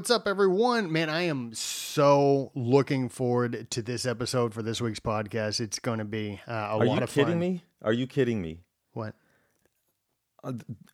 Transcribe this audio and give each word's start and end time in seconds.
what's 0.00 0.10
up, 0.10 0.26
everyone? 0.26 0.90
Man, 0.90 1.10
I 1.10 1.24
am 1.24 1.52
so 1.52 2.52
looking 2.54 3.10
forward 3.10 3.70
to 3.70 3.82
this 3.82 4.06
episode 4.06 4.54
for 4.54 4.62
this 4.62 4.80
week's 4.80 4.98
podcast. 4.98 5.60
It's 5.60 5.78
going 5.78 5.98
to 5.98 6.06
be 6.06 6.40
uh, 6.48 6.52
a 6.52 6.78
Are 6.78 6.86
lot 6.86 7.02
of 7.02 7.10
fun. 7.10 7.24
Are 7.24 7.26
you 7.26 7.26
kidding 7.26 7.38
me? 7.38 7.62
Are 7.82 7.92
you 7.92 8.06
kidding 8.06 8.40
me? 8.40 8.60
What? 8.94 9.14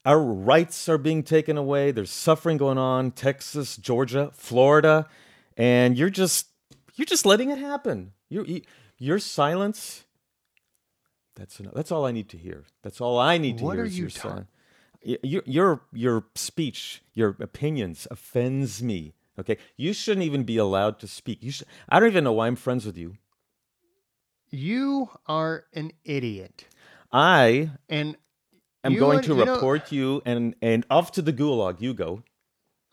Our 0.04 0.20
rights 0.20 0.88
are 0.88 0.98
being 0.98 1.22
taken 1.22 1.56
away. 1.56 1.92
There's 1.92 2.10
suffering 2.10 2.56
going 2.56 2.78
on. 2.78 3.12
Texas, 3.12 3.76
Georgia, 3.76 4.32
Florida, 4.34 5.06
and 5.56 5.96
you're 5.96 6.10
just 6.10 6.48
you're 6.96 7.06
just 7.06 7.24
letting 7.24 7.50
it 7.50 7.58
happen. 7.58 8.10
You, 8.28 8.44
you 8.44 8.62
your 8.98 9.20
silence. 9.20 10.04
That's 11.36 11.60
enough. 11.60 11.74
That's 11.74 11.92
all 11.92 12.04
I 12.04 12.10
need 12.10 12.28
to 12.30 12.36
hear. 12.38 12.64
That's 12.82 13.00
all 13.00 13.20
I 13.20 13.38
need 13.38 13.58
to 13.58 13.64
What 13.66 13.74
hear. 13.76 13.84
are 13.84 13.86
is 13.86 13.96
you 13.96 14.02
your 14.06 14.10
ta- 14.10 14.20
silence. 14.30 14.48
Y- 14.50 14.55
Your 15.22 15.42
your 15.46 15.80
your 15.92 16.24
speech, 16.34 17.02
your 17.14 17.36
opinions 17.40 18.08
offends 18.10 18.82
me. 18.82 19.14
Okay, 19.38 19.56
you 19.76 19.92
shouldn't 19.92 20.26
even 20.26 20.42
be 20.44 20.56
allowed 20.56 20.98
to 20.98 21.06
speak. 21.06 21.42
You 21.42 21.52
should. 21.52 21.68
I 21.88 22.00
don't 22.00 22.08
even 22.08 22.24
know 22.24 22.32
why 22.32 22.46
I'm 22.48 22.56
friends 22.56 22.84
with 22.84 22.96
you. 22.96 23.16
You 24.50 25.10
are 25.26 25.64
an 25.74 25.92
idiot. 26.04 26.66
I 27.12 27.70
And 27.88 28.16
am 28.84 28.94
going 28.96 29.16
would- 29.18 29.24
to 29.26 29.36
you 29.36 29.44
know- 29.44 29.54
report 29.54 29.92
you 29.92 30.22
and 30.24 30.54
and 30.62 30.84
off 30.90 31.12
to 31.12 31.22
the 31.22 31.32
gulag. 31.32 31.80
You 31.80 31.94
go. 31.94 32.22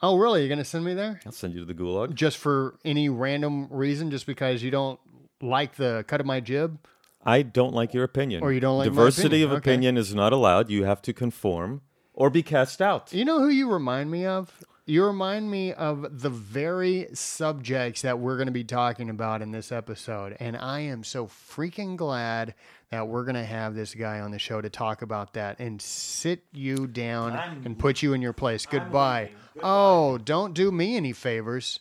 oh, 0.02 0.17
really? 0.17 0.41
You're 0.41 0.50
going 0.50 0.59
to 0.59 0.66
send 0.66 0.84
me 0.84 0.94
there 0.94 1.22
I'll 1.25 1.31
send 1.31 1.53
you 1.53 1.61
to 1.61 1.66
the 1.66 1.73
gulag. 1.73 2.14
just 2.14 2.38
for 2.38 2.77
any 2.84 3.08
random 3.08 3.67
reason, 3.72 4.11
just 4.11 4.25
because 4.25 4.61
you 4.61 4.70
don't 4.70 5.00
like 5.41 5.75
the 5.75 6.03
cut 6.08 6.20
of 6.20 6.25
my 6.27 6.41
jib? 6.41 6.77
I 7.25 7.41
don't 7.41 7.73
like 7.73 7.94
your 7.94 8.03
opinion. 8.03 8.44
Or 8.44 8.52
you 8.52 8.59
don't 8.59 8.77
like 8.77 8.89
diversity 8.89 9.27
opinion, 9.27 9.45
of 9.52 9.58
okay. 9.59 9.72
opinion 9.72 9.98
is 9.98 10.14
not 10.14 10.34
allowed. 10.34 10.70
You 10.70 10.84
have 10.84 11.02
to 11.03 11.14
conform 11.14 11.81
or 12.13 12.30
be 12.30 12.44
cast 12.44 12.81
out. 12.81 13.13
You 13.13 13.26
know 13.26 13.40
who 13.40 13.49
you 13.49 13.72
remind 13.72 14.12
me 14.12 14.26
of? 14.26 14.63
You 14.85 15.05
remind 15.05 15.49
me 15.49 15.72
of 15.72 16.22
the 16.22 16.30
very 16.30 17.08
subjects 17.13 18.02
that 18.02 18.20
we're 18.20 18.36
going 18.36 18.48
to 18.48 18.52
be 18.52 18.66
talking 18.66 19.09
about 19.09 19.41
in 19.41 19.52
this 19.52 19.72
episode. 19.72 20.36
And 20.41 20.58
I 20.58 20.81
am 20.81 21.06
so 21.06 21.28
freaking 21.28 21.95
glad 21.95 22.53
that 22.91 23.08
we're 23.08 23.23
going 23.23 23.36
to 23.36 23.45
have 23.45 23.75
this 23.75 23.95
guy 23.95 24.19
on 24.19 24.31
the 24.31 24.39
show 24.39 24.59
to 24.59 24.69
talk 24.69 25.02
about 25.02 25.34
that 25.34 25.59
and 25.59 25.81
sit 25.81 26.44
you 26.52 26.86
down 26.86 27.61
and 27.64 27.80
put 27.80 28.03
you 28.03 28.14
in 28.14 28.22
your 28.22 28.34
place. 28.34 28.66
Goodbye. 28.66 29.31
Oh, 29.61 30.17
don't 30.17 30.53
do 30.53 30.69
me 30.69 30.97
any 30.97 31.14
favors. 31.14 31.80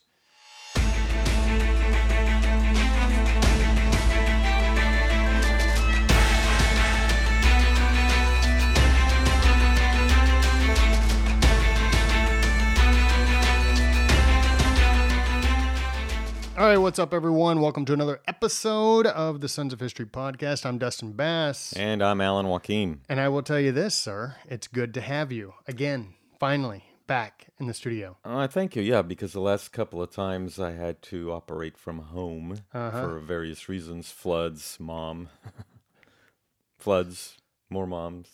All 16.59 16.69
right, 16.69 16.77
what's 16.77 16.99
up, 16.99 17.15
everyone? 17.15 17.61
Welcome 17.61 17.85
to 17.87 17.93
another 17.95 18.21
episode 18.29 19.07
of 19.07 19.41
the 19.41 19.49
Sons 19.49 19.73
of 19.73 19.81
History 19.81 20.05
podcast. 20.05 20.67
I'm 20.67 20.77
Dustin 20.79 21.13
Bass. 21.13 21.73
And 21.75 22.03
I'm 22.03 22.21
Alan 22.21 22.47
Wakim. 22.47 22.99
And 23.09 23.19
I 23.19 23.29
will 23.31 23.43
tell 23.43 23.59
you 23.59 23.73
this, 23.73 23.95
sir. 23.95 24.37
It's 24.49 24.69
good 24.69 24.93
to 24.95 25.01
have 25.01 25.33
you 25.33 25.55
again, 25.67 26.15
finally, 26.39 26.85
back 27.07 27.47
in 27.59 27.67
the 27.69 27.75
studio. 27.75 28.19
Uh, 28.25 28.47
thank 28.49 28.77
you. 28.77 28.83
Yeah, 28.83 29.01
because 29.03 29.33
the 29.33 29.41
last 29.41 29.73
couple 29.73 30.03
of 30.03 30.11
times 30.11 30.61
I 30.61 30.73
had 30.73 31.01
to 31.05 31.33
operate 31.33 31.79
from 31.79 31.99
home 31.99 32.59
Uh-huh. 32.75 32.91
for 33.03 33.19
various 33.19 33.69
reasons 33.71 34.11
floods, 34.11 34.77
mom, 34.79 35.31
floods, 36.79 37.39
more 37.71 37.87
moms. 37.87 38.29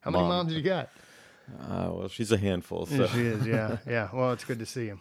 How 0.00 0.12
many 0.12 0.22
Mom. 0.22 0.30
moms 0.46 0.54
you 0.54 0.62
got? 0.62 0.90
Uh, 1.60 1.90
well, 1.92 2.08
she's 2.08 2.30
a 2.30 2.38
handful. 2.38 2.86
So 2.86 2.94
Yeah, 2.94 3.06
she 3.08 3.20
is, 3.26 3.46
yeah. 3.46 3.76
Yeah. 3.86 4.08
Well, 4.12 4.32
it's 4.32 4.44
good 4.44 4.60
to 4.60 4.66
see 4.66 4.86
you. 4.86 5.00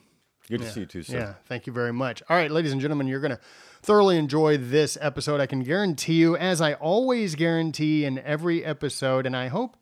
Good 0.50 0.62
to 0.62 0.70
see 0.70 0.82
you 0.82 0.86
too, 0.86 1.04
sir. 1.04 1.18
Yeah, 1.18 1.34
thank 1.48 1.68
you 1.68 1.74
very 1.74 1.94
much. 1.94 2.22
All 2.30 2.36
right, 2.36 2.52
ladies 2.52 2.72
and 2.72 2.82
gentlemen, 2.82 3.08
you're 3.08 3.20
going 3.20 3.32
to 3.32 3.40
thoroughly 3.82 4.18
enjoy 4.18 4.58
this 4.58 4.98
episode. 5.02 5.40
I 5.42 5.46
can 5.46 5.62
guarantee 5.64 6.16
you, 6.16 6.36
as 6.38 6.62
I 6.62 6.74
always 6.74 7.36
guarantee 7.36 8.06
in 8.06 8.20
every 8.20 8.64
episode, 8.64 9.26
and 9.26 9.36
I 9.36 9.48
hope 9.48 9.78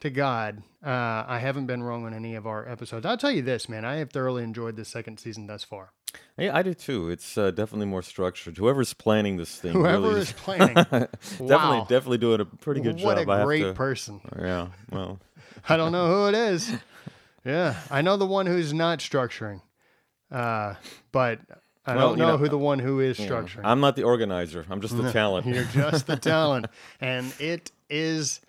to 0.00 0.10
God 0.10 0.62
uh, 0.84 1.24
I 1.28 1.38
haven't 1.38 1.66
been 1.66 1.82
wrong 1.82 2.04
on 2.04 2.12
any 2.12 2.34
of 2.34 2.46
our 2.46 2.68
episodes. 2.68 3.06
I'll 3.06 3.16
tell 3.16 3.30
you 3.30 3.42
this, 3.42 3.68
man, 3.68 3.84
I 3.84 3.96
have 3.96 4.10
thoroughly 4.10 4.42
enjoyed 4.42 4.76
this 4.76 4.88
second 4.88 5.20
season 5.20 5.46
thus 5.46 5.62
far. 5.62 5.92
Yeah, 6.36 6.56
I 6.56 6.62
do 6.62 6.74
too. 6.74 7.08
It's 7.08 7.38
uh, 7.38 7.52
definitely 7.52 7.86
more 7.86 8.02
structured. 8.02 8.58
Whoever's 8.58 8.92
planning 8.92 9.36
this 9.36 9.58
thing, 9.58 9.72
Whoever 9.72 10.08
really 10.08 10.20
is 10.22 10.32
planning, 10.32 10.74
definitely, 10.74 11.46
wow, 11.48 11.86
definitely 11.88 12.18
doing 12.18 12.40
a 12.40 12.44
pretty 12.44 12.80
good 12.80 13.00
what 13.00 13.16
job. 13.16 13.28
a 13.28 13.32
I 13.32 13.36
have 13.38 13.46
great 13.46 13.62
to, 13.62 13.72
person. 13.74 14.20
Yeah, 14.38 14.68
well, 14.90 15.20
I 15.68 15.76
don't 15.76 15.92
know 15.92 16.08
who 16.08 16.26
it 16.26 16.34
is. 16.34 16.70
Yeah, 17.44 17.76
I 17.90 18.02
know 18.02 18.16
the 18.16 18.26
one 18.26 18.46
who's 18.46 18.74
not 18.74 18.98
structuring, 18.98 19.62
uh, 20.32 20.74
but 21.12 21.38
I 21.86 21.96
Well, 21.96 22.08
don't 22.10 22.18
you 22.18 22.22
know, 22.24 22.30
know, 22.32 22.36
who 22.38 22.48
the 22.48 22.58
one 22.58 22.78
who 22.78 23.00
is 23.00 23.18
structuring. 23.18 23.60
I'm 23.64 23.80
not 23.80 23.96
the 23.96 24.04
organizer. 24.04 24.64
I'm 24.70 24.80
just 24.80 24.96
the 24.96 25.10
talent. 25.18 25.46
You're 25.46 25.64
just 25.64 26.06
the 26.06 26.16
talent, 26.32 26.66
and 27.00 27.32
it 27.38 27.70
is 27.90 28.40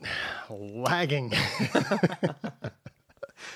lagging. 0.50 1.32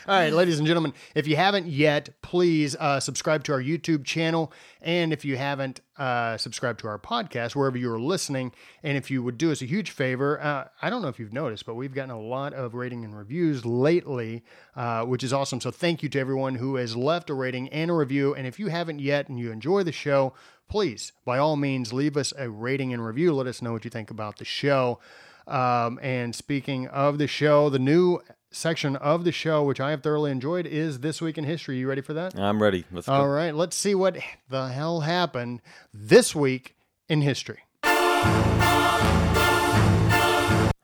All 0.08 0.14
right, 0.14 0.32
ladies 0.32 0.56
and 0.56 0.66
gentlemen, 0.66 0.94
if 1.14 1.26
you 1.26 1.36
haven't 1.36 1.66
yet, 1.66 2.08
please 2.22 2.74
uh, 2.76 2.98
subscribe 2.98 3.44
to 3.44 3.52
our 3.52 3.60
YouTube 3.60 4.06
channel. 4.06 4.50
And 4.80 5.12
if 5.12 5.22
you 5.22 5.36
haven't 5.36 5.82
uh, 5.98 6.38
subscribed 6.38 6.80
to 6.80 6.88
our 6.88 6.98
podcast, 6.98 7.54
wherever 7.54 7.76
you 7.76 7.92
are 7.92 8.00
listening, 8.00 8.52
and 8.82 8.97
if 8.97 9.10
you 9.10 9.22
would 9.22 9.36
do 9.36 9.52
us 9.52 9.60
a 9.60 9.66
huge 9.66 9.91
favor, 9.91 10.41
uh, 10.41 10.68
I 10.80 10.88
don't 10.88 11.02
know 11.02 11.08
if 11.08 11.18
you've 11.18 11.34
noticed, 11.34 11.66
but 11.66 11.74
we've 11.74 11.92
gotten 11.92 12.10
a 12.10 12.18
lot 12.18 12.54
of 12.54 12.72
rating 12.72 13.04
and 13.04 13.14
reviews 13.14 13.66
lately, 13.66 14.44
uh, 14.74 15.04
which 15.04 15.22
is 15.22 15.34
awesome. 15.34 15.60
So 15.60 15.70
thank 15.70 16.02
you 16.02 16.08
to 16.08 16.18
everyone 16.18 16.54
who 16.54 16.76
has 16.76 16.97
left 16.97 17.28
a 17.28 17.34
rating 17.34 17.68
and 17.68 17.91
a 17.91 17.94
review. 17.94 18.34
And 18.34 18.47
if 18.47 18.58
you 18.58 18.68
haven't 18.68 19.00
yet 19.00 19.28
and 19.28 19.38
you 19.38 19.52
enjoy 19.52 19.82
the 19.82 19.92
show, 19.92 20.32
please, 20.70 21.12
by 21.26 21.36
all 21.36 21.56
means, 21.56 21.92
leave 21.92 22.16
us 22.16 22.32
a 22.38 22.48
rating 22.48 22.94
and 22.94 23.04
review. 23.04 23.34
Let 23.34 23.47
us 23.47 23.60
know 23.60 23.72
what 23.72 23.84
you 23.84 23.91
think 23.91 24.10
about 24.10 24.38
the 24.38 24.47
show. 24.47 25.00
Um, 25.47 25.98
and 26.02 26.34
speaking 26.34 26.86
of 26.88 27.18
the 27.18 27.26
show, 27.26 27.68
the 27.68 27.78
new 27.78 28.20
section 28.50 28.97
of 28.97 29.25
the 29.25 29.32
show, 29.32 29.62
which 29.64 29.81
I 29.81 29.91
have 29.91 30.03
thoroughly 30.03 30.31
enjoyed, 30.31 30.66
is 30.66 31.00
This 31.00 31.20
Week 31.20 31.38
in 31.38 31.44
History. 31.44 31.78
You 31.78 31.88
ready 31.88 32.00
for 32.00 32.14
that? 32.14 32.38
I'm 32.38 32.62
ready. 32.62 32.84
Let's 32.91 33.06
go. 33.06 33.12
All 33.12 33.28
right, 33.28 33.54
let's 33.54 33.76
see 33.76 33.94
what 33.94 34.19
the 34.48 34.69
hell 34.69 35.00
happened 35.00 35.60
this 35.92 36.34
week 36.34 36.75
in 37.09 37.22
history. 37.22 37.60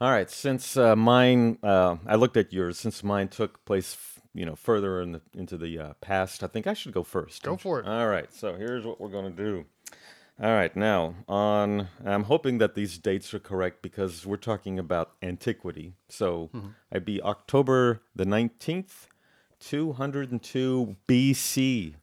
All 0.01 0.11
right. 0.11 0.29
Since 0.31 0.77
uh, 0.77 0.97
mine, 0.97 1.59
uh, 1.63 1.97
I 2.07 2.17
looked 2.17 2.37
at 2.37 2.53
yours. 2.53 2.79
Since 2.79 3.03
mine 3.03 3.29
took 3.29 3.65
place, 3.65 3.95
f- 3.95 4.21
you 4.35 4.45
know, 4.45 4.55
further 4.55 5.01
in 5.01 5.13
the, 5.13 5.23
into 5.35 5.57
the 5.57 5.79
uh, 5.79 5.93
past, 6.03 6.43
I 6.43 6.47
think 6.49 6.67
I 6.67 6.75
should 6.75 6.93
go 6.93 7.03
first. 7.03 7.43
Go 7.43 7.57
for 7.57 7.81
it. 7.81 7.87
All 7.87 8.07
right. 8.09 8.31
So 8.35 8.55
here's 8.55 8.85
what 8.85 9.01
we're 9.01 9.09
going 9.09 9.35
to 9.35 9.43
do. 9.43 9.65
All 10.43 10.53
right. 10.53 10.75
Now, 10.75 11.15
on, 11.29 11.89
I'm 12.05 12.25
hoping 12.25 12.59
that 12.59 12.75
these 12.75 12.99
dates 12.99 13.33
are 13.35 13.39
correct 13.39 13.83
because 13.83 14.27
we're 14.27 14.37
talking 14.37 14.79
about 14.79 15.13
antiquity. 15.23 15.95
So 16.09 16.51
Mm-hmm. 16.55 16.69
I'd 16.93 17.05
be 17.05 17.23
October 17.23 18.03
the 18.17 18.25
19th, 18.25 19.07
202 19.61 20.97
BC. 21.09 21.95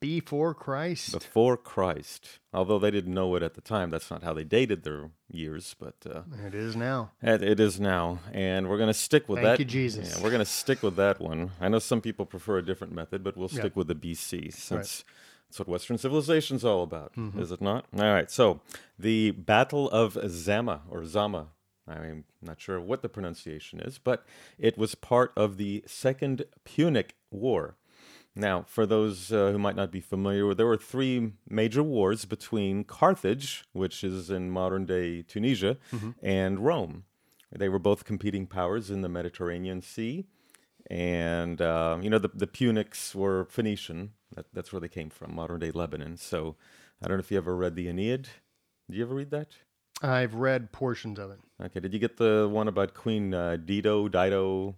Before 0.00 0.52
Christ. 0.52 1.12
before 1.12 1.56
Christ. 1.56 2.38
Although 2.52 2.78
they 2.78 2.90
didn't 2.90 3.14
know 3.14 3.34
it 3.36 3.42
at 3.42 3.54
the 3.54 3.62
time, 3.62 3.88
that's 3.88 4.10
not 4.10 4.22
how 4.22 4.34
they 4.34 4.44
dated 4.44 4.84
their 4.84 5.10
years, 5.30 5.74
but 5.80 5.94
uh, 6.04 6.22
It 6.46 6.54
is 6.54 6.76
now. 6.76 7.12
it, 7.22 7.42
it 7.42 7.58
is 7.58 7.80
now, 7.80 8.18
and 8.30 8.68
we're 8.68 8.76
going 8.76 8.88
to 8.88 8.92
stick 8.92 9.30
with 9.30 9.38
Thank 9.38 9.44
that. 9.44 9.56
Thank 9.56 9.60
you, 9.60 9.64
Jesus. 9.64 10.14
Yeah, 10.16 10.22
we're 10.22 10.28
going 10.30 10.40
to 10.40 10.44
stick 10.44 10.82
with 10.82 10.96
that 10.96 11.20
one. 11.22 11.52
I 11.58 11.68
know 11.70 11.78
some 11.78 12.02
people 12.02 12.26
prefer 12.26 12.58
a 12.58 12.62
different 12.62 12.92
method, 12.92 13.24
but 13.24 13.34
we'll 13.38 13.48
stick 13.48 13.76
with 13.76 13.86
the 13.88 13.94
BC 13.94 14.52
since 14.52 15.04
that's 15.54 15.60
what 15.60 15.68
Western 15.68 15.98
civilization's 15.98 16.64
all 16.64 16.82
about, 16.82 17.14
Mm-hmm. 17.14 17.40
is 17.40 17.52
it 17.52 17.60
not? 17.60 17.84
All 17.96 18.12
right. 18.12 18.28
So 18.28 18.60
the 18.98 19.30
Battle 19.30 19.88
of 19.90 20.18
Zama 20.28 20.80
or 20.90 21.04
Zama. 21.06 21.50
I'm 21.86 22.24
not 22.42 22.60
sure 22.60 22.80
what 22.80 23.02
the 23.02 23.08
pronunciation 23.08 23.78
is, 23.78 23.98
but 23.98 24.26
it 24.58 24.76
was 24.76 24.96
part 24.96 25.32
of 25.36 25.56
the 25.56 25.84
Second 25.86 26.44
Punic 26.64 27.14
War. 27.30 27.76
Now, 28.34 28.64
for 28.66 28.84
those 28.84 29.30
uh, 29.30 29.52
who 29.52 29.58
might 29.58 29.76
not 29.76 29.92
be 29.92 30.00
familiar, 30.00 30.54
there 30.54 30.66
were 30.66 30.76
three 30.76 31.34
major 31.48 31.84
wars 31.84 32.24
between 32.24 32.82
Carthage, 32.82 33.64
which 33.72 34.02
is 34.02 34.30
in 34.30 34.50
modern 34.50 34.86
day 34.86 35.22
Tunisia, 35.22 35.76
and 36.20 36.58
Rome. 36.64 37.04
They 37.56 37.68
were 37.68 37.78
both 37.78 38.04
competing 38.04 38.48
powers 38.48 38.90
in 38.90 39.02
the 39.02 39.08
Mediterranean 39.08 39.82
Sea. 39.82 40.24
And, 40.90 41.62
uh, 41.62 41.98
you 42.02 42.10
know, 42.10 42.18
the, 42.18 42.30
the 42.34 42.46
Punics 42.46 43.14
were 43.14 43.44
Phoenician. 43.46 44.12
That, 44.34 44.46
that's 44.52 44.72
where 44.72 44.80
they 44.80 44.88
came 44.88 45.10
from, 45.10 45.34
modern 45.34 45.60
day 45.60 45.70
Lebanon. 45.70 46.16
So 46.16 46.56
I 47.02 47.08
don't 47.08 47.16
know 47.18 47.20
if 47.20 47.30
you 47.30 47.38
ever 47.38 47.56
read 47.56 47.76
the 47.76 47.88
Aeneid. 47.88 48.28
Did 48.88 48.96
you 48.96 49.02
ever 49.04 49.14
read 49.14 49.30
that? 49.30 49.48
I've 50.02 50.34
read 50.34 50.72
portions 50.72 51.18
of 51.18 51.30
it. 51.30 51.38
Okay. 51.62 51.80
Did 51.80 51.92
you 51.92 51.98
get 51.98 52.16
the 52.16 52.48
one 52.50 52.68
about 52.68 52.94
Queen 52.94 53.32
uh, 53.32 53.56
Dido, 53.56 54.08
Dido? 54.08 54.74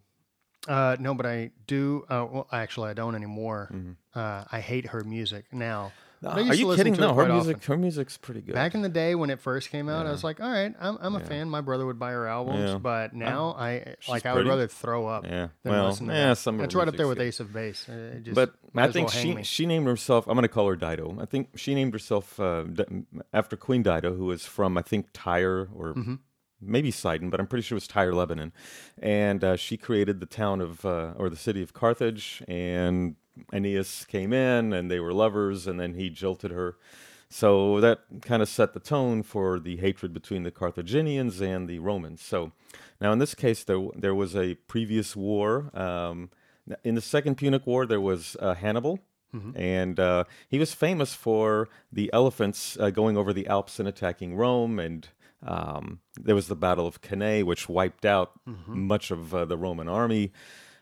Uh, 0.69 0.97
no, 0.99 1.14
but 1.14 1.26
I 1.26 1.50
do. 1.67 2.05
Uh, 2.08 2.26
well, 2.31 2.49
actually, 2.53 2.91
I 2.91 2.94
don't 2.94 3.14
anymore. 3.14 3.73
Uh, 4.14 4.44
I 4.50 4.61
hate 4.61 4.87
her 4.87 5.05
music 5.05 5.47
now. 5.53 5.93
Are 6.25 6.41
you 6.41 6.75
kidding? 6.77 6.95
No, 6.95 7.15
her 7.15 7.27
music, 7.27 7.57
often. 7.59 7.73
her 7.73 7.77
music's 7.77 8.17
pretty 8.17 8.41
good. 8.41 8.55
Back 8.55 8.75
in 8.75 8.83
the 8.83 8.89
day 8.89 9.15
when 9.15 9.31
it 9.31 9.41
first 9.41 9.71
came 9.71 9.89
out, 9.89 10.07
I 10.07 10.11
was 10.11 10.25
like, 10.25 10.41
all 10.41 10.51
right, 10.51 10.75
I'm, 10.81 10.97
I'm 11.01 11.15
a 11.15 11.19
Yeah. 11.19 11.25
fan. 11.25 11.51
My 11.51 11.61
brother 11.61 11.85
would 11.87 11.99
buy 11.99 12.13
her 12.13 12.27
albums, 12.27 12.71
Yeah. 12.73 12.79
but 12.79 13.15
now 13.15 13.55
I 13.59 13.97
she's 14.01 14.09
like 14.09 14.27
I 14.27 14.35
would 14.35 14.47
rather 14.47 14.67
throw 14.69 15.07
up 15.07 15.25
yeah, 15.25 15.49
than 15.63 15.73
well, 15.73 15.89
listen 15.89 16.07
to 16.09 16.13
yeah, 16.15 16.35
some 16.35 16.59
That's 16.59 16.75
right 16.75 16.89
up 16.89 16.97
there 16.97 17.09
with 17.09 17.21
Ace 17.21 17.41
of 17.41 17.53
Base. 17.53 17.87
Just 18.23 18.35
but 18.35 18.55
I 18.75 18.89
think 18.91 19.09
well 19.09 19.17
she 19.23 19.35
me. 19.35 19.43
she 19.43 19.67
named 19.67 19.87
herself. 19.87 20.27
I'm 20.27 20.35
going 20.35 20.43
to 20.43 20.49
call 20.49 20.69
her 20.69 20.77
Dido. 20.77 21.17
I 21.21 21.27
think 21.27 21.51
she 21.57 21.75
named 21.75 21.93
herself 21.93 22.41
uh, 22.41 22.65
after 23.33 23.57
Queen 23.57 23.83
Dido, 23.83 24.15
who 24.17 24.31
is 24.31 24.45
from 24.45 24.77
I 24.79 24.83
think 24.83 25.09
Tyre 25.13 25.69
or 25.75 25.95
Mm-hmm. 25.95 26.15
maybe 26.61 26.91
Sidon, 26.91 27.29
but 27.31 27.39
I'm 27.41 27.47
pretty 27.47 27.63
sure 27.63 27.77
it 27.77 27.83
was 27.83 27.87
Tyre, 27.89 28.13
Lebanon. 28.15 28.53
And 28.99 29.45
uh, 29.45 29.57
she 29.57 29.77
created 29.77 30.21
the 30.21 30.27
town 30.27 30.61
of 30.63 30.85
uh, 30.87 31.13
or 31.17 31.29
the 31.29 31.37
city 31.37 31.63
of 31.63 31.73
Carthage. 31.75 32.43
And 32.49 33.17
Aeneas 33.53 34.05
came 34.06 34.33
in, 34.33 34.73
and 34.73 34.91
they 34.91 35.00
were 35.00 35.12
lovers, 35.12 35.67
and 35.67 35.79
then 35.79 35.94
he 35.94 36.11
jilted 36.11 36.50
her. 36.50 36.77
So 37.29 37.81
that 37.81 38.00
kind 38.23 38.41
of 38.41 38.49
set 38.49 38.73
the 38.73 38.81
tone 38.81 39.23
for 39.23 39.59
the 39.59 39.77
hatred 39.79 40.12
between 40.15 40.44
the 40.44 40.53
Carthaginians 40.53 41.41
and 41.41 41.69
the 41.69 41.81
Romans. 41.81 42.23
So 42.23 42.53
now 43.00 43.12
in 43.12 43.19
this 43.19 43.35
case, 43.35 43.65
there 43.65 43.88
there 43.97 44.15
was 44.15 44.37
a 44.37 44.55
previous 44.69 45.17
war. 45.17 45.71
Um, 45.75 46.31
in 46.85 46.94
the 46.94 47.00
Second 47.00 47.37
Punic 47.37 47.67
War, 47.67 47.85
there 47.87 48.00
was 48.00 48.37
uh, 48.41 48.55
Hannibal, 48.55 49.00
and 49.55 50.00
uh, 50.00 50.25
he 50.49 50.59
was 50.59 50.73
famous 50.73 51.15
for 51.15 51.69
the 51.93 52.11
elephants 52.12 52.77
uh, 52.81 52.91
going 52.91 53.17
over 53.17 53.32
the 53.32 53.47
Alps 53.49 53.79
and 53.79 53.89
attacking 53.89 54.35
Rome. 54.37 54.79
And 54.79 55.09
um, 55.44 56.00
there 56.19 56.35
was 56.35 56.47
the 56.49 56.56
Battle 56.56 56.87
of 56.87 57.03
Cannae, 57.03 57.43
which 57.43 57.69
wiped 57.69 58.05
out 58.06 58.32
much 58.67 59.11
of 59.11 59.35
uh, 59.35 59.44
the 59.44 59.56
Roman 59.59 59.89
army. 59.89 60.32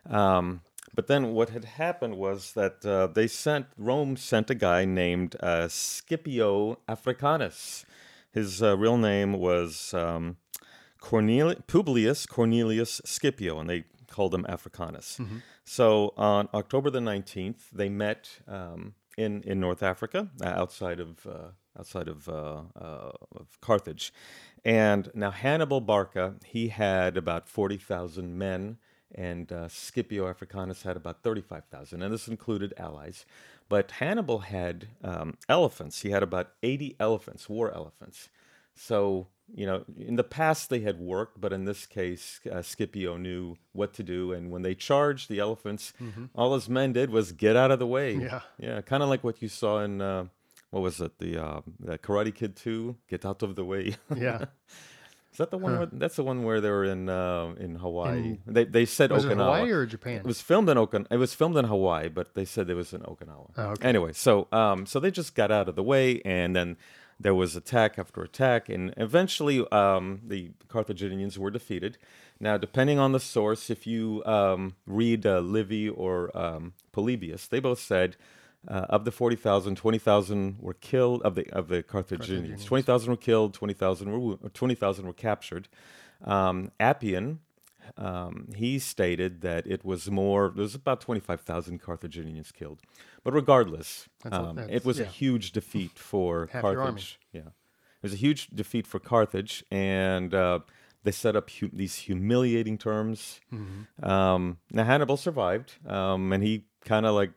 Um, 0.08 0.60
but 0.94 1.06
then 1.06 1.32
what 1.34 1.50
had 1.50 1.64
happened 1.64 2.16
was 2.16 2.52
that 2.52 2.84
uh, 2.86 3.06
they 3.06 3.26
sent 3.26 3.66
Rome 3.76 4.16
sent 4.16 4.50
a 4.50 4.54
guy 4.54 4.84
named 4.84 5.36
uh, 5.40 5.68
Scipio 5.68 6.78
Africanus. 6.88 7.84
His 8.32 8.62
uh, 8.62 8.76
real 8.76 8.96
name 8.96 9.32
was 9.34 9.94
um, 9.94 10.36
Corneli- 11.00 11.66
Publius 11.66 12.26
Cornelius 12.26 13.00
Scipio, 13.04 13.58
and 13.60 13.68
they 13.68 13.84
called 14.08 14.34
him 14.34 14.46
Africanus. 14.48 15.18
So 15.64 16.12
on 16.16 16.48
October 16.52 16.90
the 16.90 17.00
nineteenth, 17.00 17.70
they 17.72 17.88
met 17.88 18.40
um, 18.48 18.94
in 19.16 19.42
in 19.42 19.60
North 19.60 19.82
Africa, 19.82 20.30
uh, 20.42 20.48
outside 20.48 21.00
of 21.00 21.26
uh, 21.26 21.50
outside 21.78 22.08
of, 22.08 22.28
uh, 22.28 22.62
uh, 22.80 23.10
of 23.34 23.60
Carthage, 23.60 24.12
and 24.64 25.10
now 25.14 25.30
Hannibal 25.30 25.80
Barca 25.80 26.34
he 26.44 26.68
had 26.68 27.16
about 27.16 27.48
forty 27.48 27.76
thousand 27.78 28.38
men 28.38 28.78
and 29.14 29.50
uh, 29.52 29.68
Scipio 29.68 30.28
Africanus 30.28 30.82
had 30.82 30.96
about 30.96 31.22
35,000, 31.22 32.02
and 32.02 32.12
this 32.12 32.28
included 32.28 32.74
allies. 32.76 33.24
But 33.68 33.92
Hannibal 33.92 34.40
had 34.40 34.88
um, 35.02 35.36
elephants. 35.48 36.02
He 36.02 36.10
had 36.10 36.22
about 36.22 36.50
80 36.62 36.96
elephants, 37.00 37.48
war 37.48 37.72
elephants. 37.72 38.28
So, 38.74 39.28
you 39.54 39.64
know, 39.66 39.84
in 39.98 40.16
the 40.16 40.24
past 40.24 40.68
they 40.68 40.80
had 40.80 40.98
worked, 41.00 41.40
but 41.40 41.52
in 41.52 41.64
this 41.64 41.86
case, 41.86 42.40
uh, 42.50 42.60
Scipio 42.60 43.16
knew 43.16 43.56
what 43.72 43.94
to 43.94 44.02
do. 44.02 44.32
And 44.32 44.50
when 44.50 44.62
they 44.62 44.74
charged 44.74 45.28
the 45.30 45.38
elephants, 45.38 45.92
all 46.34 46.54
his 46.54 46.68
men 46.68 46.92
did 46.92 47.10
was 47.10 47.32
get 47.32 47.56
out 47.56 47.70
of 47.70 47.78
the 47.78 47.86
way. 47.86 48.14
Yeah. 48.14 48.40
Yeah, 48.58 48.80
kind 48.82 49.02
of 49.02 49.08
like 49.08 49.24
what 49.24 49.40
you 49.40 49.48
saw 49.48 49.80
in, 49.80 50.00
uh, 50.02 50.26
what 50.70 50.82
was 50.82 51.00
it, 51.00 51.18
the, 51.18 51.42
uh, 51.42 51.60
the 51.78 51.98
Karate 51.98 52.34
Kid 52.34 52.56
2, 52.56 52.96
Get 53.08 53.24
Out 53.24 53.42
of 53.42 53.54
the 53.54 53.64
Way. 53.64 53.96
yeah. 54.14 54.44
Is 55.34 55.38
that 55.38 55.50
the 55.50 55.58
one? 55.58 55.76
Where, 55.76 55.86
that's 55.86 56.14
the 56.14 56.22
one 56.22 56.44
where 56.44 56.60
they 56.60 56.70
were 56.70 56.84
in 56.84 57.08
uh, 57.08 57.54
in 57.58 57.74
Hawaii. 57.74 58.18
In- 58.18 58.38
they 58.46 58.62
they 58.62 58.84
said 58.84 59.10
Was 59.10 59.24
Okinawa. 59.24 59.30
it 59.32 59.36
Hawaii 59.38 59.70
or 59.72 59.84
Japan? 59.84 60.16
It 60.18 60.24
was 60.24 60.40
filmed 60.40 60.68
in 60.68 60.78
Okin. 60.78 61.08
It 61.10 61.16
was 61.16 61.34
filmed 61.34 61.56
in 61.56 61.64
Hawaii, 61.64 62.08
but 62.08 62.34
they 62.34 62.44
said 62.44 62.70
it 62.70 62.74
was 62.74 62.92
in 62.92 63.00
Okinawa. 63.00 63.50
Oh, 63.56 63.62
okay. 63.70 63.88
Anyway, 63.88 64.12
so 64.12 64.46
um, 64.52 64.86
so 64.86 65.00
they 65.00 65.10
just 65.10 65.34
got 65.34 65.50
out 65.50 65.68
of 65.68 65.74
the 65.74 65.82
way, 65.82 66.22
and 66.24 66.54
then 66.54 66.76
there 67.18 67.34
was 67.34 67.56
attack 67.56 67.98
after 67.98 68.22
attack, 68.22 68.68
and 68.68 68.94
eventually 68.96 69.66
um, 69.72 70.20
the 70.24 70.52
Carthaginians 70.68 71.36
were 71.36 71.50
defeated. 71.50 71.98
Now, 72.38 72.56
depending 72.56 73.00
on 73.00 73.10
the 73.10 73.20
source, 73.20 73.70
if 73.70 73.88
you 73.88 74.22
um, 74.26 74.76
read 74.86 75.26
uh, 75.26 75.40
Livy 75.40 75.88
or 75.88 76.36
um, 76.38 76.74
Polybius, 76.92 77.48
they 77.48 77.58
both 77.58 77.80
said. 77.80 78.16
Uh, 78.66 78.86
of 78.88 79.04
the 79.04 79.10
40,000, 79.10 79.76
20,000 79.76 80.56
were 80.58 80.74
killed 80.74 81.22
of 81.22 81.34
the 81.34 81.46
of 81.52 81.68
the 81.68 81.82
Carthaginians. 81.82 82.64
20,000 82.64 83.10
were 83.10 83.16
killed, 83.16 83.52
20,000 83.54 84.10
were 84.10 84.18
wo- 84.18 84.38
20,000 84.52 85.06
were 85.06 85.12
captured. 85.12 85.68
Um, 86.24 86.70
Appian 86.80 87.40
um, 87.96 88.48
he 88.54 88.78
stated 88.78 89.40
that 89.42 89.66
it 89.66 89.84
was 89.84 90.10
more, 90.10 90.52
there 90.54 90.62
was 90.62 90.74
about 90.74 91.00
25,000 91.00 91.80
Carthaginians 91.80 92.52
killed. 92.52 92.80
But 93.22 93.34
regardless, 93.34 94.08
um, 94.30 94.58
it 94.58 94.84
was 94.84 95.00
a 95.00 95.04
huge 95.04 95.52
defeat 95.52 95.98
for 95.98 96.48
Half. 96.52 96.62
Carthage. 96.62 97.18
Yeah. 97.32 97.40
It 97.40 98.02
was 98.02 98.12
a 98.12 98.16
huge 98.16 98.48
defeat 98.48 98.86
for 98.86 98.98
Carthage, 98.98 99.64
and 99.70 100.34
uh, 100.34 100.60
they 101.04 101.10
set 101.12 101.36
up 101.36 101.48
hu- 101.50 101.70
these 101.72 101.96
humiliating 101.96 102.76
terms. 102.76 103.40
Mm-hmm. 103.52 104.04
Um, 104.04 104.58
now, 104.70 104.84
Hannibal 104.84 105.16
survived, 105.16 105.74
um, 105.86 106.32
and 106.32 106.42
he 106.42 106.64
kind 106.84 107.06
of 107.06 107.14
like 107.14 107.32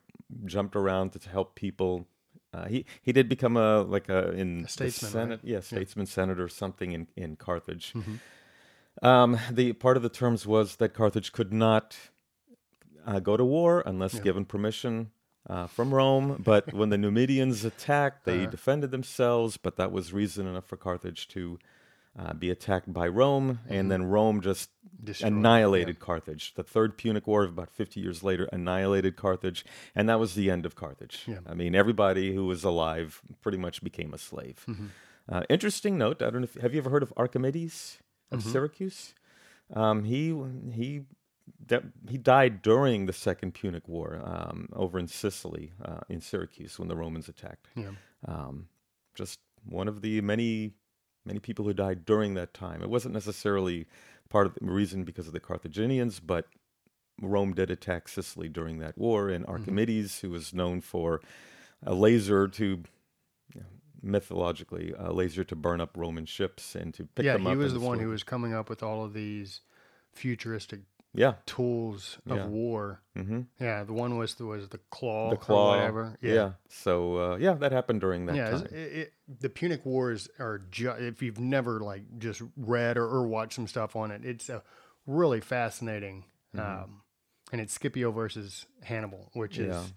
jumped 0.46 0.76
around 0.76 1.12
to, 1.14 1.30
help 1.30 1.56
people. 1.56 2.08
Uh, 2.54 2.66
he 2.68 2.86
he 3.02 3.12
did 3.12 3.28
become 3.30 3.58
a 3.58 3.82
like 3.82 4.10
a 4.10 4.32
in 4.32 4.64
the 4.64 4.68
statesman, 4.70 5.12
right? 5.14 5.22
Senate, 5.22 5.40
yeah, 5.44 5.60
statesman, 5.60 6.06
senator, 6.06 6.48
something 6.48 6.92
in 6.94 7.08
in 7.16 7.36
Carthage. 7.36 7.94
Mm-hmm. 7.94 9.06
Um, 9.06 9.38
the 9.52 9.74
part 9.74 9.98
of 9.98 10.04
the 10.04 10.10
terms 10.10 10.48
was 10.48 10.78
that 10.78 10.94
Carthage 10.94 11.32
could 11.32 11.54
not 11.54 11.96
uh, 13.06 13.20
go 13.20 13.38
to 13.38 13.46
war 13.46 13.84
unless 13.86 14.16
Yeah. 14.16 14.22
given 14.22 14.46
permission 14.46 15.12
uh, 15.50 15.68
from 15.68 15.94
Rome. 15.94 16.42
But 16.44 16.74
when 16.74 16.90
the 16.90 16.98
Numidians 16.98 17.64
attacked, 17.64 18.26
they 18.26 18.42
Uh-huh. 18.42 18.50
defended 18.52 18.92
themselves. 18.92 19.58
But 19.58 19.76
that 19.76 19.92
was 19.92 20.14
reason 20.14 20.48
enough 20.48 20.66
for 20.66 20.78
Carthage 20.78 21.28
to 21.30 21.60
uh, 22.18 22.34
be 22.34 22.50
attacked 22.50 22.92
by 22.92 23.08
Rome, 23.08 23.60
and 23.70 23.92
then 23.92 24.04
Rome 24.06 24.42
just 24.42 24.70
Destroyed, 25.04 25.32
annihilated 25.34 26.00
Carthage. 26.00 26.56
The 26.56 26.64
Third 26.64 26.98
Punic 26.98 27.28
War, 27.28 27.44
about 27.44 27.70
50 27.70 28.00
years 28.00 28.24
later, 28.24 28.50
annihilated 28.52 29.16
Carthage, 29.16 29.64
and 29.96 30.10
that 30.10 30.20
was 30.20 30.34
the 30.34 30.50
end 30.50 30.66
of 30.66 30.76
Carthage. 30.76 31.24
Yeah. 31.28 31.40
I 31.46 31.54
mean, 31.54 31.76
everybody 31.76 32.34
who 32.34 32.46
was 32.46 32.64
alive 32.64 33.22
pretty 33.42 33.60
much 33.60 33.84
became 33.84 34.14
a 34.14 34.18
slave. 34.18 34.66
Mm-hmm. 34.68 34.88
Uh, 35.30 35.44
interesting 35.50 35.98
note. 35.98 36.22
I 36.22 36.32
don't 36.32 36.42
know. 36.42 36.48
If, 36.52 36.56
have 36.62 36.74
you 36.74 36.80
ever 36.80 36.90
heard 36.90 37.04
of 37.04 37.14
Archimedes 37.16 38.00
of 38.32 38.40
Mm-hmm. 38.40 38.52
Syracuse? 38.52 39.14
Um, 39.74 40.04
he 40.06 40.36
he 40.74 41.04
that, 41.68 41.84
he 42.10 42.18
died 42.18 42.62
during 42.62 43.06
the 43.06 43.14
Second 43.14 43.54
Punic 43.54 43.88
War 43.88 44.20
um, 44.24 44.68
over 44.74 44.98
in 44.98 45.08
Sicily, 45.08 45.74
uh, 45.84 46.00
in 46.10 46.22
Syracuse, 46.22 46.80
when 46.80 46.88
the 46.88 46.96
Romans 46.96 47.30
attacked. 47.30 47.68
Yeah. 47.76 47.92
Um, 48.26 48.68
just 49.16 49.40
one 49.64 49.88
of 49.88 50.02
the 50.02 50.22
many 50.22 50.72
many 51.28 51.40
people 51.40 51.66
who 51.66 51.74
died 51.74 52.06
during 52.06 52.34
that 52.34 52.54
time. 52.54 52.82
It 52.82 52.90
wasn't 52.90 53.14
necessarily 53.14 53.86
part 54.30 54.48
of 54.48 54.56
the 54.56 54.66
reason 54.66 55.04
because 55.04 55.28
of 55.28 55.34
the 55.34 55.40
Carthaginians, 55.40 56.20
but 56.20 56.48
Rome 57.22 57.54
did 57.54 57.70
attack 57.70 58.08
Sicily 58.08 58.50
during 58.50 58.80
that 58.80 58.98
war, 58.98 59.30
and 59.30 59.46
Mm-hmm. 59.46 59.52
Archimedes, 59.52 60.20
who 60.22 60.30
was 60.30 60.54
known 60.54 60.82
for 60.82 61.22
a 61.86 61.94
laser 61.94 62.48
to 62.48 62.66
you 63.54 63.62
know, 63.62 63.66
mythologically 64.02 64.94
a 64.98 65.12
laser 65.14 65.44
to 65.44 65.56
burn 65.56 65.82
up 65.82 65.96
Roman 65.96 66.26
ships 66.26 66.76
and 66.76 66.94
to 66.94 67.06
pick 67.06 67.26
yeah, 67.26 67.34
them 67.34 67.48
up. 67.48 67.52
Yeah, 67.52 67.58
he 67.58 67.64
was 67.64 67.74
the 67.74 67.80
one 67.80 68.00
who 68.00 68.10
was 68.10 68.24
coming 68.24 68.54
up 68.54 68.70
with 68.70 68.82
all 68.82 69.04
of 69.04 69.14
these 69.14 69.62
futuristic 70.14 70.82
Yeah. 71.18 71.34
tools 71.46 72.18
of 72.30 72.38
Yeah. 72.38 72.46
war. 72.48 73.02
hmm 73.16 73.42
Yeah, 73.60 73.84
the 73.84 73.94
one 73.94 74.18
was 74.18 74.36
the 74.36 74.46
was 74.46 74.70
the 74.70 74.78
claw, 74.92 75.32
The 75.32 75.36
or 75.36 75.40
claw. 75.40 75.76
whatever. 75.76 76.18
Yeah. 76.22 76.34
Yeah, 76.34 76.52
So 76.70 77.18
uh, 77.34 77.36
yeah, 77.38 77.54
that 77.56 77.72
happened 77.72 78.00
during 78.02 78.28
that 78.28 78.36
yeah. 78.36 78.50
time. 78.52 78.66
It, 78.68 78.74
it, 78.74 79.14
the 79.40 79.50
Punic 79.50 79.86
Wars 79.86 80.30
are 80.40 80.60
ju- 80.72 80.92
if 80.92 81.22
you've 81.24 81.40
never 81.40 81.80
like 81.80 82.04
just 82.20 82.42
read 82.56 82.98
or, 82.98 83.06
or 83.08 83.28
watched 83.28 83.54
some 83.54 83.68
stuff 83.68 83.96
on 83.96 84.12
it, 84.12 84.24
it's 84.24 84.48
a 84.50 84.62
really 85.08 85.42
fascinating. 85.42 86.26
Mm-hmm. 86.56 86.84
Um, 86.84 87.02
and 87.52 87.60
it's 87.62 87.74
Scipio 87.74 88.12
versus 88.12 88.66
Hannibal, 88.84 89.30
which 89.34 89.58
is. 89.58 89.94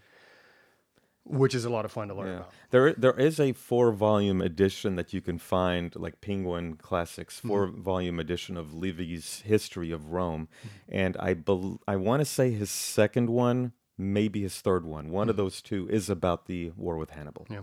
Which 1.31 1.55
is 1.55 1.65
a 1.65 1.71
lot 1.71 1.85
of 1.85 1.93
fun 1.93 2.09
to 2.09 2.15
learn 2.15 2.27
Yeah. 2.27 2.35
about. 2.37 2.53
There 2.71 2.93
there 2.95 3.19
is 3.29 3.39
a 3.41 3.53
four 3.53 3.93
volume 3.93 4.41
edition 4.43 4.97
that 4.97 5.13
you 5.15 5.21
can 5.21 5.39
find 5.39 5.95
like 5.97 6.21
Penguin 6.21 6.75
Classics, 6.77 7.41
4 7.41 7.67
Mm-hmm. 7.69 7.83
volume 7.83 8.19
edition 8.21 8.57
of 8.57 8.75
Livy's 8.75 9.41
History 9.47 9.91
of 9.93 10.13
Rome, 10.13 10.49
Mm-hmm. 10.49 10.69
and 11.03 11.17
I 11.19 11.35
bel 11.35 11.81
I 11.87 11.97
want 11.97 12.21
to 12.21 12.25
say 12.25 12.51
his 12.51 12.71
second 12.71 13.31
one, 13.31 13.73
maybe 13.97 14.43
his 14.43 14.61
third 14.61 14.85
one. 14.85 15.11
One 15.11 15.29
of 15.29 15.37
Mm-hmm. 15.37 15.43
those 15.45 15.63
two 15.63 15.89
is 15.89 16.11
about 16.11 16.47
the 16.47 16.73
war 16.77 16.97
with 16.97 17.11
Hannibal. 17.11 17.47
Yeah. 17.51 17.63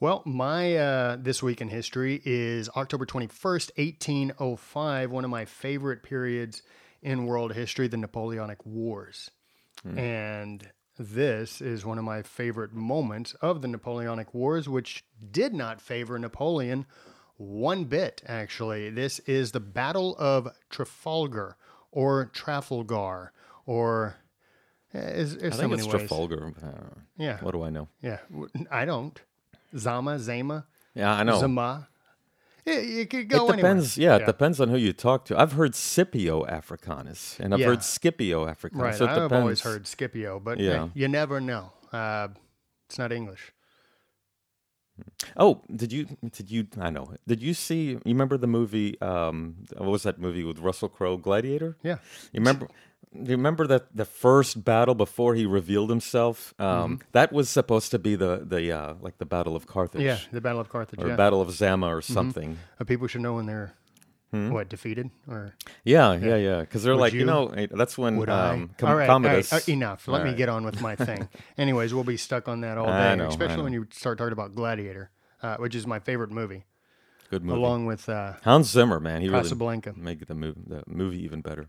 Well, 0.00 0.22
my 0.24 0.76
uh, 0.76 1.16
this 1.18 1.42
week 1.42 1.60
in 1.60 1.68
history 1.68 2.22
is 2.24 2.68
October 2.76 3.04
21st, 3.04 3.70
1805, 3.76 5.10
one 5.10 5.24
of 5.24 5.30
my 5.30 5.44
favorite 5.44 6.02
periods 6.04 6.62
in 7.02 7.26
world 7.26 7.52
history, 7.54 7.88
the 7.88 7.96
Napoleonic 7.96 8.64
Wars. 8.64 9.30
And 9.96 10.68
this 10.98 11.60
is 11.60 11.84
one 11.86 11.98
of 11.98 12.04
my 12.04 12.22
favorite 12.22 12.72
moments 12.72 13.34
of 13.40 13.62
the 13.62 13.68
Napoleonic 13.68 14.34
Wars, 14.34 14.68
which 14.68 15.04
did 15.30 15.54
not 15.54 15.80
favor 15.80 16.18
Napoleon 16.18 16.86
one 17.36 17.84
bit, 17.84 18.22
actually. 18.26 18.90
This 18.90 19.20
is 19.20 19.52
the 19.52 19.60
Battle 19.60 20.16
of 20.18 20.48
Trafalgar 20.70 21.56
or 21.92 22.26
Trafalgar 22.26 23.32
or. 23.66 24.16
eh, 24.92 24.98
Is, 24.98 25.34
is 25.36 25.52
I 25.54 25.56
so 25.56 25.62
think 25.62 25.72
it's 25.74 25.82
ways. 25.84 25.90
Trafalgar. 25.92 26.52
Uh, 26.62 27.00
Yeah. 27.16 27.38
What 27.40 27.52
do 27.52 27.62
I 27.62 27.70
know? 27.70 27.88
Yeah, 28.02 28.18
I 28.70 28.84
don't. 28.84 29.20
Zama, 29.76 30.18
Zama, 30.18 30.66
Yeah, 30.94 31.12
I 31.14 31.22
know. 31.22 31.38
Zama. 31.38 31.88
It, 32.68 32.98
it 33.00 33.10
could 33.10 33.20
It 33.20 33.24
go 33.28 33.50
depends. 33.50 33.96
Yeah, 33.98 34.16
it 34.16 34.26
depends 34.26 34.60
on 34.60 34.68
who 34.68 34.76
you 34.76 34.92
talk 34.92 35.24
to. 35.26 35.38
I've 35.40 35.52
heard 35.52 35.74
Scipio 35.74 36.44
Africanus, 36.46 37.38
and 37.40 37.54
I've 37.54 37.60
Yeah. 37.60 37.66
heard 37.68 37.82
Scipio 37.82 38.46
Africanus. 38.46 38.82
Right. 38.82 38.94
So 38.94 39.04
it 39.04 39.08
I've 39.10 39.14
depends. 39.22 39.32
always 39.42 39.60
heard 39.62 39.86
Scipio, 39.86 40.38
but 40.40 40.58
Yeah. 40.58 40.86
hey, 40.86 40.90
you 40.94 41.08
never 41.08 41.40
know. 41.40 41.72
Uh, 41.92 42.28
it's 42.88 42.98
not 42.98 43.12
English. 43.12 43.52
Oh, 45.36 45.62
did 45.74 45.92
you? 45.92 46.06
Did 46.32 46.50
you? 46.50 46.66
I 46.80 46.90
know. 46.90 47.14
Did 47.26 47.40
you 47.40 47.54
see? 47.54 47.90
You 47.90 48.00
remember 48.04 48.36
the 48.36 48.48
movie? 48.48 49.00
Um, 49.00 49.64
what 49.76 49.90
was 49.90 50.02
that 50.02 50.18
movie 50.18 50.42
with 50.42 50.58
Russell 50.58 50.88
Crowe, 50.88 51.16
Gladiator? 51.16 51.76
Yeah. 51.84 51.98
You 52.32 52.40
remember? 52.40 52.66
You 53.14 53.30
remember 53.36 53.66
that 53.66 53.96
the 53.96 54.04
first 54.04 54.64
battle 54.64 54.94
before 54.94 55.34
he 55.34 55.46
revealed 55.46 55.90
himself? 55.90 56.54
Um, 56.58 56.66
Mm-hmm. 56.68 56.94
That 57.12 57.32
was 57.32 57.48
supposed 57.48 57.90
to 57.92 57.98
be 57.98 58.16
the 58.16 58.42
the 58.46 58.70
uh, 58.72 58.94
like 59.00 59.18
the 59.18 59.24
Battle 59.26 59.56
of 59.56 59.66
Carthage, 59.66 60.02
Yeah. 60.02 60.18
The 60.32 60.40
Battle 60.40 60.60
of 60.60 60.68
Carthage. 60.68 61.02
or 61.02 61.08
yeah. 61.08 61.16
Battle 61.16 61.40
of 61.40 61.50
Zama, 61.50 61.86
or 61.94 62.02
something. 62.02 62.58
Uh, 62.80 62.84
people 62.84 63.06
should 63.06 63.22
know 63.22 63.34
when 63.34 63.46
they're 63.46 63.72
Hmm? 64.30 64.50
what 64.52 64.68
defeated 64.68 65.08
or 65.26 65.54
Yeah, 65.84 66.12
yeah, 66.12 66.36
yeah. 66.36 66.60
Because 66.60 66.82
they're 66.82 66.92
Would 66.92 67.00
like, 67.00 67.12
you, 67.14 67.20
you? 67.20 67.24
know, 67.24 67.46
eh, 67.48 67.66
that's 67.70 67.96
when 67.96 68.18
would 68.18 68.28
um, 68.28 68.36
I? 68.74 68.78
Com- 68.78 68.88
all 68.90 68.94
right, 68.94 69.08
all 69.08 69.20
right, 69.20 69.24
Commodus. 69.24 69.52
uh, 69.54 69.60
enough. 69.72 70.06
Let 70.06 70.18
All 70.18 70.24
me 70.24 70.30
right. 70.32 70.36
get 70.36 70.50
on 70.50 70.66
with 70.66 70.82
my 70.82 70.96
thing. 70.96 71.30
Anyways, 71.56 71.94
we'll 71.94 72.04
be 72.04 72.18
stuck 72.18 72.46
on 72.46 72.60
that 72.60 72.76
all 72.76 72.84
day, 72.84 73.16
know, 73.16 73.26
especially 73.28 73.62
when 73.62 73.72
you 73.72 73.86
start 73.90 74.18
talking 74.18 74.34
about 74.34 74.54
Gladiator, 74.54 75.10
uh, 75.42 75.56
which 75.56 75.74
is 75.74 75.86
my 75.86 75.98
favorite 75.98 76.30
movie, 76.30 76.66
Good 77.30 77.44
movie. 77.44 77.58
along 77.58 77.84
with 77.86 78.08
uh, 78.08 78.34
Hans 78.42 78.70
Zimmer, 78.70 78.98
man, 79.00 79.20
he 79.20 79.28
really 79.28 79.42
Casablanca. 79.42 79.92
made 79.96 80.20
the 80.26 80.34
movie 80.34 80.60
the 80.66 80.82
movie 80.86 81.22
even 81.22 81.42
better. 81.42 81.68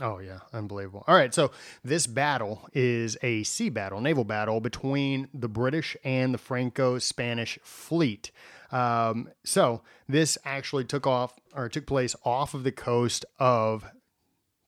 Oh 0.00 0.18
yeah, 0.20 0.38
unbelievable. 0.52 1.02
All 1.08 1.16
right, 1.16 1.34
so 1.34 1.50
this 1.82 2.06
battle 2.06 2.68
is 2.72 3.16
a 3.22 3.42
sea 3.42 3.70
battle, 3.70 4.00
naval 4.00 4.24
battle 4.24 4.60
between 4.60 5.28
the 5.34 5.48
British 5.48 5.96
and 6.04 6.32
the 6.32 6.38
Franco-Spanish 6.38 7.58
fleet. 7.62 8.30
Um, 8.70 9.28
so 9.44 9.82
this 10.08 10.38
actually 10.44 10.84
took 10.84 11.06
off 11.06 11.34
or 11.54 11.68
took 11.68 11.86
place 11.86 12.14
off 12.24 12.54
of 12.54 12.62
the 12.64 12.72
coast 12.72 13.24
of 13.38 13.84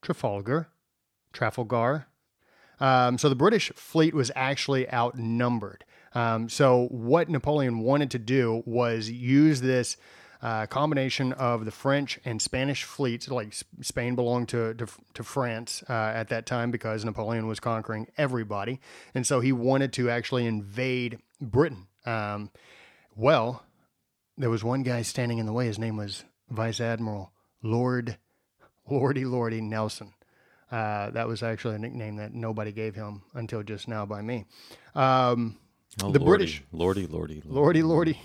Trafalgar, 0.02 0.68
Trafalgar. 1.32 2.06
Um, 2.78 3.16
so 3.16 3.28
the 3.28 3.34
British 3.34 3.72
fleet 3.74 4.12
was 4.12 4.30
actually 4.36 4.90
outnumbered. 4.92 5.84
Um, 6.16 6.48
so 6.48 6.86
what 6.90 7.28
Napoleon 7.28 7.80
wanted 7.80 8.10
to 8.12 8.18
do 8.18 8.62
was 8.64 9.10
use 9.10 9.60
this 9.60 9.98
uh, 10.40 10.64
combination 10.64 11.34
of 11.34 11.66
the 11.66 11.70
French 11.70 12.18
and 12.24 12.40
Spanish 12.40 12.84
fleets. 12.84 13.28
Like 13.28 13.52
Spain 13.82 14.14
belonged 14.14 14.48
to 14.48 14.72
to, 14.74 14.86
to 15.12 15.22
France 15.22 15.84
uh, 15.90 15.92
at 15.92 16.30
that 16.30 16.46
time 16.46 16.70
because 16.70 17.04
Napoleon 17.04 17.46
was 17.46 17.60
conquering 17.60 18.06
everybody, 18.16 18.80
and 19.14 19.26
so 19.26 19.40
he 19.40 19.52
wanted 19.52 19.92
to 19.94 20.08
actually 20.08 20.46
invade 20.46 21.18
Britain. 21.38 21.86
Um, 22.06 22.50
well, 23.14 23.62
there 24.38 24.50
was 24.50 24.64
one 24.64 24.84
guy 24.84 25.02
standing 25.02 25.36
in 25.36 25.44
the 25.44 25.52
way. 25.52 25.66
His 25.66 25.78
name 25.78 25.98
was 25.98 26.24
Vice 26.48 26.80
Admiral 26.80 27.30
Lord 27.62 28.16
Lordy 28.88 29.26
Lordy 29.26 29.60
Nelson. 29.60 30.14
Uh, 30.72 31.10
that 31.10 31.28
was 31.28 31.42
actually 31.42 31.74
a 31.74 31.78
nickname 31.78 32.16
that 32.16 32.32
nobody 32.32 32.72
gave 32.72 32.94
him 32.94 33.22
until 33.34 33.62
just 33.62 33.86
now 33.86 34.06
by 34.06 34.22
me. 34.22 34.46
Um, 34.94 35.58
Oh, 36.02 36.10
The 36.12 36.18
lordy, 36.18 36.44
British- 36.44 36.62
lordy, 36.72 37.06
lordy, 37.06 37.42
lordy. 37.46 37.48
Lordy 37.48 37.82
Lordy, 37.82 38.20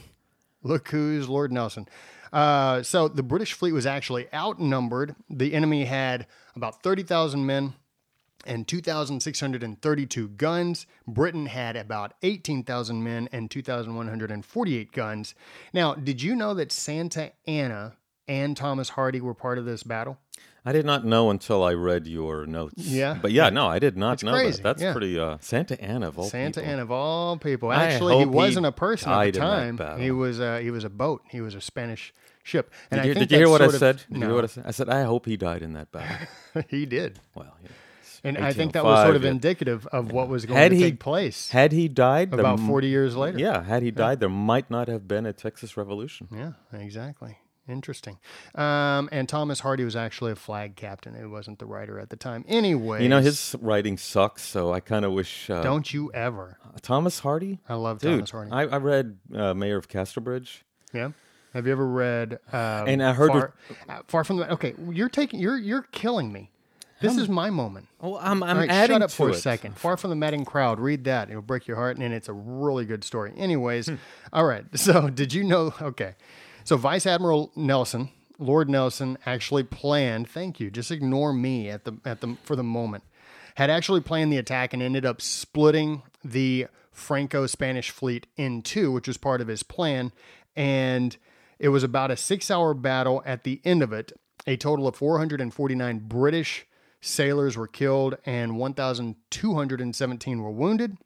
look 0.63 0.89
who's 0.89 1.29
Lord 1.29 1.51
Nelson. 1.51 1.87
Uh, 2.33 2.83
so 2.83 3.07
the 3.07 3.23
British 3.23 3.53
fleet 3.53 3.71
was 3.71 3.85
actually 3.85 4.27
outnumbered. 4.33 5.15
The 5.29 5.53
enemy 5.53 5.85
had 5.85 6.27
about 6.55 6.81
30,000 6.83 7.45
men 7.45 7.73
and 8.45 8.67
2,632 8.67 10.27
guns. 10.29 10.87
Britain 11.07 11.45
had 11.45 11.75
about 11.75 12.13
18,000 12.23 13.03
men 13.03 13.29
and 13.31 13.51
2,148 13.51 14.91
guns. 14.91 15.35
Now, 15.73 15.93
did 15.93 16.21
you 16.21 16.35
know 16.35 16.53
that 16.53 16.71
Santa 16.71 17.31
Anna 17.45 17.93
and 18.27 18.55
Thomas 18.55 18.89
Hardy 18.89 19.21
were 19.21 19.33
part 19.33 19.57
of 19.57 19.65
this 19.65 19.83
battle? 19.83 20.17
I 20.63 20.73
did 20.73 20.85
not 20.85 21.03
know 21.03 21.31
until 21.31 21.63
I 21.63 21.73
read 21.73 22.05
your 22.05 22.45
notes. 22.45 22.75
Yeah. 22.77 23.17
but 23.19 23.31
yeah, 23.31 23.49
no, 23.49 23.65
I 23.67 23.79
did 23.79 23.97
not 23.97 24.21
know 24.21 24.33
crazy, 24.33 24.57
that. 24.57 24.63
That's 24.63 24.81
yeah. 24.81 24.91
pretty. 24.91 25.19
Uh, 25.19 25.37
Santa 25.41 25.81
Ana 25.81 26.09
of 26.09 26.19
all 26.19 26.25
Santa 26.25 26.59
people. 26.59 26.71
Anna 26.71 26.81
of 26.83 26.91
all 26.91 27.37
people. 27.37 27.71
Actually, 27.71 28.19
he 28.19 28.25
wasn't 28.25 28.67
a 28.67 28.71
person 28.71 29.11
at 29.11 29.33
the 29.33 29.39
time. 29.39 29.99
He 29.99 30.11
was 30.11 30.39
uh, 30.39 30.59
he 30.59 30.69
was 30.69 30.83
a 30.83 30.89
boat. 30.89 31.23
He 31.29 31.41
was 31.41 31.55
a 31.55 31.61
Spanish 31.61 32.13
ship. 32.43 32.71
And 32.91 32.99
Did 33.01 33.05
you, 33.05 33.11
I 33.11 33.13
think 33.15 33.29
did 33.29 33.31
you 33.35 33.37
hear 33.39 33.49
what 33.49 33.61
I 33.61 33.65
of- 33.65 33.73
said? 33.75 34.03
Did 34.11 34.19
you 34.21 34.25
hear 34.27 34.35
what 34.35 34.43
I 34.43 34.47
said? 34.47 34.63
I 34.67 34.71
said 34.71 34.89
I 34.89 35.03
hope 35.03 35.25
he 35.25 35.35
died 35.37 35.63
in 35.63 35.73
that 35.73 35.91
battle. 35.91 36.27
he 36.69 36.85
did. 36.85 37.19
well, 37.35 37.55
yeah. 37.63 37.69
And 38.23 38.37
I 38.37 38.53
think 38.53 38.73
that 38.73 38.83
was 38.83 39.03
sort 39.03 39.15
of 39.15 39.23
yeah. 39.23 39.31
indicative 39.31 39.87
of 39.87 40.11
what 40.11 40.27
was 40.27 40.45
going 40.45 40.59
Had 40.59 40.69
to 40.69 40.75
he- 40.77 40.83
take 40.83 40.99
place 40.99 41.49
Had 41.49 41.71
he 41.71 41.87
died, 41.87 42.31
about 42.31 42.59
m- 42.59 42.67
40 42.67 42.87
years 42.87 43.15
later. 43.15 43.39
Yeah, 43.39 43.63
had 43.63 43.81
he 43.81 43.89
died, 43.89 44.19
there 44.19 44.29
might 44.29 44.69
not 44.69 44.87
have 44.89 45.07
been 45.07 45.25
a 45.25 45.33
Texas 45.33 45.75
Revolution. 45.75 46.27
Yeah, 46.31 46.51
exactly. 46.71 47.39
Interesting. 47.69 48.17
Um, 48.55 49.07
and 49.11 49.29
Thomas 49.29 49.59
Hardy 49.61 49.83
was 49.85 49.95
actually 49.95 50.31
a 50.31 50.35
flag 50.35 50.75
captain. 50.75 51.15
It 51.15 51.27
wasn't 51.27 51.59
the 51.59 51.65
writer 51.65 51.99
at 51.99 52.09
the 52.09 52.15
time. 52.15 52.43
Anyway, 52.47 53.03
You 53.03 53.09
know, 53.09 53.21
his 53.21 53.55
writing 53.61 53.97
sucks, 53.97 54.41
so 54.43 54.73
I 54.73 54.79
kind 54.79 55.05
of 55.05 55.13
wish. 55.13 55.49
Uh, 55.49 55.61
Don't 55.61 55.93
you 55.93 56.11
ever. 56.13 56.57
Thomas 56.81 57.19
Hardy? 57.19 57.59
I 57.69 57.75
love 57.75 57.99
Dude, 57.99 58.27
Thomas 58.27 58.31
Hardy. 58.31 58.51
I, 58.51 58.61
I 58.63 58.77
read 58.77 59.17
uh, 59.33 59.53
Mayor 59.53 59.77
of 59.77 59.87
Casterbridge. 59.87 60.63
yeah. 60.93 61.11
Have 61.53 61.65
you 61.65 61.73
ever 61.73 61.85
read? 61.85 62.39
Um, 62.53 62.87
And 62.87 63.03
I 63.03 63.11
heard 63.11 63.29
far, 63.31 63.53
uh, 63.89 63.99
far 64.07 64.23
from 64.23 64.37
the. 64.37 64.49
Okay, 64.53 64.73
you're 64.89 65.09
taking. 65.09 65.39
You're 65.41 65.57
you're 65.57 65.81
killing 65.91 66.31
me. 66.31 66.49
This 67.01 67.17
is 67.17 67.27
my 67.27 67.49
moment. 67.49 67.87
Oh, 67.99 68.15
I'm, 68.17 68.41
I'm 68.43 68.57
right, 68.59 68.69
adding 68.69 68.93
shut 68.97 69.01
up 69.01 69.09
to 69.09 69.15
for 69.15 69.29
a 69.31 69.33
second. 69.33 69.75
Far 69.75 69.97
from 69.97 70.11
the 70.11 70.15
madding 70.15 70.45
crowd. 70.45 70.79
Read 70.79 71.03
that. 71.05 71.29
It'll 71.31 71.41
break 71.41 71.67
your 71.67 71.75
heart, 71.75 71.97
and 71.97 72.13
it's 72.13 72.29
a 72.29 72.33
really 72.33 72.85
good 72.85 73.03
story. 73.03 73.33
Anyways, 73.35 73.87
Hmm. 73.87 73.95
all 74.31 74.45
right. 74.45 74.63
So, 74.77 75.09
did 75.09 75.33
you 75.33 75.43
know? 75.43 75.73
Okay. 75.81 76.13
So, 76.63 76.77
Vice 76.77 77.05
Admiral 77.05 77.51
Nelson, 77.55 78.09
Lord 78.37 78.69
Nelson, 78.69 79.17
actually 79.25 79.63
planned. 79.63 80.29
Thank 80.29 80.59
you. 80.59 80.69
Just 80.69 80.91
ignore 80.91 81.33
me 81.33 81.69
at 81.69 81.85
the 81.85 81.97
at 82.05 82.21
the 82.21 82.37
for 82.43 82.55
the 82.55 82.63
moment. 82.63 83.03
Had 83.55 83.69
actually 83.69 84.01
planned 84.01 84.31
the 84.31 84.37
attack 84.37 84.73
and 84.73 84.81
ended 84.81 85.05
up 85.05 85.21
splitting 85.21 86.03
the 86.23 86.67
Franco-Spanish 86.91 87.89
fleet 87.89 88.27
in 88.37 88.61
two, 88.61 88.91
which 88.91 89.07
was 89.07 89.17
part 89.17 89.41
of 89.41 89.47
his 89.47 89.63
plan. 89.63 90.11
And 90.55 91.15
it 91.59 91.69
was 91.69 91.83
about 91.83 92.11
a 92.11 92.17
six-hour 92.17 92.73
battle. 92.75 93.21
At 93.25 93.43
the 93.43 93.61
end 93.63 93.83
of 93.83 93.93
it, 93.93 94.13
a 94.47 94.57
total 94.57 94.87
of 94.87 94.95
449 94.95 95.99
British 96.07 96.65
sailors 97.01 97.57
were 97.57 97.67
killed 97.67 98.15
and 98.25 98.57
1,217 98.57 100.41
were 100.41 100.51
wounded. 100.51 100.97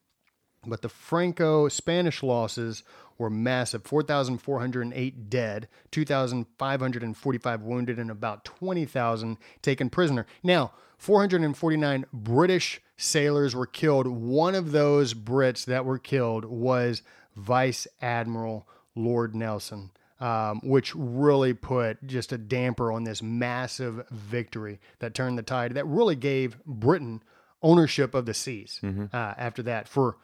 But 0.68 0.82
the 0.82 0.90
Franco 0.90 1.68
Spanish 1.68 2.24
losses 2.24 2.84
were 3.18 3.30
massive 3.30 3.84
4,408 3.84 5.30
dead, 5.30 5.68
2,545 5.92 7.62
wounded, 7.62 8.00
and 8.00 8.12
about 8.12 8.46
20,000 8.46 9.38
taken 9.62 9.90
prisoner. 9.90 10.26
Now, 10.44 10.74
449 10.98 12.06
British 12.14 12.82
sailors 12.98 13.56
were 13.56 13.66
killed. 13.66 14.08
One 14.08 14.56
of 14.56 14.72
those 14.72 15.14
Brits 15.14 15.66
that 15.66 15.86
were 15.86 16.00
killed 16.00 16.46
was 16.46 17.02
Vice 17.36 17.88
Admiral 18.02 18.68
Lord 18.96 19.36
Nelson. 19.36 19.92
Um, 20.18 20.62
which 20.64 20.96
really 20.96 21.54
put 21.54 22.08
just 22.08 22.32
a 22.32 22.38
damper 22.38 22.90
on 22.90 23.04
this 23.04 23.22
massive 23.22 24.08
victory 24.10 24.80
that 25.00 25.14
turned 25.14 25.38
the 25.38 25.44
tide. 25.44 25.74
That 25.74 25.86
really 25.86 26.16
gave 26.16 26.58
Britain 26.64 27.22
ownership 27.62 28.16
of 28.16 28.26
the 28.26 28.34
seas 28.34 28.80
uh, 29.12 29.34
after 29.38 29.62
that 29.64 29.90
for 29.90 30.16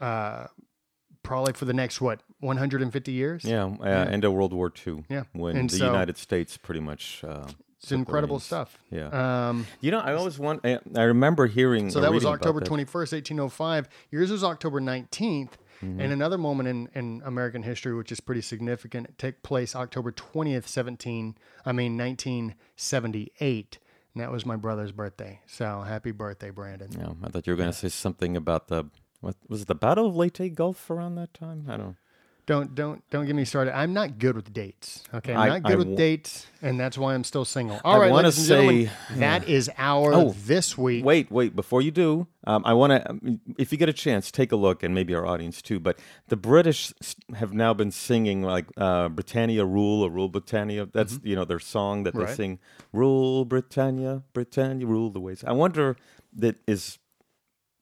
uh, 0.00 0.46
probably 1.24 1.52
for 1.54 1.64
the 1.64 1.72
next 1.72 2.00
what 2.00 2.20
150 2.38 3.10
years. 3.10 3.44
Yeah, 3.44 3.64
uh, 3.64 3.84
end 3.84 4.24
of 4.24 4.32
World 4.32 4.52
War 4.52 4.72
II. 4.86 5.04
Yeah. 5.08 5.24
when 5.32 5.56
And 5.56 5.68
the 5.68 5.78
so- 5.78 5.86
United 5.86 6.16
States 6.16 6.56
pretty 6.56 6.80
much. 6.80 7.24
Uh, 7.24 7.48
it's 7.82 7.92
incredible 7.92 8.40
stuff. 8.40 8.78
Yeah. 8.90 9.48
Um, 9.48 9.66
you 9.82 9.90
know, 9.90 9.98
I 9.98 10.14
always 10.14 10.38
want. 10.38 10.64
I, 10.64 10.78
I 10.96 11.02
remember 11.02 11.46
hearing. 11.46 11.90
so 11.90 12.00
that 12.00 12.12
was 12.12 12.24
October 12.24 12.60
21st, 12.60 13.12
1805. 13.12 13.88
Yours 14.10 14.30
was 14.30 14.42
October 14.42 14.80
19th. 14.80 15.50
Mm-hmm. 15.82 16.00
And 16.00 16.12
another 16.12 16.38
moment 16.38 16.68
in, 16.68 16.88
in 16.94 17.22
American 17.26 17.62
history, 17.62 17.94
which 17.94 18.10
is 18.10 18.20
pretty 18.20 18.40
significant, 18.40 19.18
took 19.18 19.42
place 19.42 19.76
October 19.76 20.12
20th, 20.12 20.66
17, 20.66 21.36
I 21.66 21.72
mean, 21.72 21.98
1978. 21.98 23.78
And 24.14 24.22
that 24.22 24.30
was 24.30 24.46
my 24.46 24.56
brother's 24.56 24.92
birthday. 24.92 25.40
So 25.46 25.82
happy 25.82 26.12
birthday, 26.12 26.50
Brandon. 26.50 26.88
Yeah, 26.96 27.08
I 27.22 27.28
thought 27.28 27.46
you 27.46 27.52
were 27.52 27.56
going 27.56 27.70
to 27.70 27.76
say 27.76 27.88
something 27.88 28.36
about 28.36 28.68
the. 28.68 28.84
What 29.24 29.36
was 29.48 29.62
it? 29.62 29.68
The 29.68 29.74
Battle 29.74 30.06
of 30.06 30.14
Leyte 30.16 30.54
Gulf 30.54 30.90
around 30.90 31.14
that 31.14 31.32
time? 31.32 31.64
I 31.68 31.76
don't. 31.78 31.96
Don't 32.46 32.74
don't 32.74 33.02
don't 33.08 33.24
get 33.24 33.34
me 33.34 33.46
started. 33.46 33.74
I'm 33.74 33.94
not 33.94 34.18
good 34.18 34.36
with 34.36 34.52
dates. 34.52 35.02
Okay, 35.14 35.32
I'm 35.32 35.40
I- 35.40 35.48
not 35.48 35.62
good 35.62 35.72
I 35.72 35.76
with 35.76 35.86
w- 35.86 35.96
dates, 35.96 36.46
and 36.60 36.78
that's 36.78 36.98
why 36.98 37.14
I'm 37.14 37.24
still 37.24 37.46
single. 37.46 37.80
All 37.82 37.98
right, 37.98 38.10
wanna 38.10 38.28
ladies 38.28 38.38
and 38.40 38.48
gentlemen, 38.48 38.86
say- 39.14 39.18
that 39.20 39.48
is 39.48 39.70
our 39.78 40.12
Oh, 40.12 40.34
this 40.44 40.76
week. 40.76 41.06
Wait, 41.06 41.30
wait. 41.30 41.56
Before 41.56 41.80
you 41.80 41.90
do, 41.90 42.26
um, 42.46 42.60
I 42.66 42.74
want 42.74 42.90
to, 42.92 43.38
if 43.56 43.72
you 43.72 43.78
get 43.78 43.88
a 43.88 43.94
chance, 43.94 44.30
take 44.30 44.52
a 44.52 44.56
look, 44.56 44.82
and 44.82 44.94
maybe 44.94 45.14
our 45.14 45.24
audience 45.24 45.62
too. 45.62 45.80
But 45.80 45.98
the 46.28 46.36
British 46.36 46.92
have 47.34 47.54
now 47.54 47.72
been 47.72 47.90
singing 47.90 48.42
like 48.42 48.66
uh, 48.76 49.08
"Britannia 49.08 49.64
Rule" 49.64 50.02
or 50.02 50.10
"Rule 50.10 50.28
Britannia." 50.28 50.84
That's 50.92 51.18
you 51.22 51.34
know 51.34 51.46
their 51.46 51.58
song 51.60 52.02
that 52.02 52.12
they 52.12 52.24
Right. 52.24 52.36
sing. 52.36 52.58
Rule 52.92 53.46
Britannia, 53.46 54.22
Britannia, 54.34 54.86
rule 54.86 55.08
the 55.08 55.20
ways. 55.20 55.42
I 55.46 55.52
wonder 55.52 55.96
that 56.36 56.56
is 56.66 56.98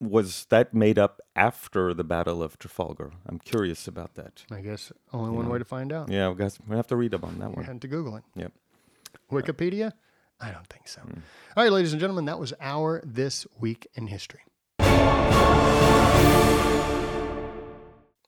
was 0.03 0.47
that 0.51 0.75
made 0.75 0.99
up 0.99 1.21
after 1.37 1.95
the 1.95 2.05
Battle 2.05 2.43
of 2.43 2.59
Trafalgar? 2.59 3.13
I'm 3.27 3.39
curious 3.39 3.87
about 3.87 4.15
that. 4.17 4.45
I 4.51 4.61
guess 4.61 4.93
only 5.13 5.31
one 5.31 5.49
way 5.49 5.59
to 5.59 5.65
find 5.65 5.93
out. 5.93 6.09
Yeah, 6.11 6.29
I 6.31 6.35
guess 6.35 6.59
we 6.67 6.75
have 6.77 6.89
to 6.89 6.97
read 6.97 7.15
up 7.15 7.25
on 7.25 7.39
that 7.39 7.51
You 7.51 7.57
one. 7.57 7.65
had 7.65 7.81
to 7.83 7.89
Google 7.89 8.17
it. 8.17 8.25
Yep. 8.35 8.53
Wikipedia? 9.31 9.93
I 10.41 10.51
don't 10.51 10.67
think 10.67 10.89
so. 10.89 11.01
Mm. 11.03 11.19
All 11.57 11.63
right, 11.65 11.73
ladies 11.73 11.93
and 11.93 12.01
gentlemen, 12.01 12.25
that 12.25 12.39
was 12.39 12.53
our 12.61 13.01
This 13.05 13.47
Week 13.61 13.87
in 13.95 14.09
History. 14.09 14.41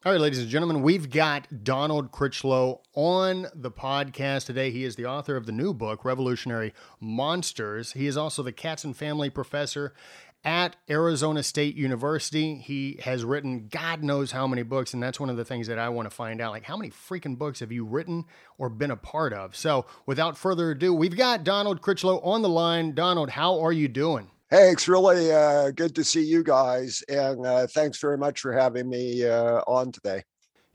All 0.07 0.12
right, 0.12 0.21
ladies 0.21 0.38
and 0.40 0.50
gentlemen, 0.50 0.83
we've 0.83 1.09
got 1.09 1.64
Donald 1.64 2.12
Critchlow 2.12 2.83
on 2.93 3.47
the 3.54 3.71
podcast 3.71 4.45
today. 4.45 4.71
He 4.71 4.85
is 4.85 4.97
the 4.97 5.07
author 5.07 5.35
of 5.35 5.47
the 5.47 5.52
new 5.52 5.73
book, 5.73 6.04
Revolutionary 6.04 6.75
Monsters. 7.00 7.93
He 7.93 8.07
is 8.07 8.14
also 8.14 8.43
the 8.43 8.52
Katzin 8.52 8.95
Family 8.95 9.31
Professor 9.31 9.95
at 10.44 10.76
Arizona 10.90 11.42
State 11.42 11.74
University. 11.74 12.56
He 12.56 12.98
has 13.02 13.24
written 13.24 13.68
God 13.68 14.02
knows 14.02 14.32
how 14.32 14.46
many 14.46 14.62
books, 14.62 14.92
and 14.92 15.02
that's 15.02 15.18
one 15.18 15.30
of 15.30 15.36
the 15.36 15.44
things 15.44 15.66
that 15.68 15.78
I 15.78 15.88
want 15.88 16.06
to 16.08 16.14
find 16.14 16.40
out. 16.40 16.52
Like, 16.52 16.64
how 16.64 16.76
many 16.76 16.90
freaking 16.90 17.38
books 17.38 17.60
have 17.60 17.72
you 17.72 17.84
written 17.84 18.24
or 18.58 18.68
been 18.68 18.90
a 18.90 18.96
part 18.96 19.32
of? 19.32 19.56
So, 19.56 19.86
without 20.06 20.36
further 20.36 20.72
ado, 20.72 20.92
we've 20.92 21.16
got 21.16 21.44
Donald 21.44 21.80
Critchlow 21.80 22.20
on 22.20 22.42
the 22.42 22.48
line. 22.48 22.94
Donald, 22.94 23.30
how 23.30 23.60
are 23.60 23.72
you 23.72 23.88
doing? 23.88 24.30
Hey, 24.50 24.70
it's 24.70 24.86
really 24.86 25.32
uh, 25.32 25.70
good 25.70 25.94
to 25.96 26.04
see 26.04 26.22
you 26.22 26.44
guys, 26.44 27.02
and 27.08 27.44
uh, 27.44 27.66
thanks 27.66 27.98
very 27.98 28.18
much 28.18 28.40
for 28.40 28.52
having 28.52 28.88
me 28.88 29.26
uh, 29.26 29.62
on 29.66 29.90
today. 29.90 30.22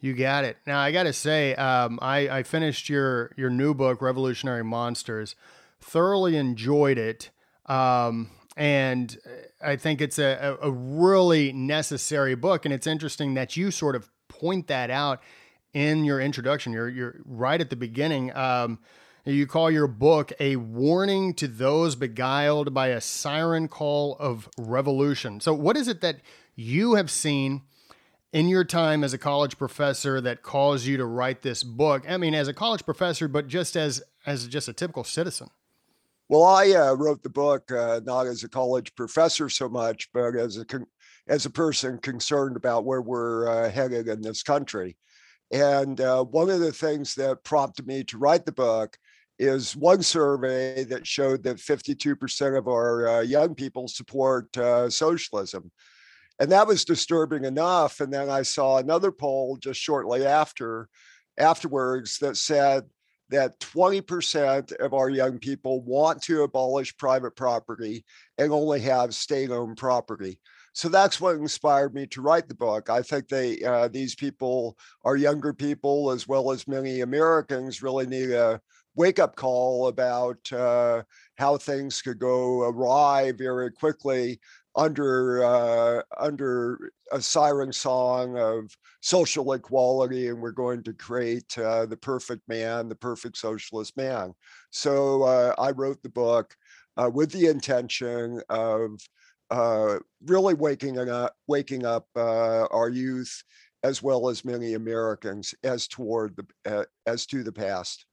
You 0.01 0.13
got 0.13 0.43
it. 0.45 0.57
Now 0.65 0.79
I 0.79 0.91
got 0.91 1.03
to 1.03 1.13
say, 1.13 1.55
um, 1.55 1.99
I, 2.01 2.29
I 2.29 2.43
finished 2.43 2.89
your 2.89 3.31
your 3.38 3.49
new 3.49 3.73
book, 3.73 4.01
Revolutionary 4.01 4.63
Monsters. 4.63 5.35
Thoroughly 5.81 6.35
enjoyed 6.35 6.97
it, 6.97 7.29
um, 7.67 8.29
and 8.59 9.17
I 9.61 9.77
think 9.77 10.01
it's 10.01 10.19
a, 10.19 10.57
a, 10.61 10.67
a 10.67 10.71
really 10.71 11.53
necessary 11.53 12.35
book. 12.35 12.65
And 12.65 12.73
it's 12.73 12.87
interesting 12.87 13.35
that 13.35 13.55
you 13.55 13.71
sort 13.71 13.95
of 13.95 14.11
point 14.27 14.67
that 14.67 14.91
out 14.91 15.21
in 15.73 16.03
your 16.03 16.19
introduction. 16.19 16.73
You're 16.73 16.89
you're 16.89 17.15
right 17.23 17.59
at 17.59 17.69
the 17.69 17.77
beginning. 17.77 18.35
Um, 18.35 18.79
you 19.23 19.47
call 19.47 19.71
your 19.71 19.87
book 19.87 20.33
a 20.41 20.57
warning 20.57 21.33
to 21.35 21.47
those 21.47 21.95
beguiled 21.95 22.73
by 22.73 22.87
a 22.87 22.99
siren 22.99 23.69
call 23.69 24.17
of 24.19 24.49
revolution. 24.57 25.39
So, 25.39 25.53
what 25.53 25.77
is 25.77 25.87
it 25.87 26.01
that 26.01 26.17
you 26.55 26.95
have 26.95 27.09
seen 27.09 27.61
in 28.33 28.49
your 28.49 28.65
time 28.65 29.05
as 29.05 29.13
a 29.13 29.17
college 29.17 29.57
professor 29.57 30.19
that 30.19 30.41
caused 30.43 30.85
you 30.85 30.97
to 30.97 31.05
write 31.05 31.43
this 31.43 31.63
book? 31.63 32.03
I 32.09 32.17
mean, 32.17 32.33
as 32.33 32.49
a 32.49 32.53
college 32.53 32.83
professor, 32.83 33.29
but 33.29 33.47
just 33.47 33.77
as 33.77 34.03
as 34.25 34.47
just 34.49 34.67
a 34.67 34.73
typical 34.73 35.05
citizen. 35.05 35.49
Well, 36.29 36.43
I 36.43 36.69
uh, 36.74 36.93
wrote 36.93 37.24
the 37.24 37.29
book 37.29 37.71
uh, 37.71 38.01
not 38.05 38.27
as 38.27 38.43
a 38.43 38.50
college 38.50 38.93
professor 38.93 39.50
so 39.50 39.67
much, 39.67 40.09
but 40.13 40.36
as 40.36 40.57
a 40.57 40.65
con- 40.65 40.86
as 41.27 41.48
a 41.48 41.50
person 41.50 41.98
concerned 41.98 42.55
about 42.55 42.86
where 42.86 43.01
we're 43.01 43.48
uh, 43.48 43.71
headed 43.71 44.07
in 44.07 44.21
this 44.21 44.43
country. 44.43 44.95
And 45.51 46.00
uh, 46.00 46.24
one 46.24 46.51
of 46.51 46.59
the 46.59 46.71
things 46.71 47.15
that 47.15 47.43
prompted 47.43 47.88
me 47.88 48.03
to 48.05 48.19
write 48.19 48.45
the 48.45 48.51
book 48.51 48.95
is 49.39 49.75
one 49.75 50.03
survey 50.03 50.83
that 50.83 51.07
showed 51.07 51.41
that 51.43 51.57
52% 51.57 52.57
of 52.57 52.67
our 52.67 53.07
uh, 53.07 53.21
young 53.21 53.55
people 53.55 53.88
support 53.88 54.55
uh, 54.57 54.89
socialism. 54.89 55.71
And 56.39 56.51
that 56.51 56.67
was 56.67 56.86
disturbing 56.86 57.45
enough. 57.45 58.01
And 58.01 58.13
then 58.13 58.29
I 58.29 58.43
saw 58.43 58.77
another 58.77 59.12
poll 59.12 59.57
just 59.57 59.79
shortly 59.79 60.25
after, 60.25 60.89
afterwards, 61.38 62.19
that 62.19 62.38
said 62.38 62.83
that 63.29 63.59
20% 63.59 64.71
of 64.77 64.93
our 64.93 65.09
young 65.09 65.38
people 65.38 65.81
want 65.81 66.21
to 66.24 66.43
abolish 66.43 66.98
private 66.98 67.36
property 67.36 68.03
and 68.38 68.51
only 68.51 68.79
have 68.81 69.13
state-owned 69.13 69.77
property. 69.77 70.39
So 70.74 70.89
that's 70.89 71.19
what 71.19 71.36
inspired 71.36 71.93
me 71.93 72.07
to 72.07 72.21
write 72.21 72.48
the 72.48 72.55
book. 72.55 72.89
I 72.89 73.01
think 73.01 73.27
they 73.27 73.62
uh, 73.63 73.88
these 73.88 74.15
people, 74.15 74.77
our 75.03 75.15
younger 75.15 75.53
people, 75.53 76.12
as 76.12 76.27
well 76.27 76.51
as 76.51 76.67
many 76.67 77.01
Americans, 77.01 77.81
really 77.81 78.05
need 78.05 78.31
a 78.31 78.62
wake 78.95 79.19
up 79.19 79.36
call 79.36 79.88
about 79.88 80.51
uh, 80.51 81.03
how 81.38 81.57
things 81.57 82.01
could 82.01 82.19
go 82.19 82.63
awry 82.63 83.31
very 83.31 83.71
quickly 83.71 84.39
under 84.79 85.43
uh, 85.43 86.01
under 86.17 86.91
a 87.12 87.21
siren 87.21 87.74
song 87.74 88.38
of 88.38 88.74
social 89.01 89.51
equality, 89.51 90.29
and 90.29 90.41
we're 90.41 90.51
going 90.51 90.81
to 90.83 90.94
create 90.94 91.57
uh, 91.57 91.85
the 91.85 91.98
perfect 91.98 92.48
man, 92.48 92.87
the 92.87 92.96
perfect 92.96 93.37
socialist 93.37 93.98
man. 93.98 94.33
So 94.72 95.24
uh, 95.24 95.53
I 95.57 95.72
wrote 95.72 96.01
the 96.01 96.09
book 96.09 96.55
uh, 96.96 97.09
with 97.13 97.31
the 97.31 97.48
intention 97.48 98.42
of 98.50 98.92
uh, 99.51 99.98
really 100.25 100.53
waking 100.53 100.98
up, 100.98 101.35
waking 101.48 101.85
up 101.85 102.07
uh, 102.15 102.65
our 102.68 102.89
youth 102.89 103.44
as 103.83 104.01
well 104.01 104.29
as 104.29 104.46
many 104.46 104.75
Americans 104.75 105.53
as 105.63 105.87
toward 105.87 106.37
the 106.37 106.85
as 107.05 107.25
to 107.25 107.44
the 107.44 107.51
past. 107.51 108.05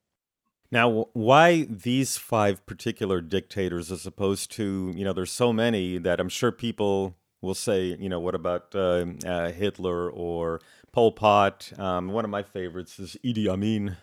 Now, 0.71 1.07
why 1.13 1.67
these 1.71 2.17
five 2.17 2.65
particular 2.67 3.21
dictators 3.21 3.93
as 3.93 4.07
opposed 4.07 4.51
to, 4.53 4.93
you 4.95 5.05
know, 5.05 5.13
there's 5.13 5.31
so 5.31 5.53
many 5.53 5.99
that 5.99 6.19
I'm 6.21 6.29
sure 6.29 6.51
people 6.51 7.17
will 7.41 7.55
say, 7.55 7.97
you 7.99 8.09
know, 8.09 8.21
what 8.21 8.35
about 8.35 8.75
uh, 8.75 9.07
uh, 9.25 9.53
Hitler 9.53 10.11
or 10.11 10.61
Pol 10.93 11.13
Pot? 11.13 11.73
Um, 11.79 12.09
one 12.09 12.25
of 12.25 12.31
my 12.31 12.43
favorites 12.43 12.99
is 12.99 13.17
Idi 13.25 13.49
Amin. 13.49 13.97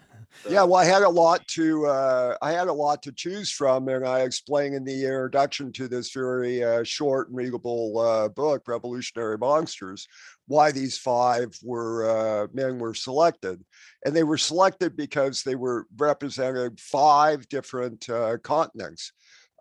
Yeah, 0.50 0.64
well, 0.64 0.76
I 0.76 0.86
had 0.86 1.04
a 1.04 1.10
lot 1.10 1.48
to 1.50 1.86
uh, 1.86 2.36
I 2.42 2.52
had 2.52 2.68
a 2.68 2.74
lot 2.74 3.04
to 3.04 3.12
choose 3.12 3.52
from, 3.52 3.88
and 3.88 4.06
I 4.06 4.22
explain 4.22 4.74
in 4.74 4.84
the 4.84 5.04
introduction 5.06 5.72
to 5.74 5.88
this 5.88 6.12
very 6.12 6.64
uh, 6.64 6.84
short 6.84 7.28
and 7.28 7.38
readable 7.38 8.00
uh, 8.00 8.30
book, 8.30 8.68
"Revolutionary 8.68 9.38
Monsters," 9.38 10.08
why 10.48 10.72
these 10.72 10.98
five 10.98 11.56
were 11.64 12.10
uh, 12.10 12.48
men 12.54 12.80
were 12.80 12.94
selected, 12.96 13.64
and 14.06 14.16
they 14.16 14.24
were 14.24 14.38
selected 14.38 14.96
because 14.96 15.44
they 15.44 15.56
were 15.56 15.86
representing 15.98 16.76
five 16.78 17.48
different 17.50 18.10
uh, 18.10 18.38
continents: 18.44 19.12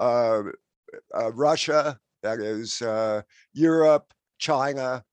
uh, 0.00 0.42
Russia, 1.32 1.98
that 2.22 2.40
is 2.40 2.82
Europe, 3.52 4.12
China, 4.38 5.04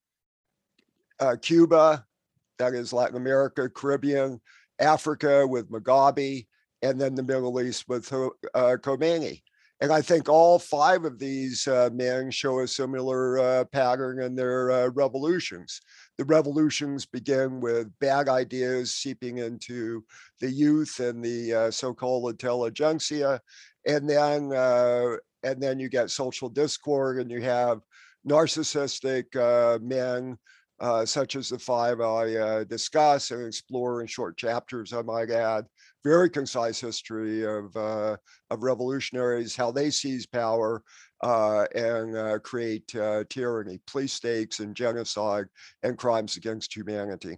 Cuba, 1.42 2.06
that 2.58 2.74
is 2.74 2.94
Latin 2.94 3.18
America, 3.18 3.70
Caribbean. 3.70 4.40
Africa 4.80 5.46
with 5.46 5.70
Mugabe, 5.70 6.48
and 6.82 7.00
then 7.00 7.16
the 7.16 7.24
Middle 7.24 7.60
East 7.62 7.86
with 7.88 8.12
uh, 8.12 8.30
Khomeini. 8.54 9.42
And 9.82 9.94
I 9.94 10.02
think 10.02 10.28
all 10.28 10.60
five 10.60 11.06
of 11.06 11.20
these 11.20 11.66
uh, 11.66 11.90
men 11.94 12.32
show 12.32 12.60
a 12.60 12.68
similar 12.68 13.40
uh, 13.40 13.66
pattern 13.66 14.22
in 14.22 14.36
their 14.36 14.72
uh, 14.72 14.88
revolutions. 14.90 15.80
The 16.18 16.26
revolutions 16.26 17.06
begin 17.06 17.62
with 17.62 17.88
bad 18.00 18.28
ideas 18.28 18.94
seeping 18.94 19.38
into 19.38 20.04
the 20.42 20.52
youth 20.52 21.00
and 21.00 21.24
the 21.24 21.54
uh, 21.54 21.72
so-called 21.72 22.30
intelligentsia, 22.30 23.40
and 23.88 24.10
then 24.10 24.52
uh, 24.52 25.16
and 25.44 25.64
then 25.64 25.80
you 25.80 25.88
get 25.88 26.12
social 26.12 26.50
discord, 26.50 27.20
and 27.20 27.32
you 27.32 27.42
have 27.42 27.80
narcissistic 28.28 29.34
uh, 29.38 29.80
men 29.82 30.38
such 31.06 31.38
as 31.38 31.48
the 31.48 31.60
five 31.60 32.02
I 32.02 32.66
discuss 32.66 33.32
and 33.32 33.46
explore 33.48 34.02
in 34.02 34.08
short 34.08 34.36
chapters, 34.36 34.92
I 34.92 35.04
might 35.04 35.32
add. 35.32 35.66
Very 36.04 36.30
concise 36.30 36.80
history 36.80 37.46
of, 37.46 37.76
uh, 37.76 38.18
of 38.50 38.64
revolutionaries, 38.64 39.56
how 39.56 39.72
they 39.72 39.90
seize 39.90 40.26
power 40.26 40.82
uh, 41.22 41.66
and 41.76 42.16
uh, 42.16 42.40
create 42.40 42.96
uh, 42.96 43.24
tyranny, 43.30 43.80
police 43.88 44.14
states, 44.14 44.60
and 44.60 44.76
genocide 44.76 45.46
and 45.84 45.98
crimes 45.98 46.38
against 46.38 46.76
humanity. 46.76 47.38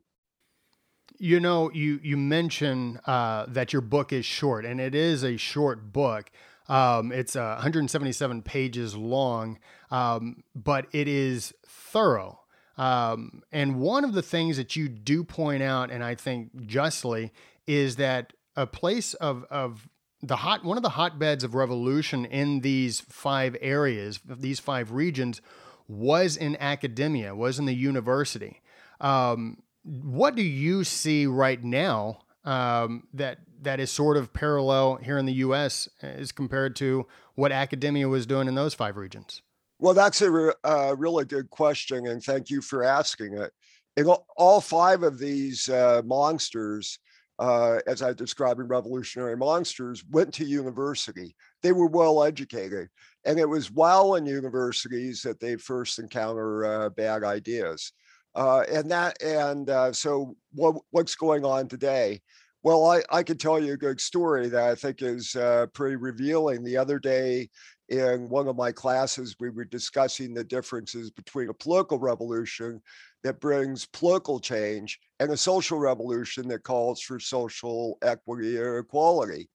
You 1.17 1.39
know, 1.39 1.71
you 1.71 2.00
you 2.02 2.17
mention 2.17 3.00
that 3.06 3.74
your 3.74 3.82
book 3.82 4.13
is 4.13 4.26
short, 4.26 4.65
and 4.65 4.80
it 4.80 4.95
is 4.95 5.24
a 5.24 5.38
short 5.38 5.91
book. 5.91 6.32
Um, 6.69 7.12
it's 7.12 7.36
177 7.36 8.43
pages 8.43 8.95
long, 8.95 9.60
um, 9.91 10.43
but 10.56 10.88
it 10.93 11.08
is 11.08 11.54
thorough. 11.67 12.39
Um, 12.78 13.43
and 13.52 13.80
one 13.80 14.04
of 14.04 14.13
the 14.13 14.21
things 14.21 14.58
that 14.58 14.76
you 14.76 14.88
do 14.88 15.24
point 15.24 15.62
out, 15.62 15.91
and 15.91 16.04
I 16.04 16.15
think 16.15 16.65
justly, 16.65 17.32
is 17.67 17.97
that 17.97 18.34
a 18.56 18.68
place 18.68 19.14
of, 19.16 19.46
of 19.50 19.88
the 20.22 20.38
hot 20.38 20.64
one 20.64 20.78
of 20.78 20.84
the 20.84 20.90
hotbeds 20.90 21.44
of 21.44 21.56
revolution 21.56 22.26
in 22.26 22.62
these 22.62 23.00
five 23.02 23.56
areas, 23.62 24.20
these 24.26 24.60
five 24.60 24.92
regions, 24.92 25.42
was 25.88 26.38
in 26.38 26.56
academia, 26.58 27.36
was 27.36 27.60
in 27.60 27.66
the 27.66 27.74
university. 27.74 28.62
Um, 29.00 29.64
what 29.84 30.36
do 30.36 30.44
you 30.44 30.84
see 30.84 31.26
right 31.26 31.62
now 31.64 32.20
um, 32.46 33.08
that 33.14 33.40
that 33.62 33.80
is 33.80 33.92
sort 33.92 34.18
of 34.18 34.34
parallel 34.34 34.96
here 34.96 35.18
in 35.18 35.26
the 35.26 35.34
U.S. 35.34 35.90
as 36.02 36.32
compared 36.32 36.76
to 36.78 37.08
what 37.36 37.52
academia 37.52 38.08
was 38.08 38.26
doing 38.26 38.48
in 38.48 38.56
those 38.56 38.74
five 38.74 38.98
regions? 38.98 39.42
Well, 39.80 39.94
that's 39.94 40.22
a, 40.22 40.30
re- 40.30 40.54
a, 40.64 40.96
really 40.96 41.26
good 41.26 41.50
question, 41.50 42.08
and 42.08 42.24
thank 42.24 42.50
you 42.50 42.62
for 42.62 42.84
asking 42.84 43.38
it. 43.38 43.52
In 43.98 44.06
all 44.38 44.62
five 44.62 45.04
of 45.04 45.18
these 45.18 45.70
uh, 45.70 46.02
monsters, 46.06 47.00
uh, 47.39 47.80
as 47.88 48.02
I 48.02 48.13
described 48.13 48.60
in 48.60 48.67
Revolutionary 48.67 49.36
Monsters, 49.36 50.04
went 50.10 50.34
to 50.36 50.46
university. 50.46 51.36
they 51.62 51.72
were 51.72 51.88
well 51.88 52.24
educated. 52.24 52.89
And 53.26 53.39
it 53.39 53.50
was 53.50 53.72
while 53.72 54.15
in 54.15 54.26
universities 54.26 55.22
that 55.24 55.39
they 55.39 55.56
first 55.56 56.00
encounter 56.00 56.65
uh, 56.65 56.89
bad 56.89 57.24
ideas. 57.24 57.94
Uh, 58.36 58.63
and 58.72 58.89
that, 58.91 59.22
and 59.22 59.70
uh, 59.70 59.91
so 59.91 60.36
what, 60.54 60.76
what's 60.91 61.15
going 61.15 61.44
on 61.44 61.67
today? 61.67 62.22
Well, 62.63 62.86
I, 62.86 63.02
I 63.10 63.24
could 63.24 63.39
tell 63.39 63.60
you 63.60 63.74
a 63.74 63.78
good 63.78 64.00
story 64.00 64.48
that 64.50 64.63
I 64.63 64.76
think 64.76 65.02
is 65.02 65.36
uh, 65.36 65.65
pretty 65.74 65.96
revealing. 65.96 66.63
The 66.63 66.78
other 66.78 67.00
day 67.00 67.50
in 67.89 68.30
one 68.30 68.48
of 68.48 68.56
my 68.56 68.72
classes, 68.72 69.36
we 69.39 69.50
were 69.50 69.65
discussing 69.65 70.34
the 70.34 70.44
differences 70.44 71.10
between 71.10 71.50
a 71.50 71.54
political 71.54 72.00
revolution 72.00 72.82
that 73.24 73.40
brings 73.40 73.86
political 73.86 74.40
change 74.40 75.00
and 75.20 75.32
a 75.32 75.38
social 75.38 75.78
revolution 75.78 76.48
that 76.48 76.64
calls 76.64 77.02
for 77.02 77.20
social 77.20 77.98
equity 78.02 78.58
or 78.58 78.80
equality. 78.80 79.50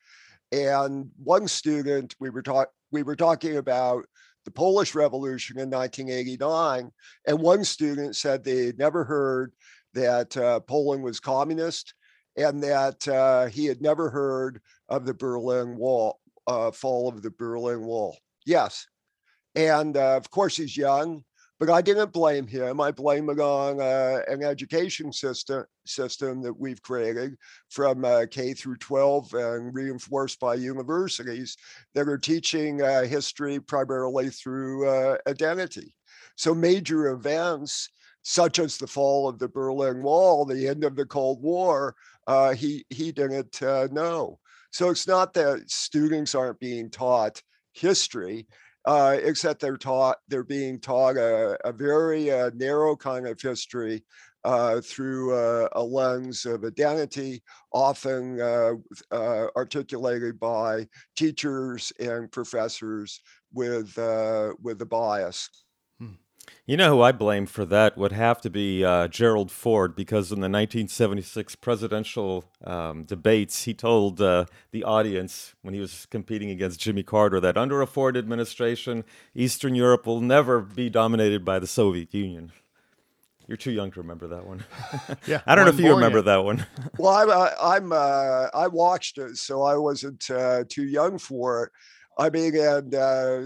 And 0.53 1.11
one 1.23 1.49
student, 1.49 2.15
we 2.21 2.31
were 2.31 2.43
talking, 2.43 2.73
we 2.93 3.03
were 3.03 3.17
talking 3.17 3.57
about 3.57 4.07
the 4.45 4.51
Polish 4.53 4.95
Revolution 4.95 5.59
in 5.59 5.69
1989, 5.69 6.91
and 7.27 7.39
one 7.41 7.65
student 7.65 8.15
said 8.15 8.45
they 8.45 8.67
had 8.67 8.79
never 8.79 9.05
heard 9.05 9.53
that 9.95 10.37
uh, 10.37 10.61
Poland 10.61 11.03
was 11.03 11.19
communist, 11.19 11.95
and 12.37 12.63
that 12.63 13.07
uh, 13.09 13.47
he 13.47 13.67
had 13.67 13.81
never 13.81 14.09
heard 14.09 14.61
of 14.89 15.05
the 15.05 15.15
Berlin 15.15 15.77
Wall, 15.77 16.21
uh, 16.47 16.71
fall 16.71 17.09
of 17.09 17.23
the 17.23 17.31
Berlin 17.33 17.81
Wall. 17.81 18.17
Yes, 18.45 18.87
and 19.57 19.97
uh, 19.97 20.17
of 20.17 20.31
course 20.31 20.57
he's 20.57 20.77
young, 20.77 21.25
but 21.59 21.71
I 21.71 21.81
didn't 21.81 22.13
blame 22.13 22.47
him. 22.47 22.81
I 22.81 22.91
blame 22.91 23.31
it 23.31 23.41
on 23.41 23.81
uh, 23.81 24.21
an 24.29 24.43
education 24.43 25.13
system 25.13 25.65
system 25.87 26.43
that 26.43 26.59
we've 26.59 26.83
created 26.83 27.37
from 27.71 28.05
uh, 28.05 28.27
K 28.31 28.53
through 28.53 28.77
12 28.77 29.35
and 29.35 29.75
reinforced 29.75 30.39
by 30.41 30.55
universities 30.55 31.57
that 31.95 32.09
are 32.09 32.19
teaching 32.19 32.83
uh, 32.83 33.05
history 33.05 33.61
primarily 33.61 34.29
through 34.31 34.89
uh, 34.89 35.17
identity. 35.27 35.95
So 36.37 36.55
major 36.55 37.09
events 37.09 37.89
such 38.23 38.59
as 38.59 38.77
the 38.77 38.87
fall 38.89 39.29
of 39.29 39.39
the 39.39 39.49
Berlin 39.49 40.03
Wall, 40.03 40.45
the 40.45 40.67
end 40.67 40.83
of 40.83 40.97
the 40.97 41.07
Cold 41.07 41.41
War, 41.43 41.95
uh, 42.27 42.53
he 42.55 42.85
he 42.91 43.13
didn't 43.13 43.63
uh, 43.63 43.89
know. 43.93 44.41
So 44.73 44.91
it's 44.91 45.07
not 45.07 45.33
that 45.35 45.71
students 45.71 46.35
aren't 46.35 46.59
being 46.59 46.91
taught 46.91 47.41
history 47.73 48.47
uh, 48.87 49.17
except 49.23 49.61
they're 49.61 49.77
taught 49.77 50.19
they're 50.29 50.45
being 50.45 50.79
taught 50.79 51.17
a, 51.17 51.59
a 51.67 51.73
very 51.73 52.31
uh, 52.31 52.51
narrow 52.55 52.97
kind 52.97 53.27
of 53.27 53.41
history 53.41 54.05
uh, 54.45 54.81
through 54.81 55.35
uh, 55.35 55.69
a 55.73 55.83
lens 55.83 56.47
of 56.47 56.65
identity, 56.65 57.43
often 57.73 58.41
uh, 58.41 58.75
uh, 59.11 59.47
articulated 59.57 60.39
by 60.39 60.87
teachers 61.17 61.93
and 61.99 62.31
professors 62.31 63.21
with 63.53 63.97
with 64.63 64.81
a 64.83 64.87
bias. 64.89 65.66
You 66.65 66.77
know 66.77 66.97
who 66.97 67.03
I 67.03 67.13
blame 67.13 67.47
for 67.47 67.65
that 67.67 67.97
would 67.97 68.13
have 68.13 68.41
to 68.41 68.51
be 68.51 68.85
uh, 68.85 69.09
Gerald 69.09 69.51
Ford, 69.53 69.95
because 69.95 70.33
in 70.33 70.41
the 70.41 70.49
1976 70.49 71.55
presidential 71.57 72.45
um, 72.65 73.05
debates, 73.05 73.65
he 73.65 73.75
told 73.75 74.21
uh, 74.21 74.47
the 74.73 74.83
audience 74.83 75.55
when 75.63 75.75
he 75.75 75.81
was 75.81 76.07
competing 76.07 76.51
against 76.51 76.81
Jimmy 76.81 77.03
Carter 77.03 77.39
that 77.41 77.57
under 77.57 77.83
a 77.83 77.87
Ford 77.87 78.17
administration, 78.17 79.05
Eastern 79.35 79.75
Europe 79.75 80.07
will 80.07 80.21
never 80.21 80.61
be 80.61 80.91
dominated 80.91 81.45
by 81.45 81.59
the 81.59 81.67
Soviet 81.67 82.13
Union. 82.13 82.53
You're 83.47 83.57
too 83.57 83.71
young 83.71 83.93
to 83.93 84.01
remember 84.01 84.27
that 84.29 84.47
one. 84.47 84.65
Yeah, 85.27 85.41
I 85.47 85.55
don't 85.55 85.67
know 85.67 85.71
if 85.73 85.79
you 85.81 85.95
remember 85.95 86.19
yet. 86.19 86.25
that 86.27 86.45
one. 86.45 86.67
Well, 86.99 87.15
I'm 87.15 87.31
uh, 87.31 87.51
I'm 87.63 87.93
uh, 87.93 88.49
I 88.55 88.67
watched 88.67 89.19
it, 89.19 89.37
so 89.37 89.63
I 89.63 89.77
wasn't 89.77 90.29
uh, 90.31 90.65
too 90.69 90.85
young 90.85 91.19
for 91.19 91.65
it. 91.65 91.73
I 92.19 92.31
mean, 92.31 92.57
and 92.57 92.95
uh, 92.95 93.43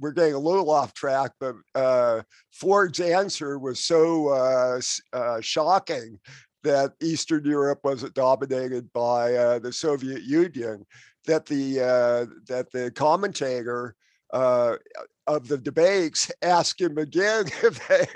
we're 0.00 0.12
getting 0.12 0.34
a 0.34 0.38
little 0.38 0.70
off 0.70 0.94
track, 0.94 1.32
but 1.40 1.54
uh, 1.74 2.22
Ford's 2.52 3.00
answer 3.00 3.58
was 3.58 3.80
so 3.80 4.28
uh, 4.28 4.80
uh, 5.12 5.40
shocking 5.40 6.18
that 6.62 6.92
Eastern 7.02 7.44
Europe 7.44 7.80
wasn't 7.84 8.14
dominated 8.14 8.92
by 8.92 9.34
uh, 9.34 9.58
the 9.58 9.72
Soviet 9.72 10.22
Union 10.22 10.84
that 11.26 11.46
the 11.46 11.80
uh, 11.80 12.26
that 12.48 12.70
the 12.72 12.90
commentator 12.90 13.94
uh, 14.32 14.76
of 15.26 15.48
the 15.48 15.58
debates 15.58 16.30
ask 16.42 16.80
him 16.80 16.98
again 16.98 17.46
if 17.62 17.88
they, 17.88 18.06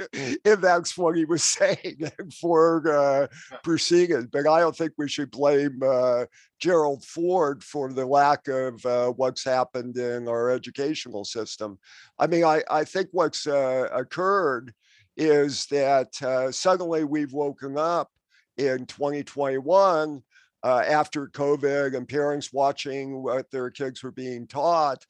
if 0.44 0.60
that's 0.60 0.96
what 0.96 1.16
he 1.16 1.24
was 1.24 1.42
saying, 1.58 2.10
for 2.40 2.90
uh, 2.92 3.26
proceeded. 3.62 4.30
But 4.30 4.46
I 4.46 4.60
don't 4.60 4.76
think 4.76 4.92
we 4.96 5.08
should 5.08 5.30
blame 5.30 5.80
uh, 5.84 6.26
Gerald 6.58 7.04
Ford 7.04 7.62
for 7.62 7.92
the 7.92 8.06
lack 8.06 8.48
of 8.48 8.84
uh, 8.84 9.10
what's 9.12 9.44
happened 9.44 9.96
in 9.96 10.28
our 10.28 10.50
educational 10.50 11.24
system. 11.24 11.78
I 12.18 12.26
mean, 12.26 12.44
I, 12.44 12.62
I 12.70 12.84
think 12.84 13.08
what's 13.12 13.46
uh, 13.46 13.88
occurred 13.92 14.74
is 15.16 15.66
that 15.66 16.22
uh, 16.22 16.52
suddenly 16.52 17.04
we've 17.04 17.32
woken 17.32 17.76
up 17.76 18.10
in 18.56 18.86
2021 18.86 20.22
uh, 20.64 20.82
after 20.86 21.28
COVID 21.28 21.96
and 21.96 22.08
parents 22.08 22.52
watching 22.52 23.22
what 23.22 23.50
their 23.50 23.70
kids 23.70 24.02
were 24.02 24.10
being 24.10 24.46
taught, 24.46 25.04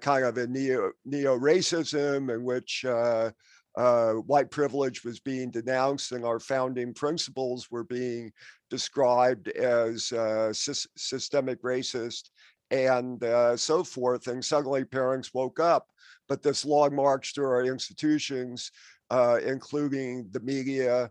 kind 0.00 0.24
of 0.24 0.36
a 0.38 0.46
neo 0.46 0.92
neo 1.04 1.38
racism 1.38 2.34
in 2.34 2.42
which 2.44 2.84
uh, 2.84 3.30
uh, 3.76 4.12
white 4.14 4.50
privilege 4.50 5.04
was 5.04 5.20
being 5.20 5.50
denounced 5.50 6.12
and 6.12 6.24
our 6.24 6.40
founding 6.40 6.94
principles 6.94 7.70
were 7.70 7.84
being 7.84 8.32
described 8.70 9.48
as 9.48 10.12
uh, 10.12 10.50
sys- 10.50 10.86
systemic 10.96 11.62
racist 11.62 12.30
and 12.70 13.22
uh, 13.22 13.56
so 13.56 13.84
forth. 13.84 14.26
And 14.28 14.44
suddenly 14.44 14.84
parents 14.84 15.34
woke 15.34 15.60
up. 15.60 15.86
But 16.28 16.42
this 16.42 16.64
long 16.64 16.96
march 16.96 17.34
through 17.34 17.46
our 17.46 17.64
institutions, 17.64 18.72
uh, 19.10 19.38
including 19.44 20.26
the 20.32 20.40
media, 20.40 21.10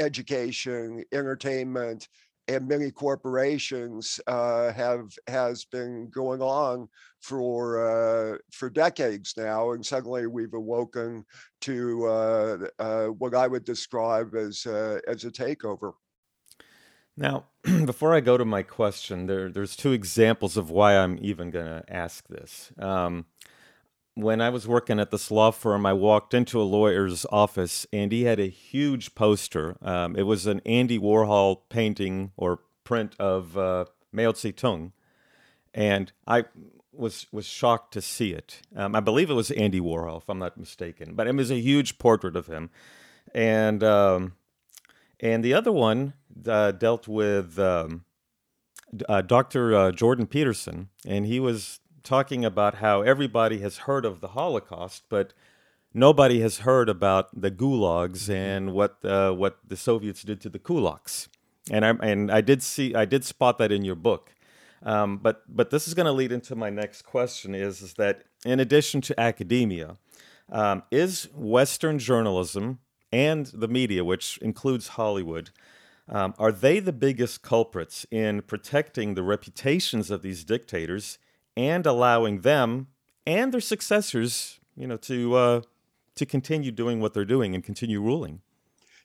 education, 0.00 1.04
entertainment, 1.12 2.08
and 2.50 2.66
many 2.66 2.90
corporations 2.90 4.20
uh, 4.26 4.72
have 4.72 5.16
has 5.26 5.64
been 5.64 6.10
going 6.10 6.42
on 6.42 6.88
for 7.20 8.34
uh, 8.34 8.38
for 8.50 8.68
decades 8.68 9.34
now, 9.36 9.70
and 9.72 9.84
suddenly 9.84 10.26
we've 10.26 10.54
awoken 10.54 11.24
to 11.60 12.06
uh, 12.06 12.58
uh, 12.78 13.06
what 13.06 13.34
I 13.34 13.46
would 13.46 13.64
describe 13.64 14.34
as 14.34 14.66
as 14.66 15.24
a 15.24 15.30
takeover. 15.30 15.92
Now, 17.16 17.44
before 17.84 18.14
I 18.14 18.20
go 18.20 18.38
to 18.38 18.44
my 18.44 18.62
question, 18.62 19.26
there, 19.26 19.50
there's 19.50 19.76
two 19.76 19.92
examples 19.92 20.56
of 20.56 20.70
why 20.70 20.96
I'm 20.96 21.18
even 21.20 21.50
going 21.50 21.66
to 21.66 21.84
ask 21.88 22.26
this. 22.28 22.72
Um, 22.78 23.26
when 24.22 24.40
I 24.40 24.50
was 24.50 24.66
working 24.66 24.98
at 24.98 25.10
this 25.10 25.30
law 25.30 25.50
firm, 25.50 25.86
I 25.86 25.92
walked 25.92 26.34
into 26.34 26.60
a 26.60 26.64
lawyer's 26.64 27.26
office 27.30 27.86
and 27.92 28.12
he 28.12 28.24
had 28.24 28.40
a 28.40 28.48
huge 28.48 29.14
poster. 29.14 29.76
Um, 29.82 30.16
it 30.16 30.22
was 30.22 30.46
an 30.46 30.60
Andy 30.64 30.98
Warhol 30.98 31.62
painting 31.68 32.32
or 32.36 32.60
print 32.84 33.14
of 33.18 33.56
uh, 33.56 33.86
Mao 34.12 34.32
Zedong. 34.32 34.92
And 35.72 36.12
I 36.26 36.44
was, 36.92 37.26
was 37.30 37.46
shocked 37.46 37.92
to 37.94 38.02
see 38.02 38.32
it. 38.32 38.62
Um, 38.74 38.94
I 38.94 39.00
believe 39.00 39.30
it 39.30 39.34
was 39.34 39.50
Andy 39.52 39.80
Warhol, 39.80 40.22
if 40.22 40.28
I'm 40.28 40.38
not 40.38 40.56
mistaken, 40.56 41.14
but 41.14 41.26
it 41.26 41.34
was 41.34 41.50
a 41.50 41.60
huge 41.60 41.98
portrait 41.98 42.36
of 42.36 42.46
him. 42.46 42.70
And, 43.34 43.84
um, 43.84 44.34
and 45.20 45.44
the 45.44 45.54
other 45.54 45.72
one 45.72 46.14
uh, 46.46 46.72
dealt 46.72 47.06
with 47.06 47.58
um, 47.58 48.04
uh, 49.08 49.20
Dr. 49.20 49.74
Uh, 49.74 49.92
Jordan 49.92 50.26
Peterson, 50.26 50.88
and 51.06 51.26
he 51.26 51.38
was 51.38 51.80
talking 52.02 52.44
about 52.44 52.76
how 52.76 53.02
everybody 53.02 53.58
has 53.60 53.78
heard 53.78 54.04
of 54.04 54.20
the 54.20 54.28
Holocaust, 54.28 55.04
but 55.08 55.32
nobody 55.92 56.40
has 56.40 56.58
heard 56.58 56.88
about 56.88 57.28
the 57.38 57.50
gulags 57.50 58.28
and 58.28 58.72
what 58.72 59.04
uh, 59.04 59.32
what 59.32 59.58
the 59.66 59.76
Soviets 59.76 60.22
did 60.22 60.40
to 60.42 60.48
the 60.48 60.58
kulaks. 60.58 61.28
And 61.70 61.84
I 61.84 61.90
and 61.90 62.30
I 62.30 62.40
did 62.40 62.62
see 62.62 62.94
I 62.94 63.04
did 63.04 63.24
spot 63.24 63.58
that 63.58 63.72
in 63.72 63.84
your 63.84 63.96
book. 63.96 64.34
Um, 64.82 65.18
but 65.18 65.42
but 65.48 65.70
this 65.70 65.86
is 65.86 65.94
going 65.94 66.06
to 66.06 66.12
lead 66.12 66.32
into 66.32 66.54
my 66.54 66.70
next 66.70 67.02
question: 67.02 67.54
is, 67.54 67.82
is 67.82 67.94
that 67.94 68.24
in 68.44 68.60
addition 68.60 69.00
to 69.02 69.20
academia, 69.20 69.96
um, 70.50 70.82
is 70.90 71.28
Western 71.34 71.98
journalism 71.98 72.78
and 73.12 73.46
the 73.46 73.68
media, 73.68 74.04
which 74.04 74.38
includes 74.38 74.88
Hollywood, 74.88 75.50
um, 76.08 76.34
are 76.38 76.52
they 76.52 76.80
the 76.80 76.92
biggest 76.92 77.42
culprits 77.42 78.06
in 78.10 78.42
protecting 78.42 79.14
the 79.14 79.22
reputations 79.22 80.10
of 80.10 80.22
these 80.22 80.44
dictators 80.44 81.18
and 81.56 81.86
allowing 81.86 82.40
them 82.40 82.88
and 83.26 83.52
their 83.52 83.60
successors, 83.60 84.60
you 84.76 84.86
know, 84.86 84.96
to 84.98 85.34
uh, 85.34 85.60
to 86.14 86.26
continue 86.26 86.70
doing 86.72 87.00
what 87.00 87.14
they're 87.14 87.24
doing 87.24 87.54
and 87.54 87.64
continue 87.64 88.00
ruling? 88.00 88.42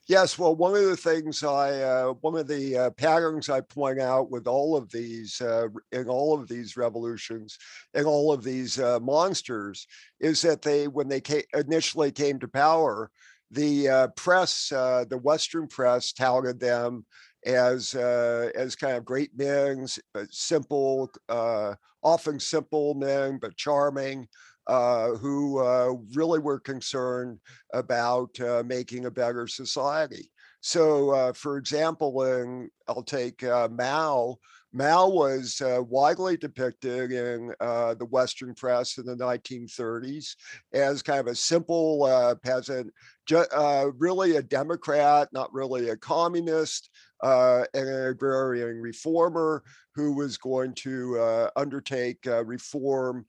Yes, 0.08 0.38
well, 0.38 0.54
one 0.54 0.76
of 0.76 0.84
the 0.84 0.96
things 0.96 1.42
I, 1.42 1.82
uh, 1.82 2.12
one 2.20 2.36
of 2.36 2.46
the 2.46 2.76
uh, 2.76 2.90
patterns 2.90 3.48
I 3.48 3.60
point 3.60 3.98
out 3.98 4.30
with 4.30 4.46
all 4.46 4.76
of 4.76 4.88
these, 4.92 5.40
uh, 5.40 5.66
in 5.90 6.08
all 6.08 6.32
of 6.32 6.46
these 6.46 6.76
revolutions, 6.76 7.58
and 7.92 8.06
all 8.06 8.32
of 8.32 8.44
these 8.44 8.78
uh, 8.78 9.00
monsters, 9.00 9.88
is 10.20 10.42
that 10.42 10.62
they, 10.62 10.86
when 10.86 11.08
they 11.08 11.20
initially 11.54 12.12
came 12.12 12.38
to 12.38 12.46
power, 12.46 13.10
the 13.50 13.88
uh, 13.88 14.08
press, 14.14 14.70
uh, 14.70 15.04
the 15.10 15.18
Western 15.18 15.66
press, 15.66 16.12
touted 16.12 16.60
them 16.60 17.04
as 17.44 17.94
uh, 17.94 18.50
as 18.54 18.76
kind 18.76 18.96
of 18.96 19.04
great 19.04 19.36
men, 19.36 19.86
simple, 20.30 21.10
uh, 21.28 21.74
often 22.06 22.38
simple 22.38 22.94
men, 22.94 23.38
but 23.42 23.56
charming, 23.56 24.28
uh, 24.68 25.10
who 25.16 25.58
uh, 25.58 25.92
really 26.14 26.38
were 26.38 26.60
concerned 26.60 27.38
about 27.72 28.38
uh, 28.40 28.62
making 28.64 29.06
a 29.06 29.10
better 29.10 29.46
society. 29.46 30.30
So, 30.60 31.10
uh, 31.10 31.32
for 31.32 31.56
example, 31.58 32.22
in 32.24 32.68
I'll 32.88 33.02
take 33.02 33.42
uh, 33.44 33.68
Mao. 33.70 34.36
Mao 34.72 35.08
was 35.08 35.60
uh, 35.60 35.80
widely 35.82 36.36
depicted 36.36 37.10
in 37.10 37.54
the 37.60 38.08
Western 38.10 38.54
press 38.54 38.98
in 38.98 39.06
the 39.06 39.16
1930s 39.16 40.34
as 40.72 41.02
kind 41.02 41.20
of 41.20 41.28
a 41.28 41.34
simple 41.34 42.36
peasant, 42.42 42.92
ju- 43.26 43.92
really 43.96 44.36
a 44.36 44.42
Democrat, 44.42 45.28
not 45.32 45.52
really 45.52 45.88
a 45.90 45.96
communist, 45.96 46.90
uh, 47.22 47.64
an 47.74 47.88
agrarian 47.88 48.80
reformer 48.80 49.62
who 49.94 50.12
was 50.12 50.36
going 50.36 50.74
to 50.74 51.18
uh, 51.18 51.50
undertake 51.56 52.18
uh, 52.26 52.44
reform 52.44 53.24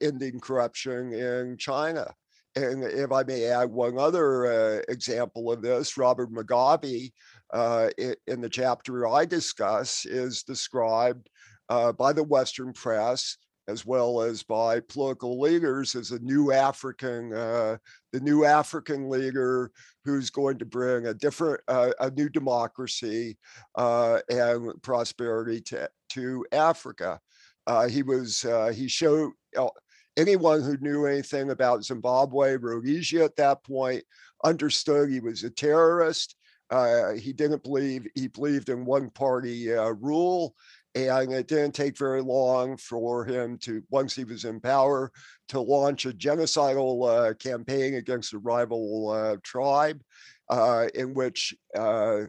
ending 0.00 0.38
corruption 0.40 1.12
in 1.12 1.56
China. 1.58 2.06
And 2.56 2.84
if 2.84 3.12
I 3.12 3.22
may 3.22 3.44
add 3.44 3.70
one 3.70 3.98
other 3.98 4.46
uh, 4.46 4.82
example 4.88 5.52
of 5.52 5.60
this, 5.60 5.98
Robert 5.98 6.32
Mugabe, 6.32 7.12
uh, 7.52 7.90
in 8.26 8.40
the 8.40 8.48
chapter 8.48 9.06
I 9.06 9.26
discuss, 9.26 10.06
is 10.06 10.42
described 10.42 11.28
uh, 11.68 11.92
by 11.92 12.14
the 12.14 12.22
Western 12.22 12.72
press 12.72 13.36
as 13.68 13.84
well 13.84 14.20
as 14.20 14.42
by 14.42 14.80
political 14.80 15.40
leaders 15.40 15.94
as 15.94 16.12
a 16.12 16.18
new 16.20 16.52
African, 16.52 17.32
uh, 17.32 17.76
the 18.12 18.20
new 18.20 18.44
African 18.44 19.08
leader 19.10 19.70
who's 20.04 20.30
going 20.30 20.58
to 20.58 20.64
bring 20.64 21.06
a 21.06 21.14
different, 21.14 21.60
uh, 21.68 21.90
a 22.00 22.10
new 22.10 22.28
democracy 22.28 23.36
uh, 23.74 24.20
and 24.28 24.70
prosperity 24.82 25.60
to, 25.62 25.88
to 26.10 26.46
Africa. 26.52 27.20
he 27.88 28.02
was, 28.02 28.46
he 28.74 28.88
showed, 28.88 29.32
anyone 30.16 30.62
who 30.62 30.76
knew 30.78 31.06
anything 31.06 31.50
about 31.50 31.84
Zimbabwe, 31.84 32.56
Rhodesia 32.56 33.24
at 33.24 33.36
that 33.36 33.64
point, 33.64 34.02
understood 34.44 35.10
he 35.10 35.20
was 35.20 35.44
a 35.44 35.50
terrorist. 35.50 36.36
Uh, 36.70 37.12
he 37.12 37.32
didn't 37.32 37.62
believe, 37.62 38.06
he 38.14 38.28
believed 38.28 38.68
in 38.68 38.84
one 38.84 39.10
party 39.10 39.72
uh, 39.72 39.90
rule. 39.90 40.54
And 40.96 41.30
it 41.30 41.46
didn't 41.46 41.74
take 41.74 41.98
very 41.98 42.22
long 42.22 42.78
for 42.78 43.26
him 43.26 43.58
to, 43.58 43.82
once 43.90 44.14
he 44.14 44.24
was 44.24 44.46
in 44.46 44.60
power, 44.60 45.12
to 45.50 45.60
launch 45.60 46.06
a 46.06 46.12
genocidal 46.12 47.30
uh, 47.30 47.34
campaign 47.34 47.96
against 47.96 48.32
a 48.32 48.38
rival 48.38 49.10
uh, 49.10 49.36
tribe 49.44 50.00
uh, 50.48 50.86
in 50.94 51.12
which 51.12 51.54
uh, 51.76 52.22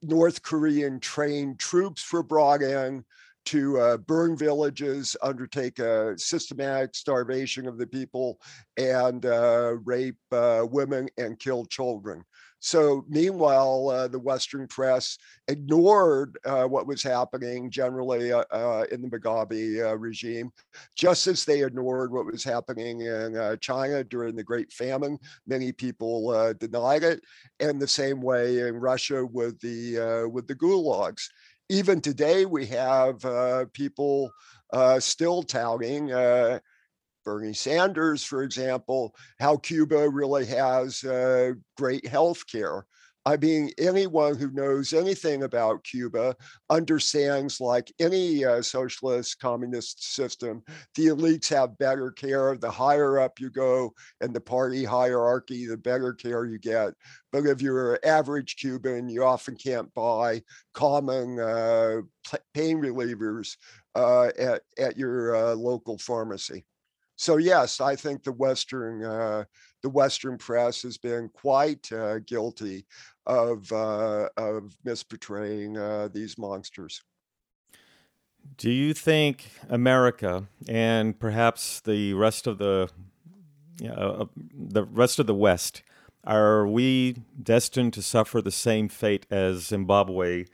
North 0.00 0.42
Korean 0.42 1.00
trained 1.00 1.58
troops 1.58 2.12
were 2.12 2.22
brought 2.22 2.62
in 2.62 3.04
to 3.46 3.78
uh, 3.78 3.96
burn 3.96 4.36
villages, 4.36 5.16
undertake 5.22 5.78
a 5.78 6.18
systematic 6.18 6.94
starvation 6.94 7.66
of 7.66 7.78
the 7.78 7.86
people, 7.86 8.38
and 8.76 9.24
uh, 9.26 9.74
rape 9.84 10.16
uh, 10.32 10.64
women 10.70 11.08
and 11.18 11.38
kill 11.38 11.64
children. 11.64 12.24
So, 12.66 13.04
meanwhile, 13.08 13.90
uh, 13.90 14.08
the 14.08 14.18
Western 14.18 14.66
press 14.66 15.18
ignored 15.46 16.36
uh, 16.44 16.64
what 16.64 16.88
was 16.88 17.00
happening 17.00 17.70
generally 17.70 18.32
uh, 18.32 18.82
in 18.90 19.02
the 19.02 19.08
Mugabe 19.08 19.94
regime, 19.96 20.50
just 20.96 21.28
as 21.28 21.44
they 21.44 21.62
ignored 21.62 22.10
what 22.10 22.26
was 22.26 22.42
happening 22.42 23.02
in 23.02 23.56
China 23.60 24.02
during 24.02 24.34
the 24.34 24.42
Great 24.42 24.72
Famine. 24.72 25.16
Many 25.46 25.70
people 25.70 26.52
denied 26.54 27.04
it, 27.04 27.20
and 27.60 27.80
the 27.80 27.86
same 27.86 28.20
way 28.20 28.58
in 28.66 28.74
Russia 28.74 29.24
with 29.24 29.60
the 29.60 30.26
with 30.28 30.48
the 30.48 30.56
gulags 30.56 31.28
even 31.68 32.00
today, 32.00 32.46
we 32.46 32.66
have 32.66 33.24
uh, 33.24 33.64
people 33.72 34.30
uh, 34.72 35.00
still 35.00 35.42
touting 35.42 36.12
uh, 36.12 36.60
Bernie 37.26 37.52
Sanders, 37.52 38.22
for 38.24 38.44
example, 38.44 39.14
how 39.40 39.56
Cuba 39.56 40.08
really 40.08 40.46
has 40.46 41.02
uh, 41.04 41.52
great 41.76 42.06
health 42.06 42.46
care. 42.46 42.86
I 43.26 43.36
mean, 43.36 43.72
anyone 43.76 44.36
who 44.36 44.52
knows 44.52 44.92
anything 44.92 45.42
about 45.42 45.82
Cuba 45.82 46.36
understands, 46.70 47.60
like 47.60 47.92
any 47.98 48.44
uh, 48.44 48.62
socialist 48.62 49.40
communist 49.40 50.14
system, 50.14 50.62
the 50.94 51.06
elites 51.06 51.48
have 51.48 51.76
better 51.76 52.12
care. 52.12 52.56
The 52.56 52.70
higher 52.70 53.18
up 53.18 53.40
you 53.40 53.50
go 53.50 53.92
in 54.20 54.32
the 54.32 54.40
party 54.40 54.84
hierarchy, 54.84 55.66
the 55.66 55.76
better 55.76 56.12
care 56.12 56.44
you 56.44 56.60
get. 56.60 56.94
But 57.32 57.46
if 57.46 57.60
you're 57.60 57.94
an 57.94 58.00
average 58.04 58.54
Cuban, 58.60 59.08
you 59.08 59.24
often 59.24 59.56
can't 59.56 59.92
buy 59.92 60.42
common 60.72 61.40
uh, 61.40 62.02
pain 62.54 62.80
relievers 62.80 63.56
uh, 63.96 64.28
at, 64.38 64.62
at 64.78 64.96
your 64.96 65.34
uh, 65.34 65.54
local 65.56 65.98
pharmacy. 65.98 66.64
So 67.16 67.38
yes, 67.38 67.80
I 67.80 67.96
think 67.96 68.22
the 68.22 68.32
Western 68.32 69.02
uh, 69.02 69.44
the 69.82 69.88
Western 69.88 70.36
press 70.36 70.82
has 70.82 70.98
been 70.98 71.28
quite 71.30 71.90
uh, 71.90 72.18
guilty 72.20 72.86
of 73.26 73.70
uh, 73.72 74.28
of 74.36 74.76
misportraying 74.86 75.76
uh, 75.78 76.08
these 76.08 76.36
monsters. 76.36 77.02
Do 78.58 78.70
you 78.70 78.94
think 78.94 79.50
America 79.68 80.46
and 80.68 81.18
perhaps 81.18 81.80
the 81.80 82.14
rest 82.14 82.46
of 82.46 82.58
the 82.58 82.90
you 83.80 83.88
know, 83.88 84.30
the 84.54 84.84
rest 84.84 85.18
of 85.18 85.26
the 85.26 85.34
West 85.34 85.82
are 86.24 86.66
we 86.66 87.16
destined 87.40 87.92
to 87.94 88.02
suffer 88.02 88.42
the 88.42 88.50
same 88.50 88.88
fate 88.88 89.26
as 89.30 89.66
Zimbabwe 89.66 90.46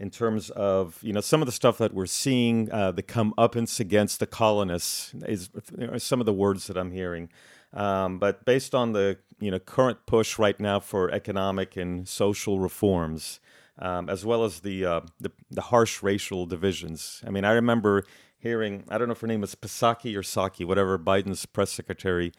in 0.00 0.10
terms 0.10 0.48
of 0.50 0.98
you 1.02 1.12
know 1.12 1.20
some 1.20 1.42
of 1.42 1.46
the 1.46 1.52
stuff 1.52 1.76
that 1.78 1.92
we're 1.92 2.06
seeing, 2.06 2.72
uh, 2.72 2.90
the 2.90 3.02
comeuppance 3.02 3.78
against 3.78 4.18
the 4.18 4.26
colonists 4.26 5.14
is 5.26 5.50
some 5.98 6.20
of 6.20 6.26
the 6.26 6.32
words 6.32 6.66
that 6.66 6.76
I'm 6.78 6.90
hearing. 6.90 7.28
Um, 7.74 8.18
but 8.18 8.44
based 8.44 8.74
on 8.74 8.92
the 8.92 9.18
you 9.38 9.50
know 9.50 9.58
current 9.58 9.98
push 10.06 10.38
right 10.38 10.58
now 10.58 10.80
for 10.80 11.10
economic 11.10 11.76
and 11.76 12.08
social 12.08 12.58
reforms, 12.58 13.40
um, 13.78 14.08
as 14.08 14.24
well 14.24 14.42
as 14.42 14.60
the, 14.60 14.84
uh, 14.84 15.00
the, 15.20 15.30
the 15.50 15.62
harsh 15.62 16.02
racial 16.02 16.46
divisions. 16.46 17.22
I 17.26 17.30
mean, 17.30 17.44
I 17.44 17.52
remember 17.52 18.04
hearing 18.38 18.84
I 18.88 18.96
don't 18.96 19.06
know 19.06 19.12
if 19.12 19.20
her 19.20 19.26
name 19.26 19.42
was 19.42 19.54
Psaki 19.54 20.16
or 20.16 20.22
Saki, 20.22 20.64
whatever 20.64 20.98
Biden's 20.98 21.44
press 21.44 21.70
secretary, 21.72 22.32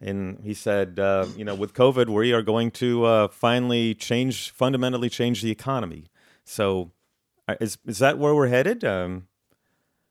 and 0.00 0.40
he 0.42 0.52
said, 0.52 0.98
uh, 0.98 1.26
you 1.36 1.44
know, 1.44 1.54
with 1.54 1.74
COVID, 1.74 2.08
we 2.08 2.32
are 2.32 2.42
going 2.42 2.72
to 2.72 3.04
uh, 3.04 3.28
finally 3.28 3.94
change, 3.94 4.50
fundamentally 4.50 5.08
change 5.08 5.42
the 5.42 5.52
economy. 5.52 6.06
So, 6.44 6.90
is 7.60 7.78
is 7.86 7.98
that 7.98 8.18
where 8.18 8.34
we're 8.34 8.48
headed? 8.48 8.84
Um, 8.84 9.28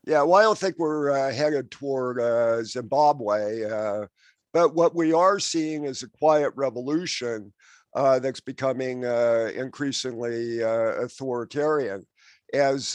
yeah, 0.05 0.21
well, 0.23 0.39
I 0.39 0.41
don't 0.43 0.57
think 0.57 0.77
we're 0.77 1.11
uh, 1.11 1.33
headed 1.33 1.71
toward 1.71 2.19
uh, 2.19 2.63
Zimbabwe. 2.63 3.63
Uh, 3.63 4.07
but 4.51 4.75
what 4.75 4.95
we 4.95 5.13
are 5.13 5.39
seeing 5.39 5.85
is 5.85 6.03
a 6.03 6.09
quiet 6.09 6.51
revolution 6.55 7.53
uh, 7.95 8.19
that's 8.19 8.41
becoming 8.41 9.05
uh, 9.05 9.49
increasingly 9.55 10.61
uh, 10.63 11.01
authoritarian 11.01 12.05
as 12.53 12.93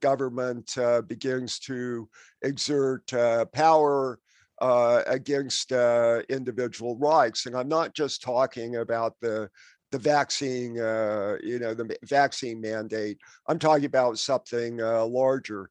government 0.00 0.76
begins 1.06 1.58
to 1.58 2.06
exert 2.42 3.10
power 3.52 4.18
against 4.60 5.72
individual 5.72 6.98
rights. 6.98 7.46
And 7.46 7.56
I'm 7.56 7.68
not 7.68 7.94
just 7.94 8.22
talking 8.22 8.76
about 8.76 9.14
the 9.22 9.48
the 9.90 9.98
vaccine, 9.98 10.74
you 10.74 11.58
know, 11.58 11.74
the 11.74 11.96
vaccine 12.04 12.60
mandate. 12.60 13.18
I'm 13.46 13.58
talking 13.58 13.86
about 13.86 14.18
something 14.18 14.78
larger 14.78 15.70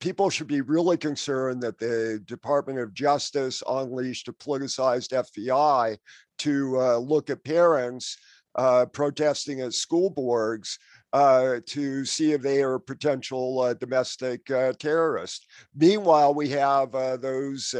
people 0.00 0.30
should 0.30 0.46
be 0.46 0.60
really 0.60 0.96
concerned 0.96 1.62
that 1.62 1.78
the 1.78 2.22
Department 2.26 2.78
of 2.78 2.94
Justice 2.94 3.62
unleashed 3.68 4.28
a 4.28 4.32
politicized 4.32 5.12
FBI 5.12 5.96
to 6.38 6.80
uh, 6.80 6.96
look 6.98 7.30
at 7.30 7.44
parents 7.44 8.16
uh, 8.54 8.86
protesting 8.86 9.60
at 9.60 9.74
school 9.74 10.10
boards 10.10 10.78
uh, 11.12 11.56
to 11.66 12.04
see 12.04 12.32
if 12.32 12.42
they 12.42 12.62
are 12.62 12.78
potential 12.78 13.60
uh, 13.60 13.74
domestic 13.74 14.48
uh, 14.50 14.72
terrorists. 14.78 15.46
Meanwhile, 15.74 16.34
we 16.34 16.48
have 16.50 16.94
uh, 16.94 17.16
those 17.16 17.74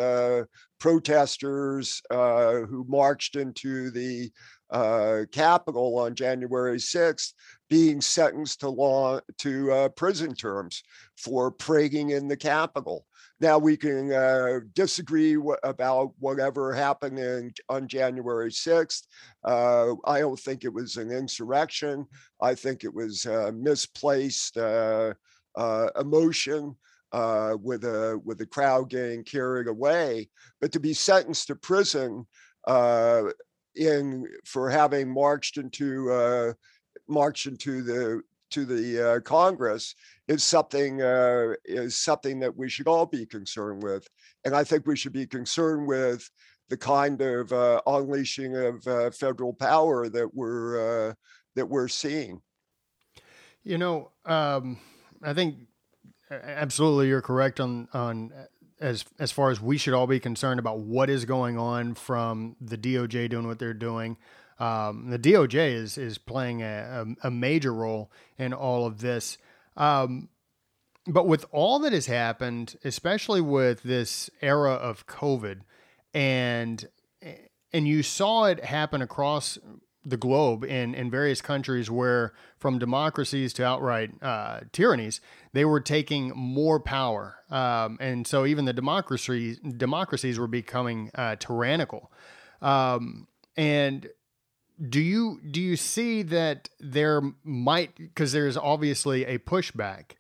protesters 0.79 2.01
who 2.11 2.87
marched 2.89 3.37
into 3.37 3.91
the 3.91 4.31
uh, 4.71 5.25
on 5.37 6.15
January 6.15 6.79
6th 6.79 7.33
being 7.69 8.01
sentenced 8.01 8.61
to 8.61 8.69
law 8.69 9.21
to 9.39 9.73
uh, 9.73 9.89
prison 9.91 10.35
terms 10.35 10.83
for 11.17 11.51
praguing 11.53 12.11
in 12.11 12.29
the 12.29 12.37
Capitol. 12.37 13.05
Now 13.41 13.59
we 13.59 13.77
can 13.77 14.13
uh, 14.13 14.61
disagree 14.75 15.35
w- 15.35 15.57
about 15.63 16.13
whatever 16.19 16.73
happened 16.73 17.19
in, 17.19 17.53
on 17.69 17.87
January 17.87 18.51
6th. 18.51 19.03
Uh, 19.45 19.95
I 20.05 20.21
don't 20.21 20.39
think 20.39 20.65
it 20.65 20.73
was 20.73 20.97
an 20.97 21.11
insurrection. 21.11 22.07
I 22.41 22.55
think 22.55 22.83
it 22.83 22.93
was 22.93 23.27
misplaced 23.55 24.57
uh, 24.57 25.15
uh, 25.57 25.89
emotion. 25.99 26.77
Uh, 27.11 27.57
with 27.63 27.85
a 27.85 28.21
with 28.23 28.39
a 28.43 28.47
crowd 28.47 28.91
getting 28.91 29.25
carried 29.25 29.67
away, 29.67 30.29
but 30.61 30.71
to 30.71 30.79
be 30.79 30.93
sentenced 30.93 31.47
to 31.47 31.57
prison 31.57 32.27
in 33.79 34.27
for 34.45 34.69
having 34.69 35.13
marched 35.13 35.57
into 35.57 36.11
uh, 36.11 36.53
marched 37.09 37.47
into 37.47 37.83
the 37.83 38.23
to 38.51 38.65
the 38.65 39.11
uh, 39.11 39.21
Congress 39.21 39.95
is 40.27 40.43
something 40.43 41.03
uh, 41.03 41.55
is 41.65 41.97
something 41.97 42.41
that 42.41 42.57
we 42.57 42.69
should 42.69 42.89
all 42.89 43.07
be 43.07 43.27
concerned 43.27 43.83
with, 43.83 44.07
and 44.45 44.55
I 44.55 44.65
think 44.65 44.87
we 44.87 44.97
should 44.97 45.13
be 45.13 45.27
concerned 45.27 45.87
with 45.87 46.29
the 46.69 46.77
kind 46.77 47.21
of 47.21 47.53
uh, 47.53 47.81
unleashing 47.87 48.57
of 48.57 48.87
uh, 48.87 49.11
federal 49.11 49.55
power 49.55 50.09
that 50.09 50.35
we're 50.35 51.11
uh, 51.11 51.15
that 51.55 51.67
we're 51.67 51.89
seeing. 51.89 52.41
You 53.63 53.79
know, 53.79 54.13
um, 54.25 54.79
I 55.23 55.35
think 55.35 55.57
absolutely 56.31 57.09
you're 57.09 57.23
correct 57.23 57.61
on 57.61 57.89
on 57.93 58.33
as 58.81 59.05
as 59.19 59.33
far 59.33 59.51
as 59.51 59.61
we 59.61 59.79
should 59.79 59.95
all 59.95 60.07
be 60.07 60.21
concerned 60.21 60.61
about 60.61 60.81
what 60.81 61.11
is 61.11 61.25
going 61.25 61.59
on 61.59 61.95
from 61.95 62.57
the 62.61 62.79
DOJ 62.79 63.29
doing 63.31 63.47
what 63.47 63.59
they're 63.59 63.75
doing. 63.75 64.17
Um, 64.59 65.11
the 65.11 65.19
DOJ 65.19 65.73
is 65.73 65.99
is 65.99 66.19
playing 66.19 66.63
a, 66.63 67.07
a, 67.23 67.29
a, 67.29 67.31
major 67.31 67.73
role 67.73 68.11
in 68.39 68.53
all 68.53 68.87
of 68.87 69.01
this. 69.01 69.39
Um, 69.77 70.29
but 71.07 71.29
with 71.29 71.45
all 71.53 71.79
that 71.81 71.93
has 71.93 72.07
happened, 72.07 72.77
especially 72.85 73.41
with 73.41 73.83
this 73.83 74.29
era 74.43 74.73
of 74.73 75.07
COVID, 75.07 75.61
and 76.13 76.89
and 77.73 77.87
you 77.87 78.03
saw 78.03 78.45
it 78.45 78.65
happen 78.65 79.01
across 79.01 79.59
the 80.05 80.17
globe 80.17 80.65
in, 80.65 80.95
in 80.95 81.11
various 81.11 81.41
countries 81.41 81.91
where, 81.91 82.33
from 82.59 82.79
democracies 82.79 83.53
to 83.55 83.65
outright 83.65 84.11
uh, 84.23 84.61
tyrannies, 84.73 85.21
they 85.53 85.65
were 85.65 85.81
taking 85.81 86.33
more 86.35 86.81
power, 86.81 87.37
um, 87.51 87.99
and 88.01 88.27
so 88.27 88.47
even 88.47 88.65
the 88.65 88.73
democracies 88.73 89.59
democracies 89.59 90.39
were 90.39 90.47
becoming 90.47 91.11
uh, 91.15 91.37
tyrannical. 91.37 92.11
Um, 92.63 93.29
and 93.57 94.09
do 94.89 95.01
you 95.01 95.41
do 95.51 95.61
you 95.61 95.77
see 95.77 96.23
that 96.23 96.69
there 96.79 97.21
might 97.43 97.97
because 97.97 98.33
there's 98.33 98.57
obviously 98.57 99.25
a 99.25 99.39
pushback 99.39 100.13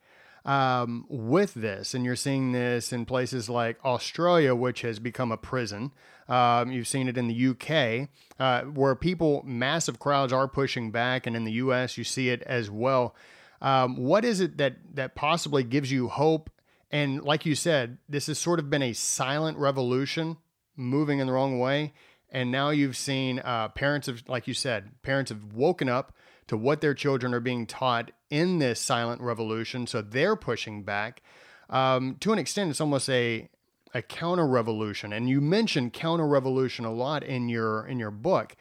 um, 0.48 1.04
with 1.10 1.52
this, 1.52 1.92
and 1.92 2.06
you're 2.06 2.16
seeing 2.16 2.52
this 2.52 2.90
in 2.90 3.04
places 3.04 3.50
like 3.50 3.78
Australia, 3.84 4.54
which 4.54 4.80
has 4.80 4.98
become 4.98 5.30
a 5.30 5.36
prison. 5.36 5.92
Um, 6.26 6.72
you've 6.72 6.88
seen 6.88 7.06
it 7.06 7.18
in 7.18 7.28
the 7.28 7.48
UK, 7.48 8.08
uh, 8.40 8.62
where 8.70 8.94
people, 8.94 9.42
massive 9.44 9.98
crowds, 9.98 10.32
are 10.32 10.48
pushing 10.48 10.90
back, 10.90 11.26
and 11.26 11.36
in 11.36 11.44
the 11.44 11.52
US, 11.52 11.98
you 11.98 12.04
see 12.04 12.30
it 12.30 12.40
as 12.44 12.70
well. 12.70 13.14
Um, 13.60 13.98
what 13.98 14.24
is 14.24 14.40
it 14.40 14.56
that 14.56 14.76
that 14.94 15.14
possibly 15.14 15.64
gives 15.64 15.92
you 15.92 16.08
hope? 16.08 16.48
And 16.90 17.22
like 17.22 17.44
you 17.44 17.54
said, 17.54 17.98
this 18.08 18.28
has 18.28 18.38
sort 18.38 18.58
of 18.58 18.70
been 18.70 18.82
a 18.82 18.94
silent 18.94 19.58
revolution, 19.58 20.38
moving 20.76 21.18
in 21.18 21.26
the 21.26 21.34
wrong 21.34 21.58
way. 21.58 21.92
And 22.30 22.50
now 22.50 22.70
you've 22.70 22.96
seen 22.96 23.40
uh, 23.40 23.68
parents 23.68 24.08
of, 24.08 24.26
like 24.28 24.48
you 24.48 24.54
said, 24.54 25.02
parents 25.02 25.30
have 25.30 25.52
woken 25.52 25.90
up 25.90 26.14
to 26.46 26.56
what 26.56 26.80
their 26.80 26.94
children 26.94 27.34
are 27.34 27.40
being 27.40 27.66
taught 27.66 28.12
in 28.30 28.58
this 28.58 28.80
silent 28.80 29.20
revolution. 29.20 29.86
So 29.86 30.02
they're 30.02 30.36
pushing 30.36 30.82
back. 30.82 31.22
Um, 31.70 32.16
to 32.20 32.32
an 32.32 32.38
extent, 32.38 32.70
it's 32.70 32.80
almost 32.80 33.08
a 33.10 33.48
a 33.94 34.02
counter 34.02 34.46
revolution. 34.46 35.12
And 35.12 35.28
you 35.28 35.40
mentioned 35.40 35.92
counter 35.92 36.26
revolution 36.26 36.84
a 36.84 36.92
lot 36.92 37.22
in 37.22 37.48
your 37.48 37.86
in 37.86 37.98
your 37.98 38.10
book. 38.10 38.56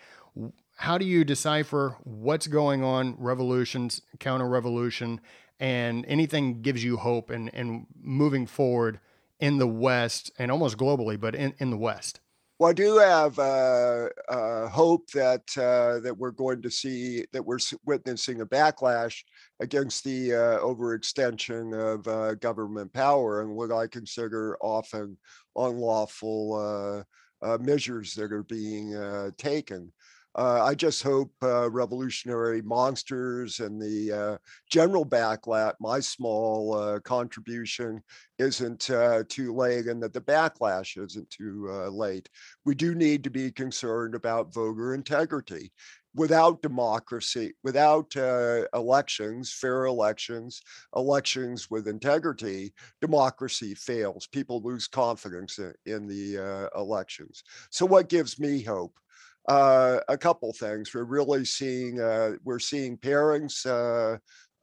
How 0.77 0.97
do 0.97 1.05
you 1.05 1.23
decipher 1.23 1.97
what's 2.03 2.47
going 2.47 2.83
on, 2.83 3.15
revolutions, 3.17 4.01
counter 4.19 4.47
revolution, 4.47 5.19
and 5.59 6.05
anything 6.07 6.61
gives 6.61 6.83
you 6.83 6.97
hope 6.97 7.29
and 7.29 7.53
and 7.53 7.87
moving 8.01 8.45
forward 8.45 8.99
in 9.39 9.57
the 9.57 9.67
West 9.67 10.31
and 10.39 10.51
almost 10.51 10.77
globally, 10.77 11.19
but 11.19 11.35
in, 11.35 11.53
in 11.59 11.69
the 11.69 11.77
West? 11.77 12.19
Well, 12.59 12.71
I 12.71 12.73
do 12.73 12.97
have 12.97 13.37
uh, 13.37 14.09
uh, 14.29 14.67
hope 14.69 15.11
that 15.11 15.43
uh, 15.57 15.99
that 15.99 16.17
we're 16.17 16.31
going 16.31 16.61
to 16.63 16.71
see 16.71 17.25
that 17.31 17.45
we're 17.45 17.59
witnessing 17.85 18.41
a 18.41 18.45
backlash 18.47 19.23
against 19.59 20.03
the 20.03 20.33
uh, 20.33 20.59
overextension 20.59 21.73
of 21.77 22.07
uh, 22.07 22.33
government 22.35 22.91
power 22.93 23.41
and 23.41 23.55
what 23.55 23.71
I 23.71 23.85
consider 23.85 24.57
often 24.59 25.17
unlawful 25.55 27.05
uh, 27.43 27.57
measures 27.59 28.15
that 28.15 28.31
are 28.33 28.43
being 28.43 28.95
taken. 29.37 29.91
Uh, 30.37 30.63
I 30.63 30.75
just 30.75 31.01
hope 31.01 31.31
uh, 31.41 31.67
revolutionary 31.71 32.61
monsters 32.61 33.59
and 33.59 33.81
the 33.81 34.11
uh, 34.11 34.37
general 34.69 35.03
backlash, 35.03 35.73
my 35.79 35.99
small 35.99 36.75
uh, 36.75 36.99
contribution 36.99 38.03
isn't 38.37 38.87
uh, 38.91 39.23
too 39.29 39.55
late 39.55 39.87
and 39.87 40.01
that 40.03 40.13
the 40.13 40.21
backlash 40.21 41.03
isn't 41.03 41.27
too 41.31 41.67
uh, 41.71 41.89
late. 41.89 42.29
We 42.65 42.75
do 42.75 42.93
need 42.93 43.23
to 43.23 43.31
be 43.31 43.51
concerned 43.51 44.13
about 44.13 44.53
voter 44.53 44.93
integrity. 44.93 45.71
Without 46.13 46.63
democracy, 46.63 47.53
without 47.63 48.15
elections, 48.73 49.53
fair 49.53 49.85
elections, 49.85 50.61
elections 50.95 51.69
with 51.69 51.87
integrity, 51.87 52.73
democracy 53.01 53.75
fails. 53.75 54.27
People 54.31 54.63
lose 54.63 54.87
confidence 54.87 55.59
in, 55.59 55.73
in 55.85 56.07
the 56.07 56.69
elections. 56.75 57.43
So, 57.69 57.85
what 57.85 58.09
gives 58.09 58.39
me 58.39 58.63
hope? 58.63 58.97
Uh, 59.47 59.99
a 60.07 60.17
couple 60.17 60.51
things. 60.53 60.93
We're 60.93 61.03
really 61.03 61.45
seeing 61.45 61.99
uh, 61.99 62.33
we're 62.43 62.59
seeing 62.59 62.97
pairings 62.97 63.65
uh, 63.65 64.17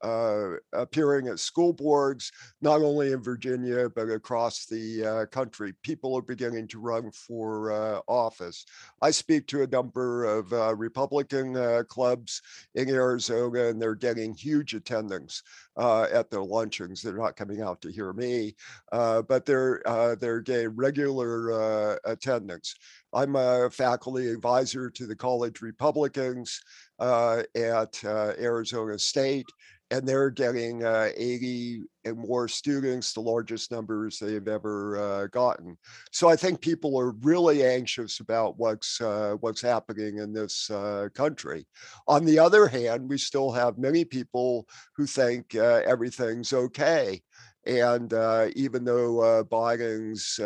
uh, 0.04 0.56
appearing 0.72 1.28
at 1.28 1.38
school 1.38 1.72
boards, 1.72 2.30
not 2.60 2.82
only 2.82 3.12
in 3.12 3.22
Virginia 3.22 3.88
but 3.88 4.10
across 4.10 4.66
the 4.66 5.04
uh, 5.04 5.26
country. 5.26 5.72
People 5.82 6.16
are 6.16 6.22
beginning 6.22 6.68
to 6.68 6.78
run 6.78 7.10
for 7.10 7.72
uh, 7.72 8.00
office. 8.06 8.66
I 9.00 9.10
speak 9.10 9.46
to 9.48 9.62
a 9.62 9.66
number 9.66 10.24
of 10.24 10.52
Republican 10.78 11.84
clubs 11.86 12.42
in 12.74 12.88
Arizona, 12.90 13.68
and 13.68 13.80
they're 13.80 13.94
getting 13.94 14.34
huge 14.34 14.74
attendance 14.74 15.42
at 15.78 16.30
their 16.30 16.42
luncheons. 16.42 17.02
They're 17.02 17.16
not 17.16 17.36
coming 17.36 17.62
out 17.62 17.80
to 17.82 17.90
hear 17.90 18.12
me, 18.12 18.54
but 18.92 19.46
they're 19.46 19.82
they're 20.20 20.40
getting 20.40 20.76
regular 20.76 21.98
attendance. 22.04 22.74
I'm 23.14 23.36
a 23.36 23.70
faculty 23.70 24.28
advisor 24.28 24.90
to 24.90 25.06
the 25.06 25.14
college 25.16 25.62
Republicans 25.62 26.60
uh, 26.98 27.42
at 27.54 28.04
uh, 28.04 28.32
Arizona 28.38 28.98
State, 28.98 29.46
and 29.94 30.08
they're 30.08 30.30
getting 30.30 30.84
uh, 30.84 31.10
80 31.16 31.82
and 32.04 32.18
more 32.18 32.48
students, 32.48 33.12
the 33.12 33.20
largest 33.20 33.70
numbers 33.70 34.18
they've 34.18 34.48
ever 34.48 34.98
uh, 34.98 35.26
gotten. 35.28 35.78
So 36.10 36.28
I 36.28 36.34
think 36.34 36.60
people 36.60 36.98
are 36.98 37.12
really 37.22 37.64
anxious 37.64 38.18
about 38.18 38.58
what's 38.58 39.00
uh, 39.00 39.36
what's 39.38 39.62
happening 39.62 40.18
in 40.18 40.32
this 40.32 40.68
uh, 40.68 41.08
country. 41.14 41.64
On 42.08 42.24
the 42.24 42.40
other 42.40 42.66
hand, 42.66 43.08
we 43.08 43.18
still 43.18 43.52
have 43.52 43.78
many 43.78 44.04
people 44.04 44.66
who 44.96 45.06
think 45.06 45.54
everything's 45.54 46.52
okay, 46.52 47.22
and 47.64 48.12
even 48.56 48.84
though 48.84 49.44
Biden's 49.48 50.40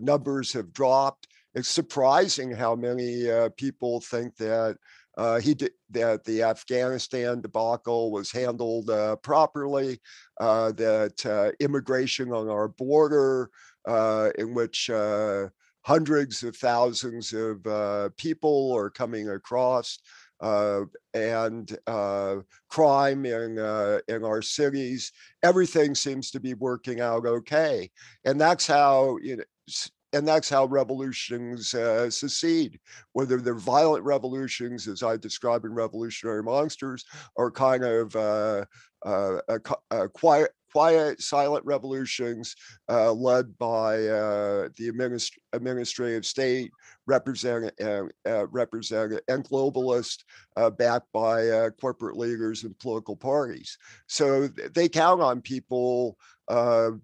numbers 0.00 0.52
have 0.54 0.72
dropped 0.72 1.26
it's 1.54 1.68
surprising 1.68 2.50
how 2.50 2.74
many 2.74 3.30
uh, 3.30 3.50
people 3.56 4.00
think 4.00 4.36
that 4.36 4.76
uh, 5.16 5.40
he 5.40 5.54
did, 5.54 5.72
that 5.90 6.24
the 6.24 6.42
Afghanistan 6.42 7.40
debacle 7.40 8.10
was 8.10 8.32
handled 8.32 8.88
uh, 8.88 9.16
properly, 9.16 10.00
uh, 10.40 10.72
that 10.72 11.26
uh, 11.26 11.52
immigration 11.60 12.32
on 12.32 12.48
our 12.48 12.68
border, 12.68 13.50
uh, 13.86 14.30
in 14.38 14.54
which 14.54 14.90
hundreds 15.84 16.42
of 16.42 16.56
thousands 16.56 17.32
of 17.32 18.16
people 18.16 18.72
are 18.74 18.90
coming 18.90 19.30
across, 19.30 19.98
and 20.40 21.78
crime 22.68 23.26
in 23.26 23.58
in 24.08 24.24
our 24.24 24.42
cities, 24.42 25.12
everything 25.42 25.94
seems 25.94 26.30
to 26.30 26.40
be 26.40 26.54
working 26.54 27.00
out 27.00 27.26
okay, 27.26 27.90
and 28.24 28.40
that's 28.40 28.66
how 28.66 29.18
you 29.22 29.36
know 29.36 29.44
and 30.12 30.26
that's 30.26 30.48
how 30.48 30.66
revolutions 30.66 31.74
uh, 31.74 32.10
succeed. 32.10 32.78
Whether 33.12 33.38
they're 33.38 33.54
violent 33.54 34.04
revolutions, 34.04 34.88
as 34.88 35.02
I 35.02 35.16
describe 35.16 35.64
in 35.64 35.72
Revolutionary 35.72 36.42
Monsters, 36.42 37.04
or 37.36 37.50
kind 37.50 37.84
of 37.84 38.14
uh, 38.16 38.64
uh, 39.04 39.38
quiet, 40.12 40.50
quiet, 40.72 41.20
silent 41.20 41.64
revolutions 41.64 42.56
uh, 42.88 43.12
led 43.12 43.56
by 43.58 43.94
uh, 44.06 44.68
the 44.76 44.90
administ- 44.90 45.38
administrative 45.52 46.24
state, 46.26 46.70
represented, 47.06 47.72
uh, 47.80 48.04
uh, 48.26 48.46
represented 48.48 49.20
and 49.28 49.44
globalist, 49.44 50.24
uh, 50.56 50.70
backed 50.70 51.10
by 51.12 51.48
uh, 51.48 51.70
corporate 51.70 52.16
leaders 52.16 52.64
and 52.64 52.78
political 52.78 53.16
parties. 53.16 53.76
So 54.06 54.48
they 54.48 54.88
count 54.88 55.20
on 55.20 55.40
people 55.40 56.16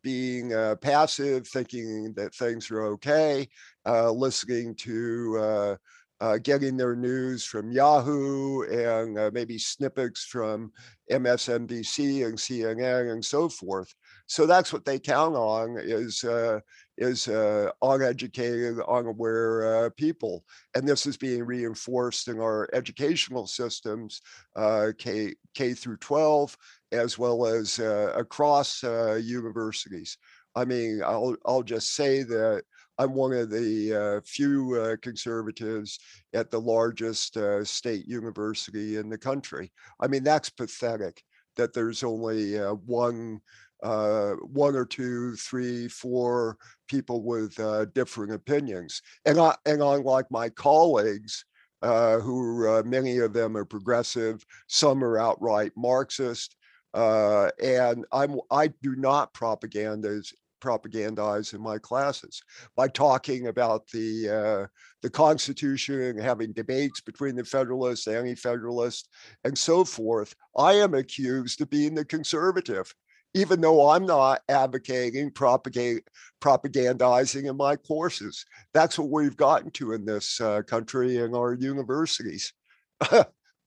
being 0.02 0.50
passive, 0.82 1.46
thinking 1.46 2.12
that 2.14 2.34
things 2.34 2.70
are 2.70 2.82
okay, 2.84 3.48
listening 3.86 4.74
to 4.74 5.78
uh, 6.20 6.38
getting 6.38 6.76
their 6.76 6.96
news 6.96 7.44
from 7.44 7.70
Yahoo 7.70 8.62
and 8.62 9.18
uh, 9.18 9.30
maybe 9.32 9.58
snippets 9.58 10.24
from 10.24 10.72
MSNBC 11.10 12.26
and 12.26 12.36
CNN 12.36 13.12
and 13.12 13.24
so 13.24 13.48
forth. 13.48 13.94
So 14.26 14.46
that's 14.46 14.72
what 14.72 14.84
they 14.84 14.98
count 14.98 15.36
on 15.36 15.76
is 15.80 16.24
uh, 16.24 16.60
is 16.98 17.28
uh, 17.28 17.70
uneducated, 17.80 18.78
unaware 18.88 19.86
uh, 19.86 19.90
people, 19.96 20.44
and 20.74 20.86
this 20.86 21.06
is 21.06 21.16
being 21.16 21.44
reinforced 21.44 22.28
in 22.28 22.40
our 22.40 22.68
educational 22.72 23.46
systems, 23.46 24.20
uh, 24.56 24.88
K 24.98 25.34
K 25.54 25.72
through 25.74 25.98
12, 25.98 26.56
as 26.92 27.18
well 27.18 27.46
as 27.46 27.78
uh, 27.78 28.12
across 28.16 28.82
uh, 28.82 29.14
universities. 29.22 30.18
I 30.56 30.64
mean, 30.64 31.00
I'll 31.04 31.36
I'll 31.46 31.62
just 31.62 31.94
say 31.94 32.22
that 32.24 32.62
I'm 32.98 33.14
one 33.14 33.32
of 33.32 33.50
the 33.50 33.94
uh, 33.94 34.20
few 34.24 34.74
uh, 34.80 34.96
conservatives 35.00 35.98
at 36.34 36.50
the 36.50 36.60
largest 36.60 37.36
uh, 37.36 37.64
state 37.64 38.06
university 38.06 38.96
in 38.96 39.08
the 39.08 39.18
country. 39.18 39.70
I 40.00 40.08
mean, 40.08 40.24
that's 40.24 40.50
pathetic 40.50 41.22
that 41.56 41.72
there's 41.72 42.02
only 42.02 42.58
uh, 42.58 42.74
one, 42.74 43.40
uh, 43.82 44.32
one 44.50 44.74
or 44.74 44.84
two, 44.84 45.36
three, 45.36 45.88
four 45.88 46.56
people 46.88 47.22
with 47.22 47.58
uh, 47.60 47.84
differing 47.94 48.32
opinions. 48.32 49.00
And 49.24 49.38
I, 49.38 49.54
and 49.64 49.80
unlike 49.80 50.26
my 50.30 50.48
colleagues, 50.48 51.44
who 51.82 52.82
many 52.84 53.18
of 53.18 53.32
them 53.32 53.56
are 53.56 53.64
progressive, 53.64 54.44
some 54.66 55.04
are 55.04 55.18
outright 55.18 55.70
Marxist, 55.76 56.56
uh, 56.94 57.50
and 57.62 58.04
I'm 58.12 58.40
I 58.50 58.68
do 58.82 58.96
not 58.96 59.34
propagandize 59.34 60.32
propagandize 60.60 61.54
in 61.54 61.60
my 61.60 61.78
classes 61.78 62.42
by 62.76 62.88
talking 62.88 63.46
about 63.46 63.86
the 63.88 64.28
uh, 64.28 64.66
the 65.02 65.10
Constitution 65.10 66.18
having 66.18 66.52
debates 66.52 67.00
between 67.00 67.36
the 67.36 67.44
Federalists, 67.44 68.04
the 68.04 68.18
Anti-Federalists, 68.18 69.08
and 69.44 69.56
so 69.56 69.84
forth. 69.84 70.34
I 70.56 70.74
am 70.74 70.94
accused 70.94 71.60
of 71.60 71.70
being 71.70 71.94
the 71.94 72.04
conservative, 72.04 72.92
even 73.34 73.60
though 73.60 73.90
I'm 73.90 74.06
not 74.06 74.42
advocating 74.48 75.30
propagate, 75.30 76.08
propagandizing 76.40 77.48
in 77.48 77.56
my 77.56 77.76
courses. 77.76 78.44
That's 78.74 78.98
what 78.98 79.10
we've 79.10 79.36
gotten 79.36 79.70
to 79.72 79.92
in 79.92 80.04
this 80.04 80.40
uh, 80.40 80.62
country 80.62 81.18
and 81.18 81.34
our 81.34 81.54
universities. 81.54 82.52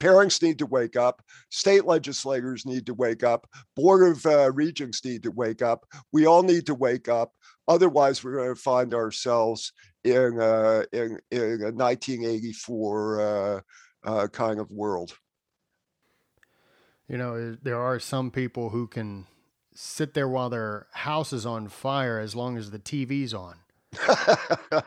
parents 0.02 0.41
need 0.41 0.58
to 0.60 0.66
wake 0.66 0.95
up 0.95 1.22
state 1.49 1.86
legislators 1.86 2.66
need 2.66 2.86
to 2.86 2.93
wake 2.93 3.24
up 3.24 3.47
board 3.76 4.12
of 4.12 4.26
uh, 4.26 4.52
regents 4.52 5.06
need 5.06 5.24
to 5.24 5.32
wake 5.32 5.62
up 5.62 5.86
we 6.12 6.26
all 6.26 6.43
need 6.43 6.66
to 6.66 6.76
wake 6.76 7.08
up 7.08 7.32
otherwise 7.68 8.24
we're 8.24 8.36
going 8.36 8.54
to 8.54 8.62
find 8.62 8.93
ourselves 8.93 9.72
in, 10.04 10.39
uh, 10.39 10.84
in, 10.91 11.20
in 11.32 11.62
a 11.62 11.72
1984 11.72 13.22
uh, 13.22 13.62
uh, 14.04 14.28
kind 14.28 14.60
of 14.60 14.72
world. 14.72 15.18
You 17.08 17.18
know 17.18 17.58
there 17.62 17.78
are 17.80 17.99
some 17.99 18.32
people 18.32 18.70
who 18.70 18.88
can 18.88 19.28
sit 19.74 20.14
there 20.14 20.30
while 20.30 20.49
their 20.49 20.88
house 20.93 21.34
is 21.34 21.45
on 21.45 21.68
fire 21.68 22.20
as 22.20 22.36
long 22.36 22.58
as 22.58 22.72
the 22.72 22.80
tv's 22.80 23.34
on. 23.34 23.58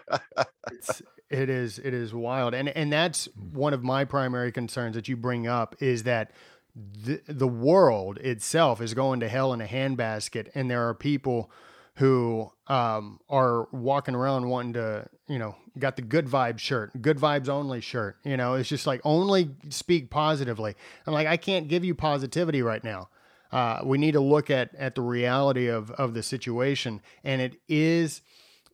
It's, 0.72 1.02
it 1.34 1.50
is 1.50 1.78
it 1.78 1.94
is 1.94 2.14
wild, 2.14 2.54
and 2.54 2.68
and 2.68 2.92
that's 2.92 3.28
one 3.52 3.74
of 3.74 3.82
my 3.82 4.04
primary 4.04 4.52
concerns 4.52 4.94
that 4.94 5.08
you 5.08 5.16
bring 5.16 5.46
up 5.46 5.76
is 5.80 6.04
that 6.04 6.30
the 6.74 7.20
the 7.26 7.48
world 7.48 8.18
itself 8.18 8.80
is 8.80 8.94
going 8.94 9.20
to 9.20 9.28
hell 9.28 9.52
in 9.52 9.60
a 9.60 9.66
handbasket, 9.66 10.48
and 10.54 10.70
there 10.70 10.88
are 10.88 10.94
people 10.94 11.50
who 11.96 12.50
um, 12.66 13.20
are 13.28 13.68
walking 13.70 14.16
around 14.16 14.48
wanting 14.48 14.72
to, 14.72 15.08
you 15.28 15.38
know, 15.38 15.54
got 15.78 15.94
the 15.94 16.02
good 16.02 16.26
vibes 16.26 16.58
shirt, 16.58 16.90
good 17.00 17.18
vibes 17.18 17.48
only 17.48 17.80
shirt. 17.80 18.16
You 18.24 18.36
know, 18.36 18.54
it's 18.54 18.68
just 18.68 18.86
like 18.86 19.00
only 19.04 19.50
speak 19.68 20.10
positively. 20.10 20.74
I'm 21.06 21.14
like, 21.14 21.28
I 21.28 21.36
can't 21.36 21.68
give 21.68 21.84
you 21.84 21.94
positivity 21.94 22.62
right 22.62 22.82
now. 22.82 23.10
Uh, 23.52 23.80
we 23.84 23.98
need 23.98 24.12
to 24.12 24.20
look 24.20 24.50
at 24.50 24.74
at 24.74 24.96
the 24.96 25.02
reality 25.02 25.68
of 25.68 25.90
of 25.92 26.14
the 26.14 26.22
situation, 26.22 27.00
and 27.22 27.40
it 27.40 27.60
is 27.68 28.22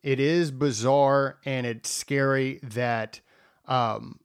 it 0.03 0.19
is 0.19 0.51
bizarre 0.51 1.37
and 1.45 1.65
it's 1.65 1.89
scary 1.89 2.59
that 2.63 3.19
um, 3.65 4.19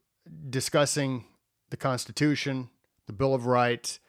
discussing 0.49 1.25
the 1.71 1.77
Constitution, 1.77 2.71
the 3.07 3.13
Bill 3.13 3.35
of 3.35 3.47
Rights, 3.47 4.01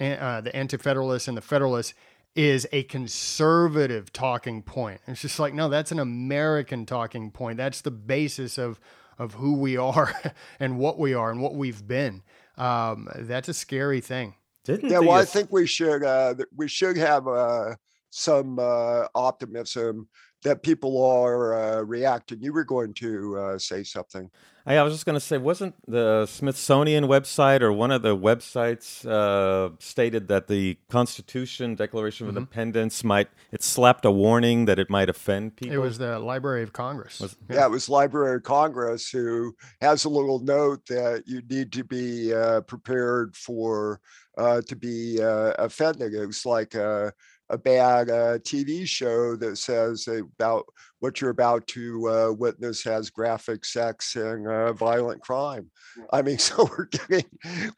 uh, 0.00 0.40
the 0.40 0.54
Anti 0.54 0.76
Federalists, 0.76 1.28
and 1.28 1.36
the 1.36 1.42
Federalists 1.42 1.94
is 2.34 2.66
a 2.72 2.82
conservative 2.84 4.12
talking 4.12 4.62
point. 4.62 5.00
It's 5.06 5.22
just 5.22 5.38
like, 5.38 5.54
no, 5.54 5.68
that's 5.68 5.92
an 5.92 6.00
American 6.00 6.84
talking 6.84 7.30
point. 7.30 7.56
That's 7.56 7.80
the 7.80 7.90
basis 7.90 8.58
of 8.58 8.80
of 9.16 9.34
who 9.34 9.54
we 9.54 9.76
are 9.76 10.12
and 10.60 10.78
what 10.78 10.98
we 10.98 11.14
are 11.14 11.30
and 11.30 11.40
what 11.40 11.54
we've 11.54 11.86
been. 11.86 12.22
Um, 12.58 13.08
that's 13.14 13.48
a 13.48 13.54
scary 13.54 14.00
thing. 14.00 14.34
Didn't 14.64 14.90
yeah, 14.90 14.98
well, 14.98 15.12
I 15.12 15.24
think 15.24 15.52
we 15.52 15.66
should 15.66 16.02
uh, 16.02 16.34
we 16.56 16.68
should 16.68 16.96
have 16.96 17.28
uh, 17.28 17.76
some 18.10 18.58
uh, 18.58 19.06
optimism 19.14 20.08
that 20.44 20.62
people 20.62 21.02
are 21.04 21.54
uh, 21.54 21.80
reacting. 21.82 22.40
You 22.40 22.52
were 22.52 22.64
going 22.64 22.94
to 22.94 23.36
uh, 23.36 23.58
say 23.58 23.82
something. 23.82 24.30
I, 24.66 24.76
I 24.76 24.82
was 24.82 24.94
just 24.94 25.04
going 25.04 25.14
to 25.14 25.20
say, 25.20 25.36
wasn't 25.38 25.74
the 25.86 26.26
Smithsonian 26.26 27.04
website 27.04 27.60
or 27.60 27.72
one 27.72 27.90
of 27.90 28.02
the 28.02 28.16
websites 28.16 29.06
uh, 29.06 29.74
stated 29.78 30.28
that 30.28 30.46
the 30.48 30.78
Constitution, 30.88 31.74
Declaration 31.74 32.26
of 32.26 32.32
mm-hmm. 32.32 32.38
Independence, 32.38 33.04
might 33.04 33.28
it 33.52 33.62
slapped 33.62 34.04
a 34.04 34.10
warning 34.10 34.66
that 34.66 34.78
it 34.78 34.88
might 34.88 35.08
offend 35.08 35.56
people? 35.56 35.74
It 35.74 35.78
was 35.78 35.98
the 35.98 36.18
Library 36.18 36.62
of 36.62 36.72
Congress. 36.72 37.20
Was, 37.20 37.36
yeah. 37.48 37.56
yeah. 37.56 37.66
it 37.66 37.70
was 37.70 37.88
Library 37.88 38.36
of 38.36 38.42
Congress 38.42 39.10
who 39.10 39.54
has 39.80 40.04
a 40.04 40.08
little 40.08 40.40
note 40.40 40.86
that 40.86 41.24
you 41.26 41.42
need 41.48 41.72
to 41.72 41.84
be 41.84 42.32
uh, 42.32 42.62
prepared 42.62 43.36
for 43.36 44.00
uh, 44.38 44.62
to 44.62 44.76
be 44.76 45.22
uh, 45.22 45.52
offended. 45.58 46.14
It 46.14 46.26
was 46.26 46.46
like 46.46 46.74
a 46.74 47.12
bad 47.58 48.10
uh, 48.10 48.38
TV 48.38 48.86
show 48.86 49.36
that 49.36 49.56
says 49.56 50.08
about 50.08 50.66
what 51.00 51.20
you're 51.20 51.30
about 51.30 51.66
to 51.68 52.08
uh, 52.08 52.32
witness 52.32 52.82
has 52.84 53.10
graphic 53.10 53.64
sex 53.64 54.16
and 54.16 54.46
uh, 54.48 54.72
violent 54.72 55.20
crime. 55.22 55.70
I 56.12 56.22
mean, 56.22 56.38
so 56.38 56.68
we're 56.76 56.86
getting 56.86 57.24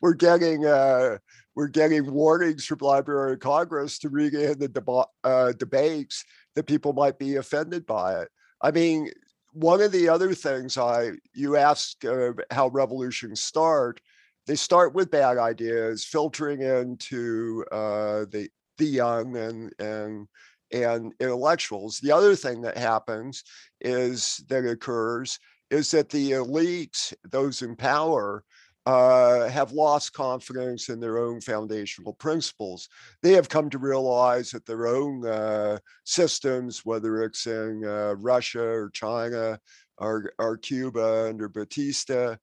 we're 0.01 0.15
getting 0.15 0.67
uh, 0.67 1.19
we're 1.55 1.69
getting 1.69 2.13
warnings 2.13 2.67
from 2.67 2.79
Library 2.81 3.35
of 3.35 3.41
Congress 3.41 3.99
to 4.01 4.09
read 4.09 4.35
in 4.35 4.59
the 4.59 4.69
deba- 4.69 5.07
uh, 5.25 5.53
debates 5.53 6.25
that 6.55 6.67
people 6.67 6.93
might 6.93 7.19
be 7.19 7.37
offended 7.37 7.87
by 7.87 8.21
it. 8.21 8.29
I 8.63 8.71
mean, 8.71 9.11
one 9.53 9.81
of 9.81 9.93
the 9.93 10.09
other 10.09 10.35
things 10.35 10.77
I 10.77 11.13
you 11.35 11.57
ask 11.57 12.05
uh, 12.05 12.33
how 12.51 12.69
revolutions 12.69 13.41
start 13.41 14.01
they 14.47 14.55
start 14.55 14.95
with 14.95 15.11
bad 15.11 15.39
ideas 15.39 16.05
filtering 16.05 16.63
into 16.63 17.65
uh, 17.73 18.27
the 18.31 18.49
the 18.79 18.87
young 18.87 19.37
and 19.37 19.73
and 19.79 20.29
and 20.73 21.13
intellectuals. 21.21 22.01
The 22.01 22.13
other 22.13 22.35
thing 22.35 22.61
that 22.63 22.77
happens 22.77 23.45
is 23.81 24.43
that 24.49 24.65
occurs 24.67 25.39
is 25.71 25.91
that 25.93 26.09
the 26.09 26.33
elites, 26.33 27.13
those 27.31 27.63
in 27.63 27.77
power, 27.77 28.45
uh, 28.87 29.49
have 29.49 29.73
lost 29.73 30.13
confidence 30.13 30.89
in 30.89 31.01
their 31.01 31.19
own 31.19 31.41
foundational 31.41 32.13
principles. 32.15 32.89
They 33.21 33.33
have 33.33 33.49
come 33.49 33.69
to 33.71 33.79
realize 33.79 34.51
that 34.51 34.65
their 34.65 34.87
own 34.87 35.27
uh, 35.27 35.79
systems, 36.05 36.85
whether 36.85 37.25
it's 37.25 37.47
in 37.47 37.85
uh, 37.85 38.15
Russia 38.19 38.63
or 38.63 38.91
China 38.91 39.59
or, 39.99 40.33
or 40.39 40.57
Cuba 40.57 41.29
under 41.29 41.49
Batista 41.49 42.37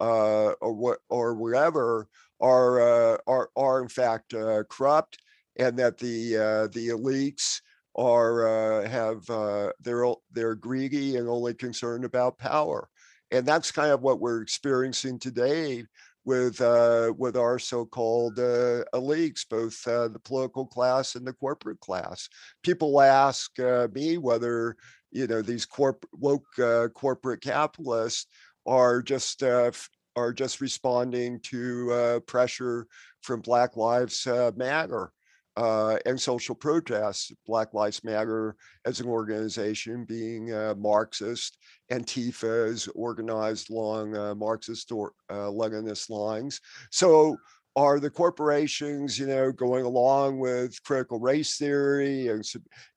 uh, 0.00 0.52
or 0.52 0.72
what 0.72 0.98
or 1.10 1.34
wherever, 1.34 2.08
are 2.40 2.80
uh, 2.80 3.18
are 3.26 3.50
are 3.54 3.82
in 3.82 3.88
fact 3.88 4.32
uh, 4.32 4.62
corrupt 4.70 5.18
and 5.58 5.78
that 5.78 5.98
the 5.98 6.36
uh, 6.36 6.66
the 6.68 6.88
elites 6.88 7.60
are 7.96 8.82
uh, 8.82 8.88
have 8.88 9.28
uh, 9.30 9.70
they're 9.80 10.06
they're 10.32 10.54
greedy 10.54 11.16
and 11.16 11.28
only 11.28 11.54
concerned 11.54 12.04
about 12.04 12.38
power, 12.38 12.88
and 13.30 13.46
that's 13.46 13.72
kind 13.72 13.90
of 13.90 14.02
what 14.02 14.20
we're 14.20 14.42
experiencing 14.42 15.18
today 15.18 15.84
with 16.24 16.60
uh, 16.60 17.12
with 17.16 17.36
our 17.36 17.58
so-called 17.58 18.38
uh, 18.38 18.84
elites, 18.94 19.44
both 19.48 19.86
uh, 19.86 20.08
the 20.08 20.20
political 20.20 20.66
class 20.66 21.14
and 21.14 21.26
the 21.26 21.32
corporate 21.32 21.80
class. 21.80 22.28
People 22.62 23.00
ask 23.00 23.58
uh, 23.58 23.88
me 23.94 24.18
whether 24.18 24.76
you 25.10 25.26
know 25.26 25.42
these 25.42 25.66
corp- 25.66 26.06
woke 26.12 26.46
uh, 26.58 26.88
corporate 26.88 27.42
capitalists 27.42 28.26
are 28.66 29.02
just 29.02 29.42
uh, 29.42 29.70
are 30.16 30.32
just 30.32 30.60
responding 30.60 31.40
to 31.40 32.22
pressure 32.26 32.86
from 33.22 33.40
Black 33.40 33.76
Lives 33.76 34.26
Matter 34.56 35.12
uh, 35.60 35.98
and 36.06 36.18
social 36.18 36.54
protests. 36.54 37.32
Black 37.46 37.74
Lives 37.74 38.02
Matter 38.02 38.56
as 38.86 39.00
an 39.00 39.06
organization 39.06 40.06
being 40.06 40.52
uh, 40.54 40.74
Marxist, 40.78 41.58
Antifa 41.92 42.66
is 42.66 42.88
organized 42.94 43.70
along 43.70 44.16
uh, 44.16 44.34
Marxist 44.34 44.90
or 44.90 45.12
uh, 45.28 45.50
Leninist 45.50 46.08
lines. 46.08 46.60
So 46.90 47.36
are 47.76 48.00
the 48.00 48.08
corporations, 48.08 49.18
you 49.18 49.26
know, 49.26 49.52
going 49.52 49.84
along 49.84 50.38
with 50.38 50.82
critical 50.82 51.20
race 51.20 51.58
theory 51.58 52.28
and 52.28 52.42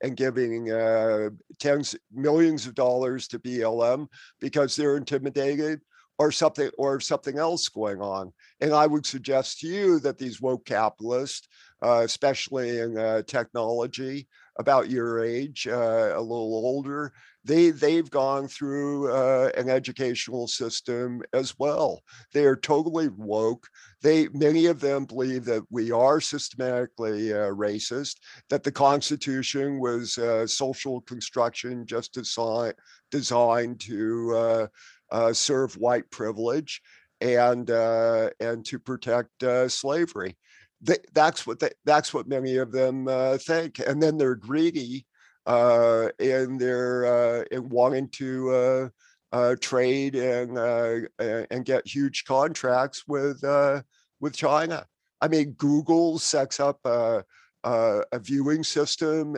and 0.02 0.16
giving 0.16 0.72
uh, 0.72 1.32
tens 1.60 1.98
millions 2.14 2.66
of 2.66 2.76
dollars 2.76 3.28
to 3.28 3.40
BLM 3.40 4.08
because 4.40 4.76
they're 4.76 4.98
intimidated? 4.98 5.82
or 6.20 6.32
something 6.32 6.70
or 6.78 7.00
something 7.00 7.38
else 7.38 7.68
going 7.70 8.00
on. 8.00 8.32
And 8.62 8.74
I 8.74 8.88
would 8.88 9.06
suggest 9.06 9.60
to 9.60 9.68
you 9.68 10.00
that 10.02 10.18
these 10.18 10.40
woke 10.40 10.66
capitalists 10.66 11.48
uh, 11.84 12.02
especially 12.04 12.80
in 12.80 12.98
uh, 12.98 13.22
technology, 13.24 14.28
about 14.58 14.90
your 14.90 15.24
age, 15.24 15.68
uh, 15.68 16.14
a 16.16 16.22
little 16.22 16.56
older, 16.56 17.12
they 17.44 17.72
they've 17.72 18.10
gone 18.10 18.48
through 18.48 19.12
uh, 19.12 19.50
an 19.58 19.70
educational 19.70 20.48
system 20.48 21.22
as 21.34 21.58
well. 21.58 22.02
They 22.34 22.46
are 22.46 22.56
totally 22.56 23.10
woke. 23.10 23.68
They 24.02 24.28
many 24.30 24.68
of 24.68 24.80
them 24.80 25.06
believe 25.06 25.46
that 25.46 25.64
we 25.70 25.92
are 25.92 26.22
systematically 26.22 27.34
uh, 27.34 27.48
racist. 27.48 28.18
That 28.50 28.64
the 28.64 28.72
Constitution 28.72 29.80
was 29.80 30.18
uh, 30.18 30.48
social 30.48 31.02
construction 31.02 31.86
just 31.86 32.14
design, 32.14 32.74
designed 33.12 33.80
to 33.82 34.36
uh, 34.36 34.68
uh, 35.12 35.34
serve 35.34 35.76
white 35.78 36.10
privilege 36.12 36.82
and 37.20 37.70
uh, 37.72 38.30
and 38.40 38.64
to 38.66 38.80
protect 38.80 39.44
slavery. 39.68 40.38
They, 40.84 40.98
that's 41.14 41.48
what 41.48 41.60
they, 41.60 41.72
that's 41.86 42.14
what 42.14 42.28
many 42.28 42.58
of 42.58 42.72
them 42.72 43.08
think, 43.40 43.80
and 43.80 44.04
then 44.04 44.18
they're 44.18 44.36
greedy 44.36 45.06
uh, 45.46 46.10
and 46.20 46.60
they're 46.60 47.06
uh, 47.52 47.62
wanting 47.62 48.10
to 48.10 48.50
uh, 48.52 48.90
uh 49.36 49.56
trade 49.62 50.16
and 50.16 50.58
uh, 50.58 51.00
and 51.20 51.66
get 51.66 51.88
huge 51.88 52.24
contracts 52.26 53.04
with 53.08 53.44
uh, 53.44 53.82
with 54.20 54.36
China. 54.36 54.86
I 55.22 55.28
mean, 55.28 55.52
Google 55.52 56.20
sets 56.20 56.60
up 56.60 56.80
a, 56.86 57.24
a 57.64 58.20
viewing 58.20 58.64
system 58.64 59.36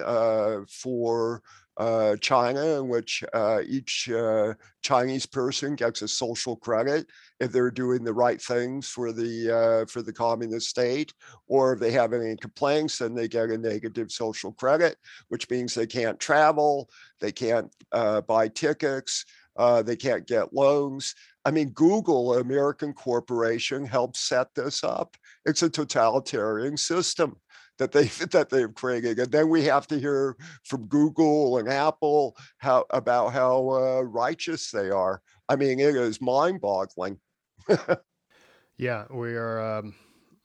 for 0.68 1.42
uh, 1.78 2.16
China, 2.18 2.80
in 2.80 2.88
which 2.88 3.24
uh, 3.34 3.62
each 3.68 4.10
uh, 4.10 4.54
Chinese 4.82 5.26
person 5.26 5.76
gets 5.76 6.02
a 6.02 6.08
social 6.08 6.56
credit 6.56 7.08
if 7.40 7.52
they're 7.52 7.72
doing 7.72 8.04
the 8.04 8.14
right 8.14 8.42
things 8.42 8.88
for 8.88 9.12
the 9.12 9.52
uh, 9.52 9.86
for 9.92 10.02
the 10.02 10.14
communist 10.14 10.70
state, 10.70 11.14
or 11.48 11.74
if 11.74 11.80
they 11.80 11.92
have 11.92 12.14
any 12.14 12.36
complaints, 12.38 12.98
then 13.00 13.14
they 13.14 13.28
get 13.28 13.50
a 13.50 13.58
negative 13.58 14.12
social 14.12 14.54
credit, 14.54 14.98
which 15.28 15.50
means 15.50 15.74
they 15.74 15.88
can't 15.88 16.20
travel, 16.20 16.90
they 17.20 17.32
can't 17.32 17.70
uh, 17.92 18.22
buy 18.22 18.48
tickets, 18.48 19.26
uh, 19.58 19.82
they 19.82 19.96
can't 19.96 20.28
get 20.28 20.54
loans. 20.54 21.14
I 21.44 21.52
mean, 21.52 21.70
Google, 21.70 22.36
American 22.40 22.94
corporation, 22.94 23.86
helped 23.86 24.18
set 24.18 24.48
this 24.56 24.84
up. 24.84 25.16
It's 25.46 25.62
a 25.62 25.70
totalitarian 25.70 26.76
system 26.78 27.36
that 27.78 27.92
they 27.92 28.04
that 28.32 28.50
they've 28.50 28.74
created, 28.74 29.20
and 29.20 29.32
then 29.32 29.50
we 29.50 29.64
have 29.66 29.88
to 29.88 30.00
hear 30.00 30.36
from 30.64 30.86
Google 30.88 31.58
and 31.58 31.70
Apple 31.70 32.36
how 32.58 32.86
about 32.90 33.34
how 33.34 33.70
uh, 33.70 34.02
righteous 34.02 34.72
they 34.72 34.90
are. 34.90 35.22
I 35.48 35.56
mean, 35.56 35.80
it 35.80 35.96
is 35.96 36.22
mind-boggling. 36.22 37.20
yeah, 38.78 39.06
we 39.12 39.36
are. 39.36 39.80
Um 39.80 39.96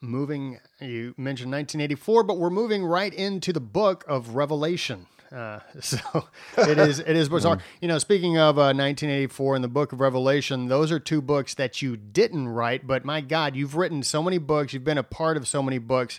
moving 0.02 0.58
you 0.80 1.14
mentioned 1.18 1.52
1984 1.52 2.22
but 2.22 2.38
we're 2.38 2.48
moving 2.48 2.82
right 2.82 3.12
into 3.12 3.52
the 3.52 3.60
book 3.60 4.02
of 4.08 4.34
revelation 4.34 5.06
uh, 5.30 5.60
so 5.80 5.98
it 6.56 6.78
is 6.78 7.00
it 7.00 7.16
is 7.16 7.28
bizarre 7.28 7.56
mm. 7.56 7.62
you 7.82 7.88
know 7.88 7.98
speaking 7.98 8.38
of 8.38 8.56
uh, 8.56 8.72
1984 8.72 9.56
and 9.56 9.64
the 9.64 9.68
book 9.68 9.92
of 9.92 10.00
revelation 10.00 10.68
those 10.68 10.90
are 10.90 10.98
two 10.98 11.20
books 11.20 11.52
that 11.54 11.82
you 11.82 11.98
didn't 11.98 12.48
write 12.48 12.86
but 12.86 13.04
my 13.04 13.20
god 13.20 13.54
you've 13.54 13.76
written 13.76 14.02
so 14.02 14.22
many 14.22 14.38
books 14.38 14.72
you've 14.72 14.84
been 14.84 14.96
a 14.96 15.02
part 15.02 15.36
of 15.36 15.46
so 15.46 15.62
many 15.62 15.76
books 15.76 16.18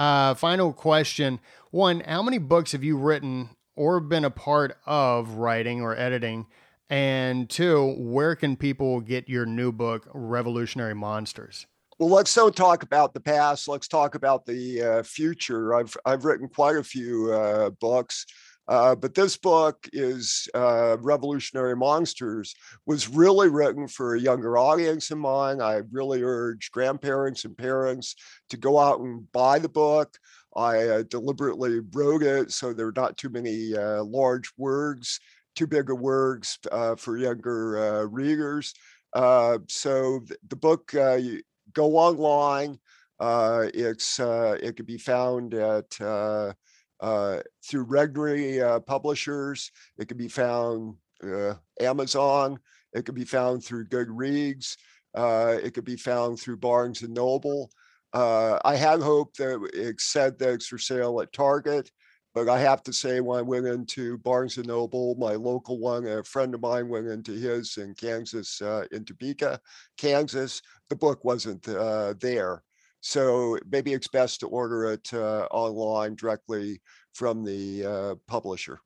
uh, 0.00 0.34
final 0.34 0.72
question. 0.72 1.40
One, 1.70 2.00
how 2.00 2.22
many 2.22 2.38
books 2.38 2.72
have 2.72 2.82
you 2.82 2.96
written 2.96 3.50
or 3.76 4.00
been 4.00 4.24
a 4.24 4.30
part 4.30 4.78
of 4.86 5.34
writing 5.34 5.82
or 5.82 5.94
editing? 5.94 6.46
And 6.88 7.50
two, 7.50 7.94
where 7.98 8.34
can 8.34 8.56
people 8.56 9.00
get 9.00 9.28
your 9.28 9.44
new 9.44 9.72
book, 9.72 10.08
Revolutionary 10.14 10.94
Monsters? 10.94 11.66
Well, 11.98 12.08
let's 12.08 12.34
don't 12.34 12.56
talk 12.56 12.82
about 12.82 13.12
the 13.12 13.20
past. 13.20 13.68
Let's 13.68 13.88
talk 13.88 14.14
about 14.14 14.46
the 14.46 14.82
uh, 14.82 15.02
future. 15.02 15.74
I've 15.74 15.94
I've 16.06 16.24
written 16.24 16.48
quite 16.48 16.76
a 16.76 16.82
few 16.82 17.30
uh, 17.34 17.68
books. 17.68 18.24
Uh, 18.70 18.94
but 18.94 19.14
this 19.14 19.36
book 19.36 19.88
is 19.92 20.48
uh, 20.54 20.96
Revolutionary 21.00 21.74
Monsters 21.74 22.54
was 22.86 23.08
really 23.08 23.48
written 23.48 23.88
for 23.88 24.14
a 24.14 24.20
younger 24.20 24.56
audience 24.56 25.10
in 25.10 25.18
mind. 25.18 25.60
I 25.60 25.80
really 25.90 26.22
urge 26.22 26.70
grandparents 26.70 27.44
and 27.44 27.58
parents 27.58 28.14
to 28.48 28.56
go 28.56 28.78
out 28.78 29.00
and 29.00 29.30
buy 29.32 29.58
the 29.58 29.68
book. 29.68 30.16
I 30.54 30.86
uh, 30.86 31.02
deliberately 31.02 31.80
wrote 31.92 32.22
it 32.22 32.52
so 32.52 32.72
there 32.72 32.86
are 32.86 32.92
not 32.94 33.16
too 33.16 33.28
many 33.28 33.76
uh, 33.76 34.04
large 34.04 34.52
words, 34.56 35.18
too 35.56 35.66
big 35.66 35.90
of 35.90 35.98
words 35.98 36.56
uh, 36.70 36.94
for 36.94 37.18
younger 37.18 38.06
readers. 38.08 38.72
so 39.16 40.20
th- 40.28 40.40
the 40.48 40.56
book, 40.56 40.92
go 40.92 41.96
online. 41.96 42.78
it's 43.20 44.20
it 44.20 44.76
can 44.76 44.86
be 44.86 44.98
found 44.98 45.54
at 45.54 46.54
uh, 47.00 47.40
through 47.66 47.86
Regnery 47.86 48.62
uh, 48.62 48.80
publishers. 48.80 49.70
It 49.98 50.08
can 50.08 50.16
be 50.16 50.28
found 50.28 50.96
uh, 51.22 51.54
Amazon. 51.80 52.58
It 52.92 53.04
can 53.04 53.14
be 53.14 53.24
found 53.24 53.64
through 53.64 53.86
Goodreads. 53.86 54.76
Uh, 55.14 55.56
it 55.62 55.74
could 55.74 55.84
be 55.84 55.96
found 55.96 56.38
through 56.38 56.58
Barnes 56.58 57.02
and 57.02 57.14
Noble. 57.14 57.70
Uh, 58.12 58.58
I 58.64 58.76
had 58.76 59.00
hoped 59.00 59.38
that 59.38 59.70
it 59.72 60.00
said 60.00 60.38
that 60.38 60.54
it's 60.54 60.66
for 60.66 60.78
sale 60.78 61.20
at 61.20 61.32
Target, 61.32 61.90
but 62.34 62.48
I 62.48 62.58
have 62.58 62.82
to 62.84 62.92
say, 62.92 63.20
when 63.20 63.38
I 63.38 63.42
went 63.42 63.66
into 63.66 64.18
Barnes 64.18 64.56
and 64.56 64.66
Noble, 64.66 65.14
my 65.16 65.34
local 65.34 65.78
one, 65.78 66.06
a 66.06 66.24
friend 66.24 66.54
of 66.54 66.60
mine 66.60 66.88
went 66.88 67.06
into 67.06 67.32
his 67.32 67.76
in 67.76 67.94
Kansas, 67.94 68.60
uh, 68.62 68.84
in 68.90 69.04
Topeka, 69.04 69.60
Kansas. 69.96 70.60
The 70.88 70.96
book 70.96 71.24
wasn't 71.24 71.62
there. 71.62 72.62
So 73.00 73.58
maybe 73.70 73.92
it's 73.92 74.08
best 74.08 74.40
to 74.40 74.48
order 74.48 74.92
it 74.92 75.12
uh, 75.12 75.46
online 75.50 76.14
directly 76.14 76.80
from 77.14 77.44
the 77.44 77.84
uh, 77.84 78.14
publisher. 78.26 78.80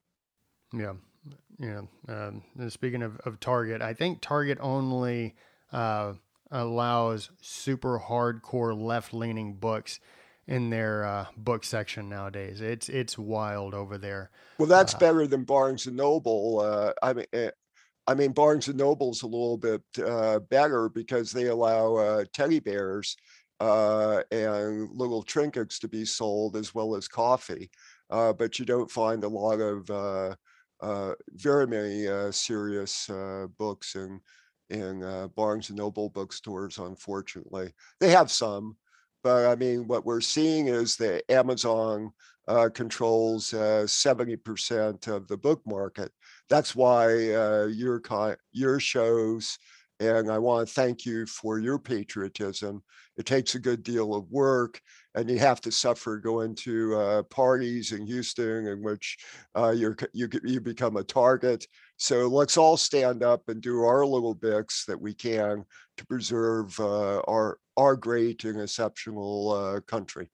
Yeah. 0.73 0.95
Yeah. 1.59 1.83
Um, 2.09 2.43
speaking 2.69 3.03
of, 3.03 3.17
of 3.25 3.41
Target, 3.41 3.81
I 3.83 3.95
think 3.95 4.21
Target 4.21 4.59
only 4.61 5.35
uh, 5.73 6.15
allows 6.51 7.31
super 7.41 7.99
hardcore 7.99 8.79
left 8.79 9.15
leaning 9.15 9.55
books 9.55 10.01
in 10.47 10.71
their 10.71 11.05
uh, 11.05 11.27
book 11.37 11.65
section 11.65 12.09
nowadays. 12.09 12.61
It's 12.61 12.89
it's 12.89 13.17
wild 13.17 13.75
over 13.75 13.99
there. 13.99 14.31
Well, 14.59 14.69
that's 14.69 14.95
uh, 14.95 14.99
better 14.99 15.27
than 15.27 15.45
Barnes 15.45 15.87
and 15.87 15.97
Noble. 15.97 16.61
Uh, 16.61 16.93
I 17.03 17.13
mean, 17.13 17.27
eh, 17.33 17.51
I 18.07 18.15
mean 18.15 18.33
Barnes 18.33 18.69
and 18.69 18.77
Noble's 18.77 19.23
a 19.23 19.27
little 19.27 19.57
bit 19.57 19.83
uh, 20.05 20.41
better 20.41 20.89
because 20.89 21.33
they 21.33 21.47
allow 21.47 21.97
uh, 21.97 22.25
teddy 22.33 22.61
bears 22.61 23.17
uh, 23.61 24.23
and 24.31 24.89
little 24.91 25.23
trinkets 25.23 25.79
to 25.79 25.89
be 25.89 26.05
sold 26.05 26.57
as 26.57 26.75
well 26.75 26.97
as 26.97 27.09
coffee. 27.09 27.71
Uh, 28.11 28.33
but 28.33 28.59
you 28.59 28.65
don't 28.65 28.91
find 28.91 29.25
a 29.25 29.29
lot 29.29 29.61
of 29.61 29.91
uh, 29.91 30.35
uh 30.81 31.15
very 31.31 31.67
many 31.67 32.07
uh, 32.07 32.31
serious 32.31 33.09
uh, 33.11 33.47
books 33.59 33.95
in 33.95 34.21
in 34.71 35.31
Barnes 35.37 35.69
and 35.69 35.79
Noble 35.79 36.09
bookstores. 36.09 36.79
Unfortunately, 36.79 37.73
they 38.01 38.11
have 38.11 38.31
some, 38.31 38.77
but 39.23 39.47
I 39.47 39.57
mean, 39.57 39.87
what 39.87 40.07
we're 40.07 40.23
seeing 40.23 40.69
is 40.69 40.97
that 40.97 41.31
Amazon 41.31 42.13
controls 42.73 43.55
seventy 43.87 44.37
percent 44.37 45.07
of 45.07 45.29
the 45.29 45.37
book 45.37 45.63
market. 45.67 46.13
That's 46.49 46.75
why 46.75 47.13
your 47.15 48.03
your 48.53 48.81
shows 48.81 49.59
and 50.01 50.31
I 50.31 50.39
want 50.39 50.67
to 50.67 50.75
thank 50.75 51.07
you 51.07 51.27
for 51.27 51.59
your 51.59 51.79
patriotism. 51.79 52.83
It 53.17 53.27
takes 53.27 53.55
a 53.55 53.61
good 53.61 53.83
deal 53.83 54.15
of 54.15 54.31
work, 54.31 54.81
and 55.15 55.31
you 55.31 55.39
have 55.39 55.61
to 55.63 55.71
suffer 55.71 56.19
going 56.19 56.55
to 56.57 56.97
uh, 56.97 57.23
parties 57.25 57.93
in 57.93 58.07
Houston 58.07 58.67
in 58.67 58.83
which 58.83 59.19
uh, 59.55 59.71
you're, 59.71 59.97
you 60.13 60.29
you 60.43 60.61
become 60.61 60.97
a 60.97 61.05
target. 61.05 61.67
So 61.97 62.27
let's 62.27 62.57
all 62.57 62.77
stand 62.77 63.23
up 63.23 63.49
and 63.49 63.61
do 63.61 63.85
our 63.85 64.05
little 64.05 64.35
bits 64.35 64.85
that 64.87 65.01
we 65.01 65.15
can 65.15 65.65
to 65.97 66.07
preserve 66.07 66.79
uh, 66.81 67.21
our 67.29 67.59
our 67.77 67.97
great 67.97 68.45
and 68.45 68.61
exceptional 68.61 69.53
uh, 69.53 69.81
country. 69.81 70.29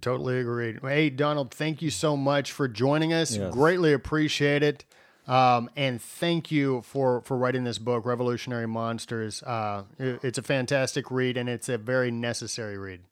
Totally 0.00 0.40
agreed. 0.40 0.78
Hey, 0.82 1.10
Donald, 1.10 1.52
thank 1.52 1.82
you 1.82 1.90
so 1.90 2.16
much 2.16 2.52
for 2.52 2.68
joining 2.68 3.12
us. 3.12 3.36
Yes. 3.36 3.52
Greatly 3.52 3.92
appreciate 3.92 4.62
it. 4.62 4.84
Um, 5.30 5.70
and 5.76 6.02
thank 6.02 6.50
you 6.50 6.82
for 6.82 7.20
for 7.20 7.36
writing 7.36 7.62
this 7.62 7.78
book, 7.78 8.04
Revolutionary 8.04 8.66
Monsters. 8.66 9.44
Uh, 9.44 9.84
it, 9.96 10.24
it's 10.24 10.38
a 10.38 10.42
fantastic 10.42 11.08
read, 11.08 11.36
and 11.36 11.48
it's 11.48 11.68
a 11.68 11.78
very 11.78 12.10
necessary 12.10 12.76
read. 12.76 13.02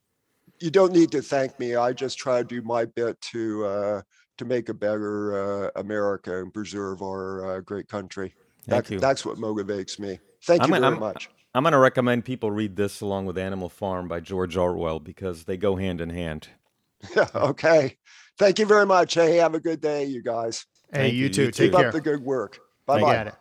You 0.59 0.73
don't 0.73 0.93
need 0.93 1.13
to 1.13 1.23
thank 1.23 1.61
me. 1.61 1.77
I 1.77 1.93
just 1.93 2.19
try 2.19 2.39
to 2.39 2.45
do 2.45 2.61
my 2.63 2.87
bit 2.87 3.21
to 3.33 3.65
uh, 3.65 4.03
to 4.39 4.45
make 4.45 4.69
a 4.69 4.75
better 4.75 5.67
uh, 5.67 5.71
America 5.77 6.43
and 6.43 6.53
preserve 6.53 7.03
our 7.03 7.59
uh, 7.59 7.61
great 7.61 7.87
country. 7.89 8.35
Thank 8.69 8.87
that, 8.87 8.95
you. 8.95 8.99
That's 8.99 9.25
what 9.25 9.37
motivates 9.37 10.01
me. 10.01 10.19
Thank 10.43 10.63
I'm, 10.63 10.71
you 10.71 10.81
very 10.81 10.95
I'm, 10.95 10.99
much. 10.99 11.31
I'm 11.55 11.63
going 11.63 11.73
to 11.73 11.79
recommend 11.79 12.25
people 12.25 12.51
read 12.51 12.75
this 12.75 13.01
along 13.01 13.27
with 13.27 13.39
Animal 13.39 13.69
Farm 13.69 14.09
by 14.09 14.19
George 14.19 14.57
Orwell 14.57 14.99
because 14.99 15.45
they 15.45 15.57
go 15.57 15.77
hand 15.77 16.01
in 16.01 16.11
hand. 16.11 16.49
okay. 17.35 17.97
Thank 18.39 18.59
you 18.59 18.67
very 18.67 18.87
much. 18.87 19.15
Hey, 19.15 19.37
have 19.37 19.55
a 19.55 19.61
good 19.61 19.81
day, 19.81 20.05
you 20.05 20.21
guys. 20.21 20.67
Hey, 20.93 21.11
you, 21.11 21.25
you, 21.25 21.29
too. 21.29 21.43
You 21.45 21.51
Take 21.51 21.71
Keep 21.71 21.79
care. 21.79 21.89
up 21.89 21.93
the 21.93 22.01
good 22.01 22.25
work. 22.25 22.59
Bye 22.87 23.01
bye. 23.01 23.33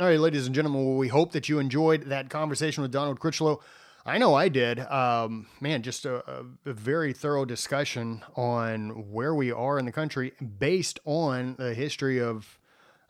All 0.00 0.06
right, 0.06 0.18
ladies 0.18 0.46
and 0.46 0.54
gentlemen, 0.54 0.84
well, 0.84 0.96
we 0.96 1.08
hope 1.08 1.32
that 1.32 1.48
you 1.48 1.60
enjoyed 1.60 2.06
that 2.06 2.28
conversation 2.28 2.82
with 2.82 2.90
Donald 2.90 3.20
Critchlow 3.20 3.60
I 4.06 4.18
know 4.18 4.34
I 4.34 4.48
did. 4.48 4.80
Um, 4.80 5.46
man, 5.60 5.82
just 5.82 6.04
a, 6.04 6.16
a, 6.30 6.44
a 6.66 6.72
very 6.74 7.12
thorough 7.12 7.46
discussion 7.46 8.22
on 8.36 9.10
where 9.10 9.34
we 9.34 9.50
are 9.50 9.78
in 9.78 9.86
the 9.86 9.92
country 9.92 10.32
based 10.58 10.98
on 11.04 11.56
the 11.58 11.74
history 11.74 12.20
of. 12.20 12.58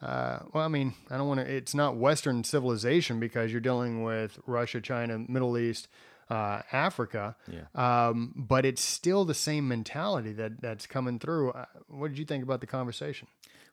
Uh, 0.00 0.40
well, 0.52 0.64
I 0.64 0.68
mean, 0.68 0.94
I 1.10 1.16
don't 1.16 1.26
want 1.26 1.40
to. 1.40 1.50
It's 1.50 1.74
not 1.74 1.96
Western 1.96 2.44
civilization 2.44 3.18
because 3.18 3.50
you're 3.50 3.60
dealing 3.60 4.02
with 4.04 4.38
Russia, 4.46 4.80
China, 4.80 5.18
Middle 5.18 5.56
East, 5.58 5.88
uh, 6.30 6.62
Africa. 6.70 7.34
Yeah. 7.48 7.64
Um, 7.74 8.32
but 8.36 8.64
it's 8.64 8.82
still 8.82 9.24
the 9.24 9.34
same 9.34 9.66
mentality 9.66 10.32
that 10.34 10.60
that's 10.60 10.86
coming 10.86 11.18
through. 11.18 11.52
Uh, 11.52 11.64
what 11.88 12.08
did 12.08 12.18
you 12.18 12.24
think 12.24 12.44
about 12.44 12.60
the 12.60 12.66
conversation? 12.66 13.26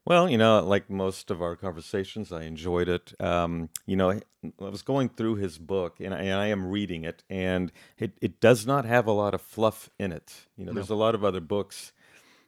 Well, 0.06 0.30
you 0.30 0.38
know, 0.38 0.60
like 0.66 0.90
most 0.90 1.30
of 1.30 1.42
our 1.42 1.56
conversations, 1.56 2.32
I 2.32 2.44
enjoyed 2.44 2.90
it. 2.90 3.14
Um, 3.20 3.70
you 3.86 3.96
know, 3.96 4.10
I 4.12 4.22
was 4.58 4.82
going 4.82 5.10
through 5.10 5.36
his 5.36 5.60
book, 5.60 6.00
and 6.00 6.14
I, 6.14 6.22
and 6.24 6.40
I 6.40 6.48
am 6.48 6.66
reading 6.66 7.04
it, 7.04 7.24
and 7.30 7.72
it, 8.00 8.18
it 8.20 8.40
does 8.40 8.66
not 8.66 8.86
have 8.86 9.06
a 9.06 9.12
lot 9.12 9.36
of 9.36 9.42
fluff 9.42 9.90
in 10.00 10.12
it. 10.12 10.48
You 10.58 10.66
know, 10.66 10.74
there's 10.74 10.90
a 10.90 10.96
lot 10.96 11.14
of 11.14 11.24
other 11.24 11.40
books 11.40 11.94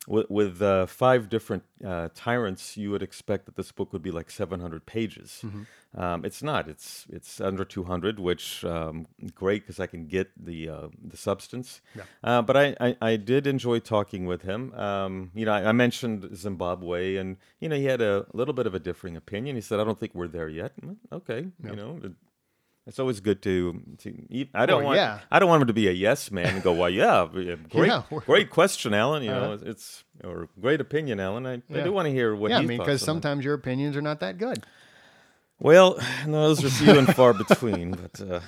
with, 0.08 0.30
with 0.30 0.62
uh, 0.62 0.86
five 0.86 1.30
different 1.30 1.64
uh, 1.86 2.10
tyrants. 2.16 2.78
You 2.78 2.92
would 2.92 3.04
expect 3.04 3.46
that 3.46 3.56
this 3.56 3.72
book 3.72 3.94
would 3.94 4.02
be 4.04 4.12
like 4.12 4.30
700 4.30 4.86
pages. 4.86 5.44
Um, 5.96 6.26
it's 6.26 6.42
not. 6.42 6.68
It's 6.68 7.06
it's 7.10 7.40
under 7.40 7.64
200, 7.64 8.18
which 8.20 8.66
um, 8.66 9.06
great 9.36 9.62
because 9.62 9.80
I 9.80 9.86
can 9.88 10.08
get 10.08 10.32
the 10.36 10.68
uh, 10.70 10.88
the 11.04 11.18
substance. 11.18 11.82
Uh, 12.24 12.42
but 12.42 12.58
I, 12.58 12.76
I, 12.80 12.98
I 13.00 13.16
did 13.16 13.46
enjoy 13.46 13.78
talking 13.80 14.26
with 14.26 14.42
him. 14.42 14.74
Um, 14.74 15.30
you 15.36 15.46
know, 15.46 15.54
I, 15.54 15.70
I 15.70 15.72
mentioned 15.72 16.36
Zimbabwe, 16.36 17.18
and 17.18 17.38
you 17.60 17.70
know, 17.70 17.76
he 17.76 17.86
had 17.86 18.02
a 18.02 18.26
little 18.34 18.56
bit 18.56 18.66
of 18.66 18.74
a 18.74 18.80
differing 18.80 19.16
opinion. 19.16 19.56
He 19.56 19.62
said, 19.62 19.80
"I 19.80 19.84
don't 19.84 20.00
think 20.00 20.16
we're 20.16 20.28
there 20.28 20.50
yet." 20.50 20.74
Mm, 20.82 20.98
Okay, 21.12 21.46
you 21.64 21.76
know. 21.76 22.00
It- 22.86 22.90
It's 22.90 23.00
always 23.00 23.20
good 23.22 23.42
to, 23.44 23.82
to 24.00 24.48
I 24.54 24.66
don't 24.66 24.80
Well, 24.80 24.86
want 24.88 24.98
yeah. 24.98 25.20
I 25.32 25.40
don't 25.40 25.50
want 25.50 25.62
him 25.62 25.68
to 25.68 25.74
be 25.74 25.88
a 25.88 25.92
yes 25.92 26.32
man 26.32 26.48
and 26.56 26.64
go, 26.64 26.74
well, 26.74 26.90
yeah, 26.90 27.28
yeah, 27.36 27.56
great, 27.70 27.88
Yeah, 27.88 28.04
great 28.26 28.50
question, 28.50 28.94
Alan. 28.94 29.24
You 29.24 29.32
know, 29.32 29.54
Uh-huh. 29.54 29.70
it's 29.72 30.04
or 30.24 30.50
great 30.60 30.82
opinion, 30.82 31.20
Alan. 31.20 31.46
I, 31.48 31.62
I 31.74 31.82
do 31.82 31.92
want 31.94 32.08
to 32.08 32.12
hear 32.12 32.36
what 32.36 32.52
yeah, 32.52 32.60
I 32.60 32.62
mean, 32.66 32.78
because 32.80 33.02
on 33.04 33.06
sometimes 33.06 33.46
your 33.46 33.54
opinions 33.54 33.96
are 33.96 34.02
not 34.02 34.20
that 34.20 34.38
good. 34.38 34.64
Well, 35.60 35.98
no, 36.28 36.54
those 36.54 36.64
are 36.64 36.70
few 36.70 36.98
and 36.98 37.14
far 37.16 37.34
between. 37.46 37.92
But 37.92 38.20
uh, 38.22 38.40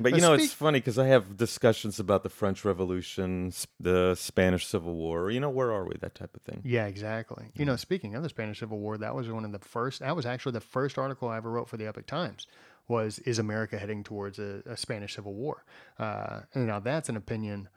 but 0.00 0.14
you 0.14 0.20
Now 0.22 0.28
know, 0.28 0.34
it's 0.34 0.52
funny 0.54 0.80
because 0.80 0.98
I 0.98 1.06
have 1.08 1.36
discussions 1.36 2.00
about 2.00 2.22
the 2.22 2.30
French 2.30 2.64
Revolution, 2.64 3.52
the 3.78 4.14
Spanish 4.14 4.66
Civil 4.66 4.94
War. 4.94 5.30
You 5.30 5.38
know, 5.40 5.50
where 5.50 5.70
are 5.70 5.84
we? 5.84 5.94
That 6.00 6.14
type 6.14 6.34
of 6.34 6.42
thing. 6.42 6.62
Yeah, 6.64 6.86
exactly. 6.86 7.50
You 7.54 7.66
know, 7.66 7.76
speaking 7.76 8.14
of 8.14 8.22
the 8.22 8.28
Spanish 8.30 8.60
Civil 8.60 8.78
War, 8.78 8.96
that 8.98 9.14
was 9.14 9.28
one 9.28 9.44
of 9.44 9.52
the 9.52 9.58
first. 9.58 10.00
That 10.00 10.16
was 10.16 10.24
actually 10.26 10.52
the 10.52 10.60
first 10.60 10.96
article 10.98 11.28
I 11.28 11.36
ever 11.36 11.50
wrote 11.50 11.68
for 11.68 11.76
the 11.76 11.86
Epoch 11.86 12.06
Times. 12.06 12.46
Was 12.88 13.18
is 13.20 13.38
America 13.38 13.78
heading 13.78 14.02
towards 14.04 14.38
a, 14.38 14.62
a 14.66 14.76
Spanish 14.76 15.14
Civil 15.14 15.34
War? 15.34 15.64
Uh, 15.98 16.40
and 16.54 16.66
now 16.66 16.80
that's 16.80 17.08
an 17.08 17.16
opinion 17.16 17.68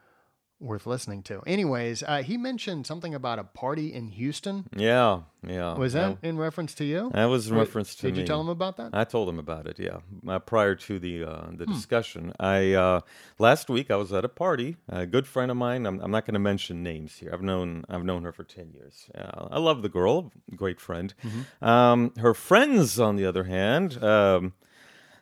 worth 0.58 0.86
listening 0.86 1.22
to. 1.22 1.42
Anyways, 1.46 2.02
uh, 2.02 2.22
he 2.22 2.38
mentioned 2.38 2.86
something 2.86 3.14
about 3.14 3.38
a 3.38 3.44
party 3.44 3.92
in 3.92 4.08
Houston. 4.08 4.64
Yeah, 4.74 5.20
yeah. 5.46 5.74
Was 5.74 5.92
that 5.92 6.16
in 6.22 6.38
reference 6.38 6.74
to 6.76 6.84
you? 6.84 7.10
That 7.12 7.26
was 7.26 7.48
in 7.48 7.54
reference 7.56 7.94
to 7.96 8.06
Did 8.06 8.14
me. 8.14 8.20
you 8.22 8.26
tell 8.26 8.40
him 8.40 8.48
about 8.48 8.78
that? 8.78 8.90
I 8.94 9.04
told 9.04 9.28
him 9.28 9.38
about 9.38 9.66
it. 9.66 9.78
Yeah, 9.78 9.98
uh, 10.26 10.38
prior 10.38 10.74
to 10.74 10.98
the 10.98 11.24
uh, 11.24 11.42
Hmm. 11.46 11.56
the 11.56 11.66
discussion, 11.66 12.32
I 12.40 12.72
uh, 12.72 13.00
last 13.38 13.68
week 13.68 13.90
I 13.90 13.96
was 13.96 14.12
at 14.14 14.24
a 14.24 14.28
party. 14.30 14.76
A 14.88 15.06
good 15.06 15.26
friend 15.26 15.50
of 15.50 15.56
mine. 15.58 15.84
I'm, 15.86 16.00
I'm 16.00 16.10
not 16.10 16.24
going 16.24 16.34
to 16.34 16.40
mention 16.40 16.82
names 16.82 17.16
here. 17.18 17.30
I've 17.34 17.42
known 17.42 17.84
I've 17.90 18.04
known 18.04 18.24
her 18.24 18.32
for 18.32 18.44
ten 18.44 18.72
years. 18.72 19.08
Uh, 19.14 19.48
I 19.50 19.58
love 19.58 19.82
the 19.82 19.90
girl, 19.90 20.32
great 20.56 20.80
friend. 20.80 21.12
Mm-hmm. 21.22 21.64
Um, 21.64 22.12
her 22.18 22.32
friends, 22.34 22.98
on 22.98 23.16
the 23.16 23.26
other 23.26 23.44
hand, 23.44 24.02
um, 24.02 24.54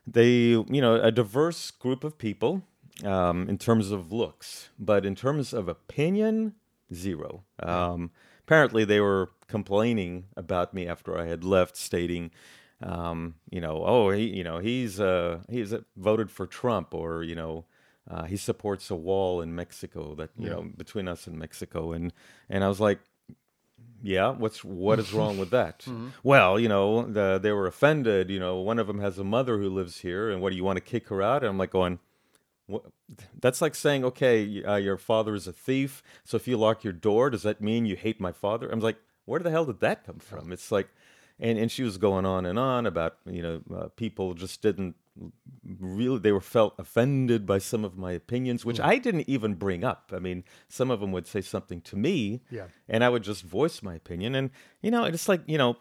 they 0.06 0.50
you 0.50 0.80
know 0.80 0.96
a 0.96 1.10
diverse 1.10 1.70
group 1.70 2.04
of 2.04 2.18
people 2.18 2.62
um, 3.02 3.48
in 3.48 3.58
terms 3.58 3.90
of 3.90 4.12
looks, 4.12 4.70
but 4.78 5.04
in 5.04 5.14
terms 5.14 5.52
of 5.52 5.68
opinion, 5.68 6.54
zero. 6.92 7.44
Um, 7.60 8.10
apparently, 8.44 8.84
they 8.84 9.00
were 9.00 9.30
complaining 9.48 10.26
about 10.36 10.74
me 10.74 10.86
after 10.86 11.18
I 11.18 11.26
had 11.26 11.44
left, 11.44 11.76
stating, 11.76 12.30
um, 12.82 13.36
you 13.50 13.60
know, 13.60 13.82
oh, 13.84 14.10
he, 14.10 14.24
you 14.24 14.44
know, 14.44 14.58
he's 14.58 15.00
uh, 15.00 15.40
he's 15.48 15.72
uh, 15.72 15.80
voted 15.96 16.30
for 16.30 16.46
Trump, 16.46 16.94
or 16.94 17.22
you 17.22 17.34
know. 17.34 17.64
Uh, 18.06 18.24
he 18.24 18.36
supports 18.36 18.90
a 18.90 18.94
wall 18.94 19.40
in 19.40 19.54
Mexico 19.54 20.14
that 20.14 20.28
you 20.38 20.50
know 20.50 20.70
between 20.76 21.08
us 21.08 21.26
and 21.26 21.38
Mexico, 21.38 21.92
and 21.92 22.12
and 22.50 22.62
I 22.62 22.68
was 22.68 22.78
like, 22.78 22.98
yeah, 24.04 24.28
what's 24.30 24.62
what 24.62 24.98
is 24.98 25.12
wrong 25.14 25.38
with 25.38 25.50
that? 25.50 25.86
Well, 26.22 26.60
you 26.60 26.68
know, 26.68 27.06
the, 27.06 27.38
they 27.42 27.52
were 27.52 27.66
offended. 27.66 28.30
You 28.30 28.38
know, 28.38 28.60
one 28.60 28.78
of 28.78 28.86
them 28.86 29.00
has 29.00 29.18
a 29.18 29.24
mother 29.24 29.58
who 29.58 29.68
lives 29.70 30.00
here, 30.00 30.30
and 30.30 30.40
what 30.42 30.50
do 30.50 30.56
you 30.56 30.64
want 30.64 30.76
to 30.76 30.80
kick 30.92 31.08
her 31.08 31.22
out? 31.22 31.42
And 31.42 31.48
I'm 31.50 31.58
like 31.58 31.70
going, 31.70 31.98
what? 32.66 32.84
That's 33.40 33.60
like 33.62 33.74
saying, 33.74 34.04
okay, 34.04 34.62
uh, 34.62 34.76
your 34.76 34.96
father 34.98 35.34
is 35.34 35.46
a 35.46 35.52
thief, 35.52 36.02
so 36.24 36.36
if 36.36 36.46
you 36.46 36.56
lock 36.56 36.84
your 36.84 36.92
door, 36.92 37.30
does 37.30 37.42
that 37.42 37.60
mean 37.60 37.86
you 37.86 37.96
hate 37.96 38.20
my 38.20 38.32
father? 38.32 38.68
I'm 38.70 38.80
like, 38.80 38.96
where 39.24 39.40
the 39.40 39.50
hell 39.50 39.64
did 39.66 39.80
that 39.80 40.04
come 40.04 40.18
from? 40.18 40.52
It's 40.52 40.70
like, 40.70 40.88
and 41.44 41.58
and 41.62 41.68
she 41.74 41.82
was 41.88 41.96
going 41.98 42.24
on 42.34 42.42
and 42.50 42.58
on 42.58 42.86
about 42.92 43.12
you 43.36 43.42
know 43.46 43.56
uh, 43.78 43.88
people 44.02 44.26
just 44.44 44.56
didn't 44.66 44.94
really 45.78 46.18
they 46.18 46.32
were 46.32 46.40
felt 46.58 46.74
offended 46.84 47.46
by 47.46 47.58
some 47.58 47.84
of 47.84 47.96
my 47.96 48.12
opinions 48.22 48.64
which 48.64 48.80
i 48.80 48.98
didn't 48.98 49.28
even 49.28 49.54
bring 49.54 49.84
up. 49.84 50.10
I 50.12 50.18
mean 50.18 50.42
some 50.68 50.90
of 50.90 50.98
them 51.00 51.12
would 51.12 51.26
say 51.34 51.40
something 51.40 51.80
to 51.90 51.96
me 51.96 52.42
Yeah. 52.50 52.66
and 52.88 53.04
i 53.04 53.08
would 53.08 53.22
just 53.30 53.42
voice 53.42 53.82
my 53.82 53.94
opinion. 53.94 54.34
And 54.34 54.50
you 54.84 54.90
know 54.90 55.04
it's 55.04 55.28
like 55.28 55.42
you 55.46 55.58
know 55.58 55.76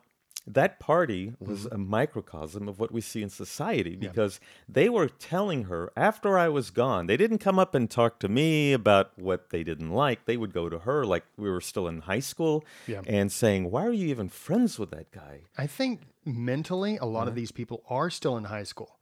that 0.46 0.78
party 0.80 1.34
was 1.40 1.66
a 1.68 1.78
microcosm 1.78 2.68
of 2.68 2.78
what 2.78 2.92
we 2.92 3.00
see 3.00 3.22
in 3.24 3.30
society 3.30 3.96
because 3.96 4.42
they 4.68 4.90
were 4.90 5.08
telling 5.08 5.64
her 5.66 5.90
after 5.96 6.38
I 6.38 6.50
was 6.50 6.70
gone, 6.70 7.08
they 7.08 7.16
didn't 7.16 7.38
come 7.38 7.58
up 7.58 7.74
and 7.74 7.90
talk 7.90 8.20
to 8.20 8.28
me 8.28 8.74
about 8.74 9.18
what 9.18 9.52
they 9.52 9.64
didn't 9.64 9.92
like. 9.92 10.26
They 10.26 10.36
would 10.36 10.52
go 10.54 10.68
to 10.68 10.80
her 10.80 11.06
like 11.06 11.24
we 11.38 11.50
were 11.50 11.62
still 11.62 11.88
in 11.88 12.02
high 12.02 12.20
school 12.20 12.66
Yeah. 12.88 13.04
and 13.08 13.32
saying, 13.32 13.72
Why 13.72 13.86
are 13.86 13.94
you 13.94 14.08
even 14.08 14.28
friends 14.28 14.78
with 14.78 14.92
that 14.92 15.12
guy? 15.12 15.44
I 15.58 15.66
think 15.66 16.02
mentally, 16.26 16.98
a 16.98 17.06
lot 17.06 17.30
of 17.30 17.36
these 17.36 17.52
people 17.54 17.82
are 17.90 18.10
still 18.10 18.36
in 18.36 18.44
high 18.46 18.64
school. 18.64 18.98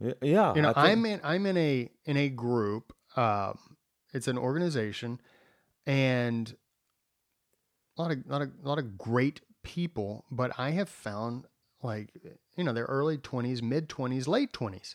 Y- 0.00 0.12
Yeah. 0.22 0.54
you 0.56 0.62
know 0.62 0.72
i'm 0.74 1.06
in 1.06 1.20
i'm 1.22 1.46
in 1.46 1.56
a 1.56 1.88
in 2.04 2.16
a 2.16 2.28
group 2.28 2.92
um 3.16 3.56
it's 4.12 4.26
an 4.26 4.36
organization 4.36 5.20
and 5.86 6.56
a 7.96 8.02
lot 8.02 8.10
of 8.10 8.18
lot 8.26 8.42
of 8.42 8.50
lot 8.64 8.78
of 8.80 8.98
great 8.98 9.40
people 9.64 10.24
but 10.30 10.52
i 10.58 10.70
have 10.70 10.88
found 10.88 11.46
like 11.82 12.10
you 12.56 12.62
know 12.62 12.72
their 12.72 12.84
early 12.84 13.18
20s 13.18 13.62
mid 13.62 13.88
20s 13.88 14.28
late 14.28 14.52
20s 14.52 14.94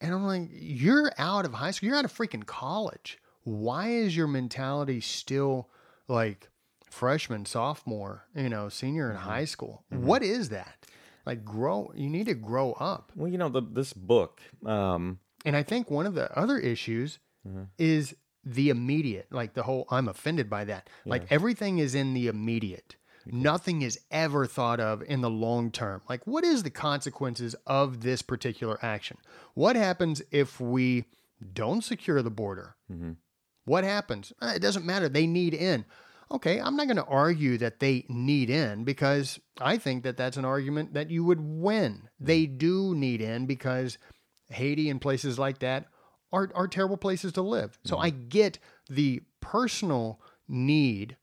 and 0.00 0.14
i'm 0.14 0.24
like 0.24 0.48
you're 0.52 1.12
out 1.18 1.44
of 1.44 1.54
high 1.54 1.70
school. 1.70 1.88
You're 1.88 1.98
out 1.98 2.04
of 2.04 2.16
freaking 2.16 2.46
college. 2.46 3.18
Why 3.44 3.88
is 3.88 4.16
your 4.16 4.26
mentality 4.26 5.00
still 5.00 5.68
like 6.06 6.48
freshman 6.90 7.44
sophomore 7.44 8.24
you 8.34 8.48
know 8.48 8.68
senior 8.68 9.10
in 9.10 9.16
mm-hmm. 9.16 9.28
high 9.28 9.44
school? 9.44 9.84
Mm-hmm. 9.92 10.06
What 10.06 10.22
is 10.22 10.50
that? 10.50 10.86
Like 11.26 11.44
grow 11.44 11.92
you 11.94 12.08
need 12.08 12.26
to 12.26 12.34
grow 12.34 12.72
up. 12.72 13.12
Well, 13.14 13.28
you 13.28 13.38
know, 13.38 13.48
the, 13.48 13.60
this 13.60 13.92
book, 13.92 14.40
um, 14.64 15.18
and 15.44 15.56
I 15.56 15.62
think 15.62 15.90
one 15.90 16.06
of 16.06 16.14
the 16.14 16.36
other 16.38 16.58
issues 16.58 17.18
mm-hmm. 17.46 17.64
is 17.78 18.14
the 18.44 18.70
immediate, 18.70 19.26
like 19.30 19.54
the 19.54 19.64
whole 19.64 19.86
I'm 19.90 20.08
offended 20.08 20.48
by 20.48 20.64
that. 20.64 20.88
Like 21.04 21.26
everything 21.30 21.78
is 21.78 21.94
in 21.94 22.14
the 22.14 22.28
immediate. 22.28 22.96
Nothing 23.32 23.82
is 23.82 23.98
ever 24.10 24.46
thought 24.46 24.80
of 24.80 25.02
in 25.02 25.20
the 25.20 25.30
long 25.30 25.70
term. 25.70 26.02
Like, 26.08 26.26
what 26.26 26.44
is 26.44 26.62
the 26.62 26.70
consequences 26.70 27.54
of 27.66 28.00
this 28.00 28.22
particular 28.22 28.78
action? 28.82 29.18
What 29.54 29.76
happens 29.76 30.22
if 30.30 30.60
we 30.60 31.04
don't 31.52 31.82
secure 31.82 32.22
the 32.22 32.30
border? 32.30 32.76
Mm-hmm. 32.90 33.12
What 33.64 33.84
happens? 33.84 34.32
Uh, 34.40 34.52
It 34.56 34.62
doesn't 34.62 34.86
matter. 34.86 35.08
They 35.08 35.26
need 35.26 35.54
in. 35.54 35.84
Okay, 36.30 36.60
I'm 36.60 36.76
not 36.76 36.86
going 36.86 36.96
to 36.96 37.04
argue 37.04 37.56
that 37.58 37.80
they 37.80 38.04
need 38.08 38.50
in 38.50 38.84
because 38.84 39.40
I 39.60 39.78
think 39.78 40.02
that 40.02 40.16
that's 40.16 40.36
an 40.36 40.44
argument 40.44 40.94
that 40.94 41.10
you 41.10 41.24
would 41.24 41.40
win. 41.40 41.92
Mm-hmm. 41.92 42.24
They 42.24 42.46
do 42.46 42.94
need 42.94 43.20
in 43.20 43.46
because 43.46 43.98
Haiti 44.50 44.90
and 44.90 45.00
places 45.00 45.38
like 45.38 45.58
that 45.60 45.86
are, 46.32 46.50
are 46.54 46.68
terrible 46.68 46.96
places 46.96 47.32
to 47.32 47.42
live. 47.42 47.78
So 47.84 47.96
mm-hmm. 47.96 48.04
I 48.04 48.10
get 48.10 48.58
the 48.88 49.22
personal 49.40 50.20
need 50.46 51.16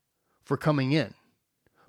for 0.44 0.56
coming 0.56 0.92
in. 0.92 1.14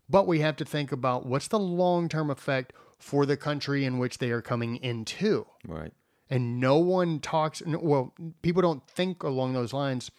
But 0.09 0.27
we 0.27 0.39
have 0.39 0.55
to 0.57 0.65
think 0.65 0.91
about 0.91 1.25
what's 1.25 1.47
the 1.47 1.59
long 1.59 2.09
term 2.09 2.29
effect 2.29 2.73
for 2.97 3.25
the 3.25 3.37
country 3.37 3.85
in 3.85 3.99
which 3.99 4.17
they 4.17 4.31
are 4.31 4.41
coming 4.41 4.77
into. 4.77 5.45
Right. 5.67 5.93
and 6.29 6.59
no 6.59 6.77
one 6.77 7.19
talks 7.19 7.61
well 7.65 8.13
people 8.41 8.61
don't 8.61 8.85
think 8.87 9.23
along 9.23 9.53
those 9.53 9.73
lines 9.73 10.11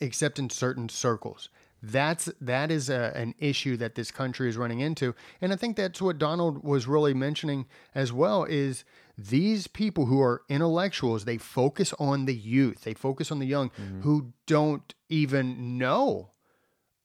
except 0.00 0.38
in 0.38 0.50
certain 0.50 0.88
circles. 0.88 1.48
That's 1.82 2.28
that 2.40 2.70
is 2.70 2.90
a, 2.90 3.12
an 3.14 3.34
issue 3.38 3.76
that 3.76 3.94
this 3.94 4.10
country 4.10 4.48
is 4.48 4.56
running 4.56 4.80
into. 4.80 5.14
And 5.40 5.52
i 5.52 5.56
think 5.56 5.76
that's 5.76 6.02
what 6.02 6.18
donald 6.18 6.64
was 6.64 6.86
really 6.86 7.14
mentioning 7.14 7.66
as 7.94 8.12
well 8.12 8.44
is 8.44 8.84
these 9.18 9.66
people 9.66 10.06
who 10.06 10.20
are 10.20 10.42
intellectuals 10.48 11.24
they 11.24 11.38
focus 11.38 11.94
on 11.98 12.26
the 12.26 12.34
youth 12.34 12.82
they 12.82 12.94
focus 12.94 13.30
on 13.30 13.38
the 13.38 13.46
young 13.46 13.70
mm-hmm. 13.70 14.02
who 14.02 14.32
don't 14.46 14.94
even 15.08 15.78
know 15.78 16.30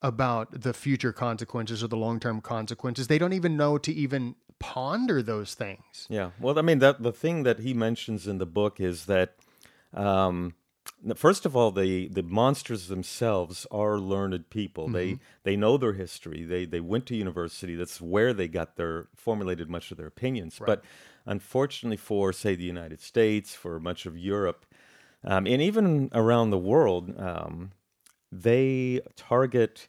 about 0.02 0.62
the 0.62 0.74
future 0.74 1.14
consequences 1.14 1.84
or 1.84 1.88
the 1.88 1.98
long-term 1.98 2.42
consequences 2.42 3.08
they 3.08 3.18
don't 3.18 3.34
even 3.34 3.56
know 3.56 3.78
to 3.78 3.92
even 3.94 4.36
ponder 4.60 5.22
those 5.24 5.54
things 5.56 6.08
Yeah. 6.10 6.32
Well, 6.40 6.58
I 6.60 6.62
mean, 6.62 6.80
that 6.80 7.02
the 7.02 7.12
thing 7.12 7.44
that 7.44 7.60
he 7.60 7.74
mentions 7.74 8.28
in 8.28 8.38
the 8.38 8.46
book 8.46 8.80
is 8.80 9.06
that 9.06 9.36
Um, 9.94 10.54
first 11.16 11.46
of 11.46 11.56
all, 11.56 11.72
the 11.72 12.08
the 12.08 12.24
monsters 12.24 12.88
themselves 12.88 13.68
are 13.72 14.00
learned 14.00 14.50
people. 14.50 14.88
They 14.90 15.20
they 15.44 15.56
know 15.56 15.78
their 15.78 15.94
history. 15.94 16.44
They 16.46 16.66
they 16.66 16.80
went 16.80 17.06
to 17.08 17.16
university. 17.16 17.76
That's 17.76 18.00
where 18.00 18.34
they 18.34 18.48
got 18.48 18.76
their 18.76 19.08
formulated 19.16 19.70
much 19.70 19.92
of 19.92 19.98
their 19.98 20.08
opinions. 20.08 20.60
But 20.60 20.84
unfortunately, 21.26 21.98
for 21.98 22.34
say 22.34 22.56
the 22.56 22.64
United 22.64 23.02
States, 23.02 23.54
for 23.56 23.80
much 23.80 24.06
of 24.06 24.18
Europe, 24.18 24.66
um, 25.24 25.46
and 25.48 25.62
even 25.62 26.10
around 26.14 26.52
the 26.52 26.58
world, 26.58 27.20
um, 27.20 27.72
they 28.32 29.02
target 29.16 29.88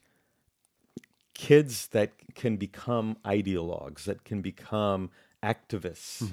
kids 1.34 1.88
that 1.88 2.12
can 2.34 2.56
become 2.56 3.16
ideologues, 3.24 4.04
that 4.04 4.24
can 4.24 4.40
become 4.40 5.10
activists. 5.42 6.28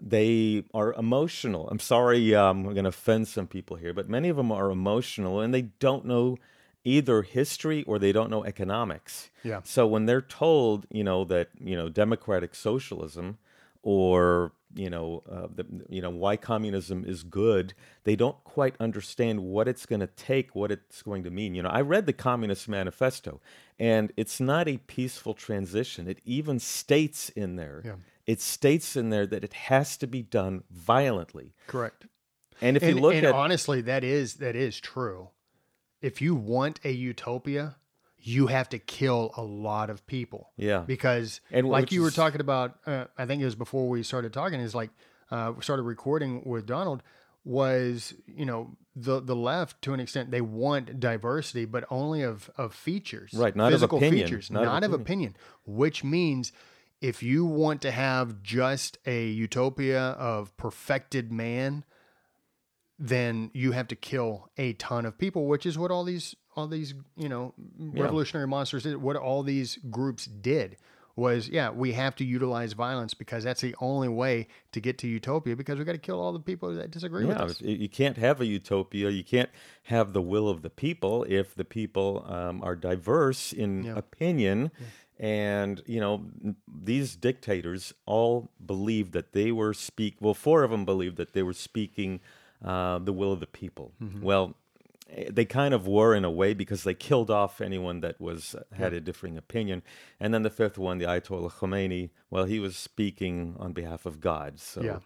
They 0.00 0.64
are 0.72 0.92
emotional. 0.94 1.68
I'm 1.68 1.78
sorry, 1.78 2.34
um, 2.34 2.66
I'm 2.66 2.72
going 2.72 2.84
to 2.84 2.88
offend 2.88 3.28
some 3.28 3.46
people 3.46 3.76
here, 3.76 3.92
but 3.92 4.08
many 4.08 4.28
of 4.28 4.36
them 4.36 4.50
are 4.50 4.70
emotional 4.70 5.40
and 5.40 5.52
they 5.52 5.62
don't 5.62 6.04
know 6.04 6.38
either 6.84 7.22
history 7.22 7.84
or 7.84 7.98
they 7.98 8.12
don't 8.12 8.30
know 8.30 8.44
economics. 8.44 9.30
Yeah. 9.44 9.60
So 9.64 9.86
when 9.86 10.06
they're 10.06 10.22
told, 10.22 10.86
you 10.90 11.04
know, 11.04 11.24
that 11.24 11.48
you 11.60 11.76
know 11.76 11.88
democratic 11.88 12.54
socialism 12.54 13.38
or 13.82 14.52
you 14.74 14.88
know 14.88 15.22
uh, 15.30 15.48
the, 15.54 15.66
you 15.88 16.00
know 16.00 16.10
why 16.10 16.36
communism 16.36 17.04
is 17.04 17.22
good, 17.22 17.74
they 18.04 18.16
don't 18.16 18.42
quite 18.44 18.74
understand 18.80 19.40
what 19.40 19.68
it's 19.68 19.86
going 19.86 20.00
to 20.00 20.06
take, 20.06 20.54
what 20.54 20.70
it's 20.70 21.02
going 21.02 21.24
to 21.24 21.30
mean. 21.30 21.54
You 21.54 21.62
know, 21.62 21.68
I 21.68 21.80
read 21.80 22.06
the 22.06 22.12
Communist 22.12 22.68
Manifesto, 22.68 23.40
and 23.78 24.12
it's 24.16 24.40
not 24.40 24.68
a 24.68 24.78
peaceful 24.78 25.34
transition. 25.34 26.08
It 26.08 26.20
even 26.24 26.58
states 26.58 27.28
in 27.30 27.56
there, 27.56 27.82
Yeah. 27.84 27.96
it 28.26 28.40
states 28.40 28.96
in 28.96 29.10
there 29.10 29.26
that 29.26 29.44
it 29.44 29.52
has 29.54 29.96
to 29.98 30.06
be 30.06 30.22
done 30.22 30.64
violently. 30.70 31.54
Correct. 31.66 32.06
And 32.60 32.76
if 32.76 32.82
and, 32.82 32.96
you 32.96 33.02
look 33.02 33.14
and 33.14 33.26
at 33.26 33.34
honestly, 33.34 33.80
that 33.82 34.04
is 34.04 34.34
that 34.34 34.54
is 34.54 34.80
true. 34.80 35.30
If 36.00 36.20
you 36.20 36.34
want 36.34 36.80
a 36.84 36.90
utopia, 36.92 37.76
you 38.22 38.46
have 38.46 38.68
to 38.68 38.78
kill 38.78 39.32
a 39.36 39.42
lot 39.42 39.90
of 39.90 40.06
people. 40.06 40.50
Yeah. 40.56 40.84
Because 40.86 41.40
And 41.50 41.68
like 41.68 41.92
you 41.92 42.02
were 42.02 42.10
talking 42.10 42.40
about, 42.40 42.78
uh, 42.86 43.06
I 43.18 43.26
think 43.26 43.42
it 43.42 43.44
was 43.44 43.56
before 43.56 43.88
we 43.88 44.02
started 44.02 44.32
talking. 44.32 44.60
Is 44.60 44.74
like 44.74 44.90
uh, 45.30 45.52
we 45.56 45.62
started 45.62 45.82
recording 45.82 46.42
with 46.44 46.66
Donald. 46.66 47.02
Was 47.44 48.14
you 48.26 48.46
know 48.46 48.76
the 48.94 49.20
the 49.20 49.34
left 49.34 49.82
to 49.82 49.92
an 49.92 49.98
extent 49.98 50.30
they 50.30 50.40
want 50.40 51.00
diversity, 51.00 51.64
but 51.64 51.84
only 51.90 52.22
of 52.22 52.48
of 52.56 52.72
features, 52.72 53.32
Right, 53.34 53.56
not 53.56 53.66
of 53.66 53.72
physical 53.72 53.98
opinion, 53.98 54.26
features, 54.26 54.50
not 54.50 54.64
not, 54.64 54.84
of 54.84 54.92
of 54.92 55.00
opinion. 55.00 55.36
Which 55.66 56.04
means 56.04 56.52
if 57.00 57.20
you 57.20 57.44
want 57.44 57.82
to 57.82 57.90
have 57.90 58.44
just 58.44 58.98
a 59.06 59.26
utopia 59.26 60.00
of 60.00 60.56
perfected 60.56 61.32
man, 61.32 61.84
then 63.02 63.50
you 63.52 63.72
have 63.72 63.88
to 63.88 63.96
kill 63.96 64.48
a 64.56 64.74
ton 64.74 65.04
of 65.04 65.18
people, 65.18 65.46
which 65.46 65.66
is 65.66 65.76
what 65.76 65.90
all 65.90 66.04
these 66.04 66.36
all 66.54 66.68
these 66.68 66.94
you 67.16 67.28
know 67.28 67.52
revolutionary 67.76 68.46
monsters 68.46 68.84
did. 68.84 68.96
What 68.96 69.16
all 69.16 69.42
these 69.42 69.76
groups 69.90 70.26
did 70.26 70.76
was, 71.16 71.48
yeah, 71.48 71.68
we 71.68 71.92
have 71.92 72.14
to 72.16 72.24
utilize 72.24 72.74
violence 72.74 73.12
because 73.12 73.42
that's 73.42 73.60
the 73.60 73.74
only 73.80 74.08
way 74.08 74.46
to 74.70 74.80
get 74.80 74.98
to 74.98 75.08
utopia. 75.08 75.56
Because 75.56 75.80
we 75.80 75.84
got 75.84 75.92
to 75.92 75.98
kill 75.98 76.20
all 76.20 76.32
the 76.32 76.38
people 76.38 76.72
that 76.74 76.92
disagree 76.92 77.24
with 77.24 77.36
us. 77.36 77.60
you 77.60 77.88
can't 77.88 78.16
have 78.18 78.40
a 78.40 78.46
utopia. 78.46 79.10
You 79.10 79.24
can't 79.24 79.50
have 79.84 80.12
the 80.12 80.22
will 80.22 80.48
of 80.48 80.62
the 80.62 80.70
people 80.70 81.26
if 81.28 81.56
the 81.56 81.64
people 81.64 82.24
um, 82.28 82.62
are 82.62 82.76
diverse 82.76 83.52
in 83.52 83.88
opinion. 83.88 84.70
And 85.18 85.82
you 85.86 85.98
know, 85.98 86.24
these 86.72 87.16
dictators 87.16 87.94
all 88.06 88.52
believed 88.64 89.12
that 89.12 89.32
they 89.32 89.50
were 89.50 89.74
speak. 89.74 90.18
Well, 90.20 90.34
four 90.34 90.62
of 90.62 90.70
them 90.70 90.84
believed 90.84 91.16
that 91.16 91.32
they 91.32 91.42
were 91.42 91.52
speaking 91.52 92.20
uh, 92.64 92.98
the 92.98 93.12
will 93.12 93.32
of 93.32 93.40
the 93.40 93.46
people. 93.46 93.92
Well, 94.22 94.54
eh, 95.10 95.28
they 95.30 95.44
kind 95.44 95.74
of 95.74 95.86
were 95.86 96.14
in 96.14 96.24
a 96.24 96.30
way 96.30 96.54
because 96.54 96.84
they 96.84 96.94
killed 96.94 97.30
off 97.30 97.60
anyone 97.60 98.00
that 98.00 98.20
was 98.20 98.54
had 98.72 98.92
a 98.92 99.00
differing 99.00 99.36
opinion. 99.38 99.82
And 100.20 100.32
then 100.32 100.42
the 100.42 100.50
fifth 100.50 100.78
one, 100.78 100.98
the 100.98 101.06
Ayatollah 101.06 101.52
Khomeini. 101.52 102.10
Well, 102.30 102.44
he 102.44 102.58
was 102.60 102.76
speaking 102.76 103.56
on 103.58 103.72
behalf 103.72 104.06
of 104.06 104.20
God. 104.20 104.58
So. 104.60 104.82
Yeah. 104.82 104.98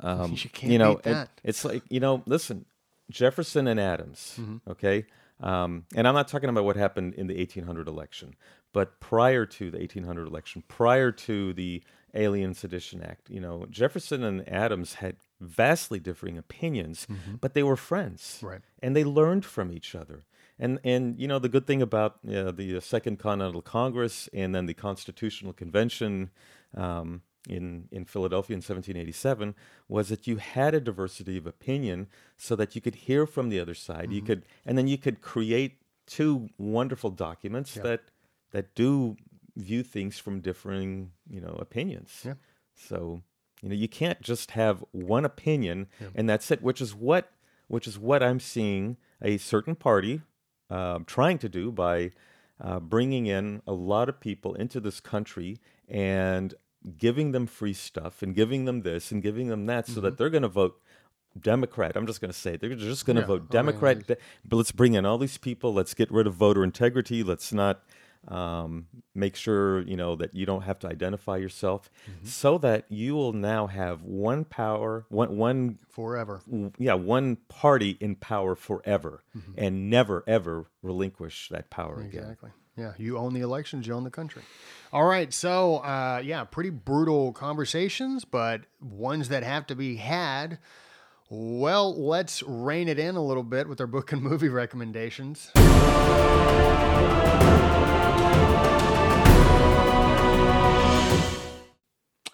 Um, 0.00 0.32
You 0.32 0.50
can't 0.50 0.72
you 0.72 0.78
know, 0.78 1.00
it- 1.04 1.28
it's 1.42 1.64
like 1.64 1.82
you 1.88 1.98
know, 2.00 2.22
listen, 2.26 2.66
Jefferson 3.10 3.66
and 3.66 3.80
Adams, 3.80 4.38
okay, 4.68 5.06
um, 5.40 5.86
and 5.94 6.06
I'm 6.06 6.14
not 6.14 6.28
talking 6.28 6.48
about 6.48 6.64
what 6.64 6.76
happened 6.76 7.14
in 7.14 7.26
the 7.26 7.36
1800 7.40 7.88
election, 7.88 8.36
but 8.72 9.00
prior 9.00 9.44
to 9.44 9.70
the 9.72 9.78
1800 9.80 10.28
election, 10.28 10.62
prior 10.68 11.10
to 11.12 11.52
the 11.52 11.82
Alien 12.14 12.54
Sedition 12.54 13.02
Act, 13.02 13.28
you 13.28 13.40
know, 13.40 13.66
Jefferson 13.70 14.22
and 14.22 14.48
Adams 14.48 14.94
had 14.94 15.16
vastly 15.42 15.98
differing 16.00 16.38
opinions, 16.38 17.06
but 17.40 17.54
they 17.54 17.62
were 17.62 17.76
friends, 17.76 18.38
Right. 18.42 18.62
and 18.82 18.94
they 18.96 19.04
learned 19.04 19.44
from 19.44 19.70
each 19.72 19.94
other. 19.94 20.22
And 20.58 20.78
and 20.84 21.18
you 21.18 21.26
know 21.26 21.38
the 21.40 21.48
good 21.48 21.66
thing 21.66 21.82
about 21.82 22.18
uh, 22.28 22.52
the 22.52 22.80
Second 22.80 23.18
Continental 23.18 23.62
Congress 23.62 24.28
and 24.32 24.54
then 24.54 24.66
the 24.66 24.74
Constitutional 24.74 25.52
Convention 25.52 26.30
um, 26.76 27.22
in 27.48 27.88
in 27.90 28.04
Philadelphia 28.04 28.54
in 28.54 28.58
1787 28.58 29.54
was 29.88 30.08
that 30.08 30.26
you 30.28 30.36
had 30.36 30.74
a 30.74 30.80
diversity 30.80 31.36
of 31.38 31.46
opinion, 31.46 32.06
so 32.36 32.54
that 32.56 32.74
you 32.74 32.80
could 32.80 32.94
hear 33.06 33.26
from 33.26 33.48
the 33.48 33.58
other 33.60 33.74
side. 33.74 34.12
You 34.12 34.22
could 34.22 34.42
and 34.66 34.76
then 34.78 34.86
you 34.86 34.98
could 34.98 35.20
create 35.20 35.72
two 36.06 36.48
wonderful 36.58 37.10
documents 37.10 37.74
that 37.74 38.00
that 38.52 38.74
do 38.74 39.16
view 39.56 39.82
things 39.82 40.18
from 40.18 40.40
differing 40.40 41.10
you 41.28 41.40
know 41.40 41.56
opinions. 41.60 42.22
Yeah. 42.24 42.34
So 42.74 43.22
you 43.62 43.68
know 43.68 43.74
you 43.74 43.88
can't 43.88 44.20
just 44.20 44.52
have 44.52 44.84
one 44.90 45.24
opinion 45.24 45.86
and 46.14 46.28
that's 46.28 46.50
it, 46.50 46.62
which 46.62 46.80
is 46.80 46.94
what 46.94 47.30
which 47.68 47.86
is 47.86 47.98
what 47.98 48.22
I'm 48.22 48.40
seeing 48.40 48.96
a 49.22 49.38
certain 49.38 49.74
party 49.76 50.20
um, 50.68 51.04
trying 51.04 51.38
to 51.38 51.48
do 51.48 51.70
by 51.72 52.10
uh, 52.60 52.80
bringing 52.80 53.26
in 53.26 53.62
a 53.66 53.72
lot 53.72 54.08
of 54.08 54.20
people 54.20 54.54
into 54.54 54.80
this 54.80 55.00
country 55.00 55.58
and 55.88 56.54
giving 56.98 57.32
them 57.32 57.46
free 57.46 57.72
stuff 57.72 58.22
and 58.22 58.34
giving 58.34 58.64
them 58.64 58.82
this 58.82 59.10
and 59.12 59.22
giving 59.22 59.48
them 59.48 59.66
that 59.66 59.86
so 59.86 60.00
that 60.00 60.18
they're 60.18 60.30
going 60.30 60.42
to 60.42 60.48
vote 60.48 60.80
Democrat. 61.40 61.96
I'm 61.96 62.06
just 62.06 62.20
going 62.20 62.30
to 62.32 62.38
say 62.38 62.56
they're 62.56 62.74
just 62.74 63.06
going 63.06 63.16
to 63.16 63.22
Yeah, 63.22 63.26
vote 63.26 63.50
Democrat. 63.50 64.06
de- 64.06 64.16
but 64.44 64.56
let's 64.56 64.72
bring 64.72 64.94
in 64.94 65.06
all 65.06 65.16
these 65.18 65.38
people. 65.38 65.72
Let's 65.72 65.94
get 65.94 66.10
rid 66.10 66.26
of 66.26 66.34
voter 66.34 66.62
integrity. 66.64 67.22
Let's 67.22 67.52
not 67.52 67.82
um, 68.28 68.86
make 69.14 69.34
sure 69.36 69.82
you 69.82 69.96
know 69.96 70.14
that 70.16 70.34
you 70.34 70.46
don't 70.46 70.62
have 70.62 70.78
to 70.80 70.88
identify 70.88 71.36
yourself, 71.36 71.90
so 72.22 72.58
that 72.58 72.84
you 72.88 73.14
will 73.14 73.32
now 73.32 73.66
have 73.66 74.02
one 74.02 74.44
power, 74.44 75.06
one 75.08 75.36
one 75.36 75.78
Forever. 75.90 76.40
yeah, 76.78 76.94
one 76.94 77.36
party 77.48 77.96
in 78.00 78.14
power 78.16 78.54
forever 78.54 79.24
and 79.56 79.90
never 79.90 80.24
ever 80.26 80.66
relinquish 80.82 81.48
that 81.50 81.68
power 81.70 82.00
again. 82.00 82.22
Exactly. 82.22 82.50
Yeah, 82.76 82.94
you 82.96 83.18
own 83.18 83.34
the 83.34 83.42
elections, 83.42 83.86
you 83.86 83.92
own 83.92 84.04
the 84.04 84.10
country. 84.10 84.42
All 84.94 85.04
right, 85.04 85.30
so 85.32 85.76
uh, 85.78 86.22
yeah, 86.24 86.44
pretty 86.44 86.70
brutal 86.70 87.32
conversations, 87.32 88.24
but 88.24 88.62
ones 88.80 89.28
that 89.28 89.42
have 89.42 89.66
to 89.66 89.74
be 89.74 89.96
had. 89.96 90.58
Well, 91.28 91.94
let's 91.98 92.42
rein 92.42 92.88
it 92.88 92.98
in 92.98 93.16
a 93.16 93.22
little 93.22 93.42
bit 93.42 93.68
with 93.68 93.80
our 93.80 93.86
book 93.86 94.12
and 94.12 94.22
movie 94.22 94.48
recommendations. 94.50 95.50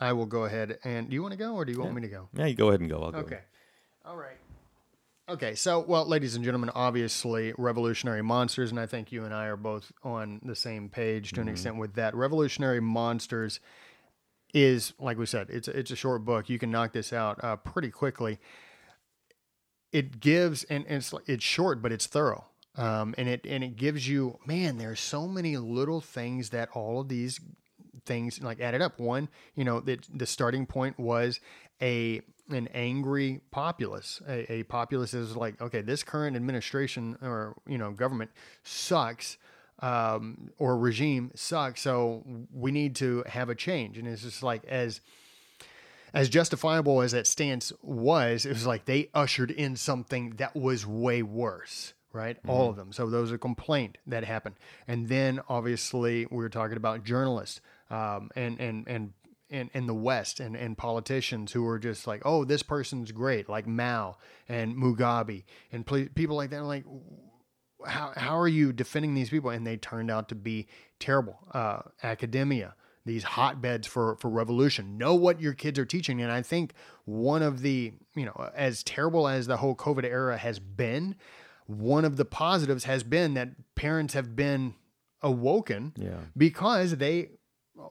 I 0.01 0.13
will 0.13 0.27
go 0.27 0.45
ahead 0.45 0.79
and 0.85 1.09
do 1.11 1.15
you 1.15 1.23
want 1.23 1.33
to 1.33 1.39
go 1.39 1.55
or 1.55 1.65
do 1.65 1.73
you 1.73 1.81
want 1.81 1.95
me 1.95 2.03
to 2.03 2.09
go? 2.09 2.29
Yeah, 2.33 2.47
you 2.47 2.55
go 2.55 2.69
ahead 2.69 2.81
and 2.81 2.89
go. 2.89 3.03
I'll 3.03 3.13
go. 3.13 3.19
Okay. 3.19 3.41
All 4.05 4.17
right. 4.17 4.37
Okay, 5.29 5.55
so 5.55 5.81
well, 5.81 6.07
ladies 6.07 6.35
and 6.37 6.43
gentlemen, 6.43 6.71
obviously, 6.75 7.53
Revolutionary 7.59 8.23
Monsters, 8.23 8.71
and 8.71 8.81
I 8.81 8.87
think 8.87 9.13
you 9.13 9.27
and 9.27 9.35
I 9.35 9.47
are 9.47 9.59
both 9.59 9.93
on 10.03 10.41
the 10.43 10.57
same 10.57 10.89
page 10.89 11.33
to 11.33 11.43
an 11.43 11.49
extent 11.49 11.77
with 11.77 11.95
that. 11.95 12.15
Revolutionary 12.15 12.81
Monsters 12.81 13.61
is, 14.55 14.95
like 14.99 15.19
we 15.19 15.27
said, 15.27 15.49
it's 15.51 15.69
it's 15.69 15.91
a 15.91 15.97
short 15.97 16.25
book. 16.25 16.49
You 16.49 16.59
can 16.59 16.71
knock 16.71 16.95
this 16.95 17.13
out 17.13 17.45
uh, 17.45 17.57
pretty 17.57 17.91
quickly. 17.91 18.39
It 19.93 20.21
gives, 20.21 20.65
and, 20.65 20.87
and 20.87 20.97
it's 20.97 21.13
it's 21.27 21.45
short, 21.45 21.83
but 21.83 21.93
it's 21.93 22.07
thorough, 22.07 22.47
um, 22.79 23.15
and 23.19 23.29
it 23.29 23.45
and 23.47 23.63
it 23.63 23.77
gives 23.77 24.09
you, 24.09 24.39
man. 24.47 24.79
There's 24.79 25.01
so 25.01 25.27
many 25.27 25.57
little 25.57 26.01
things 26.01 26.51
that 26.51 26.71
all 26.73 27.01
of 27.01 27.09
these 27.09 27.41
things 28.07 28.41
like 28.41 28.61
added 28.61 28.81
up. 28.81 28.99
One, 28.99 29.29
you 29.55 29.65
know, 29.65 29.81
that 29.81 30.07
the 30.13 30.27
starting 30.27 30.65
point 30.65 30.99
was 30.99 31.41
a 31.83 32.23
an 32.51 32.69
angry 32.69 33.41
populace. 33.51 34.23
A, 34.27 34.51
a 34.53 34.63
populace 34.63 35.13
is 35.13 35.37
like, 35.37 35.61
okay, 35.61 35.83
this 35.83 36.03
current 36.03 36.37
administration 36.37 37.19
or 37.21 37.55
you 37.67 37.79
know 37.79 37.91
government 37.91 38.31
sucks, 38.63 39.37
um, 39.81 40.51
or 40.59 40.79
regime 40.79 41.31
sucks. 41.35 41.83
So 41.83 42.25
we 42.53 42.71
need 42.71 42.97
to 42.97 43.25
have 43.27 43.49
a 43.49 43.55
change. 43.55 43.99
And 43.99 44.07
it's 44.09 44.23
just 44.23 44.43
like 44.43 44.65
as 44.67 45.01
as 46.15 46.29
justifiable 46.29 47.03
as 47.03 47.13
that 47.13 47.27
stance 47.27 47.73
was, 47.83 48.47
it 48.47 48.51
was 48.51 48.67
like 48.67 48.87
they 48.87 49.11
ushered 49.15 49.51
in 49.51 49.77
something 49.77 50.31
that 50.37 50.57
was 50.57 50.87
way 50.87 51.23
worse, 51.23 51.93
right? 52.13 52.37
All 52.47 52.71
of 52.71 52.77
them. 52.77 52.93
So 52.93 53.09
those 53.09 53.33
are 53.33 53.39
complaint 53.39 53.99
that 54.07 54.25
happened, 54.25 54.57
and 54.87 55.09
then 55.09 55.41
obviously 55.49 56.27
we 56.27 56.37
were 56.37 56.49
talking 56.49 56.77
about 56.77 57.05
journalists, 57.05 57.61
um, 57.91 58.31
and 58.37 58.59
and 58.61 58.87
and 58.89 59.13
in, 59.51 59.71
in 59.73 59.87
the 59.87 59.95
West 59.95 60.41
and, 60.41 60.57
and 60.57 60.77
politicians 60.77 61.53
who 61.53 61.67
are 61.67 61.79
just 61.79 62.07
like, 62.07 62.23
oh, 62.25 62.45
this 62.45 62.63
person's 62.63 63.13
great, 63.13 63.49
like 63.49 63.67
Mao 63.67 64.17
and 64.49 64.77
Mugabe 64.77 65.45
and 65.73 65.87
ple- 65.87 66.09
people 66.15 66.37
like 66.37 66.51
that. 66.51 66.65
Like, 66.65 66.85
how, 67.87 68.13
how 68.17 68.39
are 68.39 68.49
you 68.49 68.73
defending 68.73 69.15
these 69.15 69.31
people? 69.31 69.51
And 69.51 69.67
they 69.67 69.77
turned 69.77 70.11
out 70.11 70.29
to 70.31 70.35
be 70.35 70.67
terrible. 70.99 71.39
Uh, 71.53 71.81
academia, 72.03 72.75
these 73.07 73.25
hotbeds 73.25 73.87
for, 73.87 74.17
for 74.17 74.29
revolution. 74.29 74.99
Know 74.99 75.15
what 75.15 75.41
your 75.41 75.55
kids 75.55 75.79
are 75.79 75.87
teaching. 75.87 76.21
And 76.21 76.31
I 76.31 76.43
think 76.43 76.75
one 77.05 77.43
of 77.43 77.63
the, 77.63 77.93
you 78.15 78.27
know, 78.27 78.51
as 78.55 78.83
terrible 78.83 79.29
as 79.29 79.47
the 79.47 79.57
whole 79.57 79.75
COVID 79.75 80.05
era 80.05 80.37
has 80.37 80.59
been, 80.59 81.15
one 81.69 82.05
of 82.05 82.17
the 82.17 82.25
positives 82.25 82.85
has 82.85 83.03
been 83.05 83.35
that 83.35 83.51
parents 83.77 84.15
have 84.15 84.35
been 84.35 84.75
awoken 85.23 85.93
Yeah. 85.97 86.17
because 86.37 86.97
they, 86.97 87.29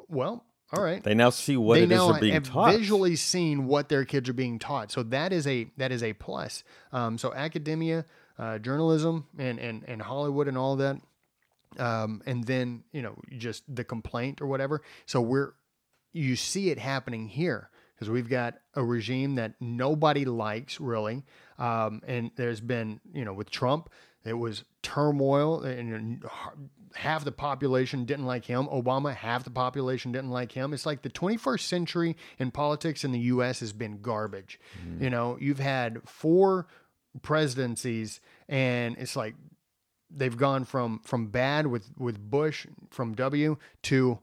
well, 0.10 0.44
all 0.74 0.84
right. 0.84 1.02
They 1.02 1.14
now 1.14 1.30
see 1.30 1.56
what 1.56 1.76
they 1.76 1.84
it 1.84 1.92
is 1.92 1.98
now 1.98 2.12
they're 2.12 2.20
being 2.22 2.34
have 2.34 2.44
taught. 2.50 2.74
visually 2.74 3.16
seen 3.16 3.68
what 3.68 3.88
their 3.88 4.04
kids 4.04 4.28
are 4.28 4.34
being 4.34 4.60
taught. 4.60 4.92
So 4.92 5.02
that 5.04 5.32
is 5.32 5.48
a 5.48 5.72
that 5.78 5.94
is 5.94 6.04
a 6.04 6.12
plus. 6.14 6.64
Um, 6.92 7.18
so 7.18 7.34
academia, 7.34 8.04
uh, 8.38 8.58
journalism, 8.60 9.28
and 9.38 9.60
and 9.60 9.86
and 9.88 10.02
Hollywood 10.02 10.50
and 10.50 10.58
all 10.58 10.76
that, 10.76 10.98
um, 11.80 12.22
and 12.26 12.44
then 12.44 12.84
you 12.92 13.02
know 13.02 13.16
just 13.38 13.64
the 13.74 13.86
complaint 13.86 14.42
or 14.42 14.48
whatever. 14.48 14.82
So 15.06 15.22
we're 15.22 15.54
you 16.12 16.36
see 16.36 16.70
it 16.70 16.80
happening 16.80 17.28
here 17.30 17.70
because 17.98 18.10
we've 18.10 18.30
got 18.30 18.56
a 18.76 18.84
regime 18.84 19.36
that 19.36 19.54
nobody 19.60 20.26
likes 20.26 20.80
really, 20.80 21.24
um, 21.58 22.02
and 22.08 22.32
there's 22.36 22.62
been 22.62 23.00
you 23.14 23.26
know 23.26 23.34
with 23.34 23.50
Trump 23.50 23.90
it 24.28 24.38
was 24.38 24.66
turmoil 24.82 25.62
and 25.64 26.22
half 26.96 27.24
the 27.24 27.32
population 27.32 28.04
didn't 28.04 28.26
like 28.26 28.44
him. 28.44 28.68
Obama, 28.68 29.16
half 29.16 29.46
the 29.46 29.50
population 29.50 30.12
didn't 30.12 30.32
like 30.32 30.52
him. 30.52 30.74
It's 30.74 30.86
like 30.86 31.02
the 31.02 31.10
21st 31.10 31.62
century 31.62 32.18
in 32.38 32.52
politics 32.52 33.06
in 33.06 33.14
the 33.14 33.20
U.S. 33.20 33.62
has 33.62 33.72
been 33.72 34.02
garbage. 34.02 34.60
You 35.02 35.10
know, 35.10 35.38
you've 35.40 35.60
had 35.60 36.02
four 36.06 36.68
presidencies, 37.22 38.20
and 38.50 38.98
it's 38.98 39.16
like 39.16 39.36
they've 40.12 40.36
gone 40.36 40.66
from 40.66 41.00
from 41.06 41.28
bad 41.28 41.68
with 41.68 41.90
with 41.98 42.20
Bush 42.20 42.68
from 42.90 43.14
W 43.14 43.58
to 43.84 44.20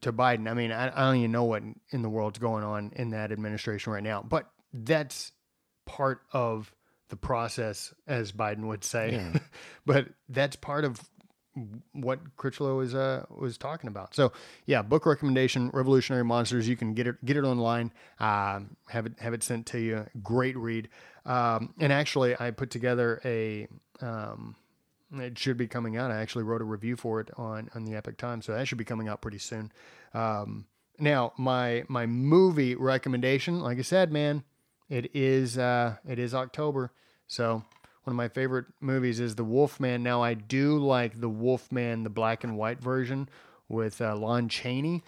to 0.00 0.12
Biden. 0.12 0.48
I 0.50 0.54
mean, 0.54 0.72
I, 0.72 0.88
I 0.88 1.06
don't 1.06 1.16
even 1.16 1.32
know 1.32 1.44
what 1.44 1.62
in 1.90 2.02
the 2.02 2.08
world's 2.08 2.38
going 2.38 2.64
on 2.64 2.92
in 2.96 3.10
that 3.10 3.32
administration 3.32 3.92
right 3.92 4.02
now, 4.02 4.22
but 4.22 4.50
that's 4.72 5.32
part 5.86 6.20
of 6.32 6.72
the 7.08 7.16
process, 7.16 7.94
as 8.06 8.32
Biden 8.32 8.66
would 8.66 8.84
say. 8.84 9.32
but 9.86 10.08
that's 10.28 10.56
part 10.56 10.84
of 10.84 11.00
what 11.92 12.20
Critchlow 12.36 12.76
was 12.76 12.94
uh, 12.94 13.24
was 13.30 13.58
talking 13.58 13.88
about. 13.88 14.14
So 14.14 14.32
yeah, 14.66 14.82
book 14.82 15.06
recommendation: 15.06 15.70
Revolutionary 15.72 16.24
Monsters. 16.24 16.68
You 16.68 16.76
can 16.76 16.94
get 16.94 17.06
it 17.06 17.24
get 17.24 17.36
it 17.36 17.44
online. 17.44 17.92
Um, 18.20 18.76
have 18.88 19.06
it 19.06 19.14
have 19.18 19.34
it 19.34 19.42
sent 19.42 19.66
to 19.66 19.80
you. 19.80 20.06
Great 20.22 20.56
read. 20.56 20.88
Um, 21.24 21.74
and 21.78 21.92
actually, 21.92 22.36
I 22.38 22.50
put 22.50 22.70
together 22.70 23.20
a. 23.24 23.68
Um, 24.00 24.56
it 25.14 25.38
should 25.38 25.56
be 25.56 25.66
coming 25.66 25.96
out. 25.96 26.10
I 26.10 26.20
actually 26.20 26.44
wrote 26.44 26.60
a 26.60 26.64
review 26.64 26.96
for 26.96 27.20
it 27.20 27.30
on 27.36 27.70
on 27.74 27.84
the 27.84 27.94
Epoch 27.94 28.16
Times, 28.16 28.46
so 28.46 28.52
that 28.52 28.68
should 28.68 28.78
be 28.78 28.84
coming 28.84 29.08
out 29.08 29.20
pretty 29.20 29.38
soon. 29.38 29.72
Um, 30.14 30.66
now, 30.98 31.32
my 31.36 31.84
my 31.88 32.06
movie 32.06 32.74
recommendation, 32.74 33.60
like 33.60 33.78
I 33.78 33.82
said, 33.82 34.12
man, 34.12 34.44
it 34.88 35.10
is 35.14 35.58
uh, 35.58 35.96
it 36.06 36.18
is 36.18 36.34
October, 36.34 36.92
so 37.26 37.62
one 38.04 38.12
of 38.12 38.16
my 38.16 38.28
favorite 38.28 38.66
movies 38.80 39.20
is 39.20 39.34
The 39.34 39.44
Wolfman. 39.44 40.02
Now, 40.02 40.22
I 40.22 40.32
do 40.32 40.78
like 40.78 41.20
The 41.20 41.28
Wolfman, 41.28 42.04
the 42.04 42.10
black 42.10 42.42
and 42.42 42.56
white 42.56 42.80
version 42.80 43.28
with 43.68 44.00
uh, 44.00 44.16
Lon 44.16 44.48
Chaney. 44.48 45.02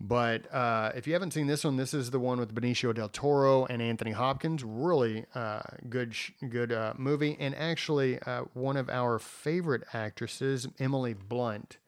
But 0.00 0.52
uh, 0.52 0.92
if 0.94 1.06
you 1.06 1.12
haven't 1.12 1.32
seen 1.32 1.46
this 1.46 1.64
one, 1.64 1.76
this 1.76 1.94
is 1.94 2.10
the 2.10 2.18
one 2.18 2.38
with 2.38 2.54
Benicio 2.54 2.94
del 2.94 3.08
Toro 3.08 3.64
and 3.66 3.80
Anthony 3.80 4.10
Hopkins. 4.10 4.62
Really 4.64 5.24
uh, 5.34 5.62
good, 5.88 6.14
sh- 6.14 6.32
good 6.48 6.72
uh, 6.72 6.94
movie, 6.96 7.36
and 7.38 7.54
actually 7.54 8.18
uh, 8.20 8.42
one 8.54 8.76
of 8.76 8.90
our 8.90 9.18
favorite 9.18 9.82
actresses, 9.92 10.66
Emily 10.78 11.14
Blunt. 11.14 11.78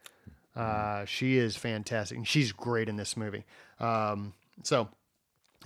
Uh, 0.54 1.04
she 1.04 1.36
is 1.36 1.56
fantastic. 1.56 2.18
She's 2.26 2.52
great 2.52 2.88
in 2.88 2.96
this 2.96 3.16
movie. 3.16 3.44
Um, 3.78 4.32
so, 4.62 4.88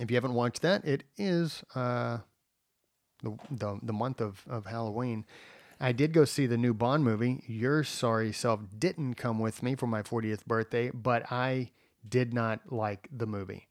if 0.01 0.11
you 0.11 0.17
haven't 0.17 0.33
watched 0.33 0.61
that, 0.63 0.83
it 0.83 1.03
is 1.17 1.63
uh, 1.75 2.17
the, 3.23 3.37
the 3.49 3.79
the 3.83 3.93
month 3.93 4.19
of, 4.19 4.43
of 4.49 4.65
Halloween. 4.65 5.25
I 5.79 5.93
did 5.93 6.11
go 6.11 6.25
see 6.25 6.45
the 6.45 6.57
new 6.57 6.73
Bond 6.73 7.03
movie. 7.03 7.43
Your 7.47 7.83
sorry 7.83 8.33
self 8.33 8.59
didn't 8.77 9.15
come 9.15 9.39
with 9.39 9.63
me 9.63 9.75
for 9.75 9.87
my 9.87 10.01
40th 10.01 10.45
birthday, 10.45 10.91
but 10.93 11.31
I 11.31 11.71
did 12.07 12.33
not 12.33 12.61
like 12.71 13.07
the 13.11 13.27
movie. 13.27 13.67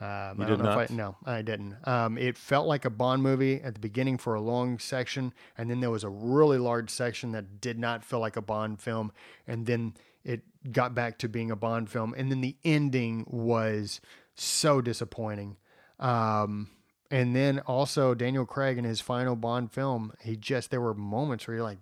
Um, 0.00 0.40
I 0.40 0.46
don't 0.48 0.58
know 0.58 0.64
not? 0.64 0.82
if 0.82 0.90
I, 0.90 0.94
no, 0.94 1.16
I 1.24 1.42
didn't. 1.42 1.76
Um, 1.86 2.18
it 2.18 2.36
felt 2.36 2.66
like 2.66 2.84
a 2.84 2.90
Bond 2.90 3.22
movie 3.22 3.60
at 3.62 3.74
the 3.74 3.80
beginning 3.80 4.18
for 4.18 4.34
a 4.34 4.40
long 4.40 4.80
section, 4.80 5.32
and 5.56 5.70
then 5.70 5.78
there 5.78 5.90
was 5.90 6.02
a 6.02 6.08
really 6.08 6.58
large 6.58 6.90
section 6.90 7.30
that 7.32 7.60
did 7.60 7.78
not 7.78 8.04
feel 8.04 8.18
like 8.18 8.36
a 8.36 8.42
Bond 8.42 8.80
film, 8.80 9.12
and 9.46 9.64
then 9.64 9.94
it 10.24 10.42
got 10.72 10.92
back 10.92 11.18
to 11.18 11.28
being 11.28 11.52
a 11.52 11.56
Bond 11.56 11.88
film, 11.88 12.14
and 12.16 12.32
then 12.32 12.40
the 12.40 12.56
ending 12.64 13.24
was 13.28 14.00
so 14.34 14.80
disappointing. 14.80 15.56
Um, 16.00 16.70
and 17.12 17.36
then 17.36 17.60
also 17.60 18.14
Daniel 18.14 18.46
Craig 18.46 18.78
in 18.78 18.84
his 18.84 19.00
final 19.00 19.36
Bond 19.36 19.70
film, 19.70 20.12
he 20.20 20.34
just 20.34 20.72
there 20.72 20.80
were 20.80 20.94
moments 20.94 21.46
where 21.46 21.58
you're 21.58 21.64
like, 21.64 21.78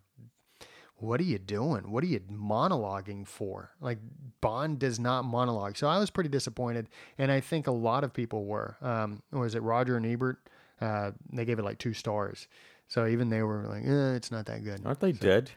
what 1.01 1.21
are 1.21 1.25
you 1.25 1.39
doing? 1.39 1.91
What 1.91 2.05
are 2.05 2.09
you 2.09 2.21
monologuing 2.21 3.27
for? 3.27 3.71
Like 3.81 3.99
Bond 4.41 4.79
does 4.79 4.99
not 5.01 5.25
monologue. 5.25 5.77
So 5.77 5.89
I 5.89 5.99
was 5.99 6.11
pretty 6.11 6.31
disappointed, 6.31 6.89
and 7.19 7.31
I 7.33 7.41
think 7.41 7.67
a 7.67 7.73
lot 7.73 8.05
of 8.05 8.13
people 8.13 8.45
were. 8.45 8.77
Um, 8.83 9.23
was 9.33 9.55
it 9.55 9.63
Roger 9.63 9.97
and 9.97 10.07
Ebert? 10.07 10.39
Uh, 10.81 11.11
they 11.33 11.45
gave 11.45 11.59
it 11.59 11.65
like 11.65 11.79
two 11.79 11.93
stars. 11.95 12.47
So 12.89 13.07
even 13.07 13.29
they 13.29 13.43
were 13.43 13.67
like, 13.69 13.85
eh, 13.85 14.15
it's 14.17 14.31
not 14.31 14.47
that 14.47 14.65
good. 14.65 14.81
Aren't 14.85 15.01
they 15.01 15.13
dead? 15.13 15.51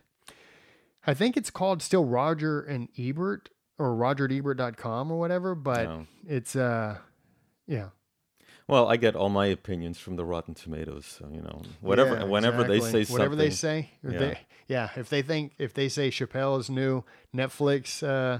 I 1.06 1.14
think 1.14 1.36
it's 1.36 1.50
called 1.50 1.82
still 1.82 2.06
Roger 2.06 2.62
and 2.62 2.88
Ebert 2.98 3.50
or 3.78 3.96
RogerEbert.com 3.96 5.12
or 5.12 5.20
whatever, 5.20 5.56
but 5.56 5.84
No. 5.84 6.08
it's 6.28 6.56
uh, 6.56 6.98
yeah. 7.68 7.90
Well, 8.68 8.88
I 8.88 8.96
get 8.98 9.16
all 9.16 9.30
my 9.30 9.48
opinions 9.48 9.98
from 9.98 10.16
the 10.16 10.24
Rotten 10.26 10.54
Tomatoes. 10.54 11.06
So 11.06 11.28
you 11.34 11.42
know, 11.42 11.62
whatever, 11.82 12.16
Yeah, 12.16 12.24
whenever 12.24 12.64
they 12.64 12.78
exactly. 12.78 13.04
say 13.06 13.12
whatever 13.14 13.36
they 13.36 13.50
say, 13.50 13.92
Yeah. 14.04 14.20
they, 14.20 14.40
yeah. 14.68 14.90
If 14.96 15.10
they 15.10 15.22
think 15.22 15.54
if 15.58 15.74
they 15.74 15.90
say 15.90 16.10
Chappelle's 16.10 16.70
new 16.70 17.04
Netflix 17.36 18.02
uh, 18.08 18.40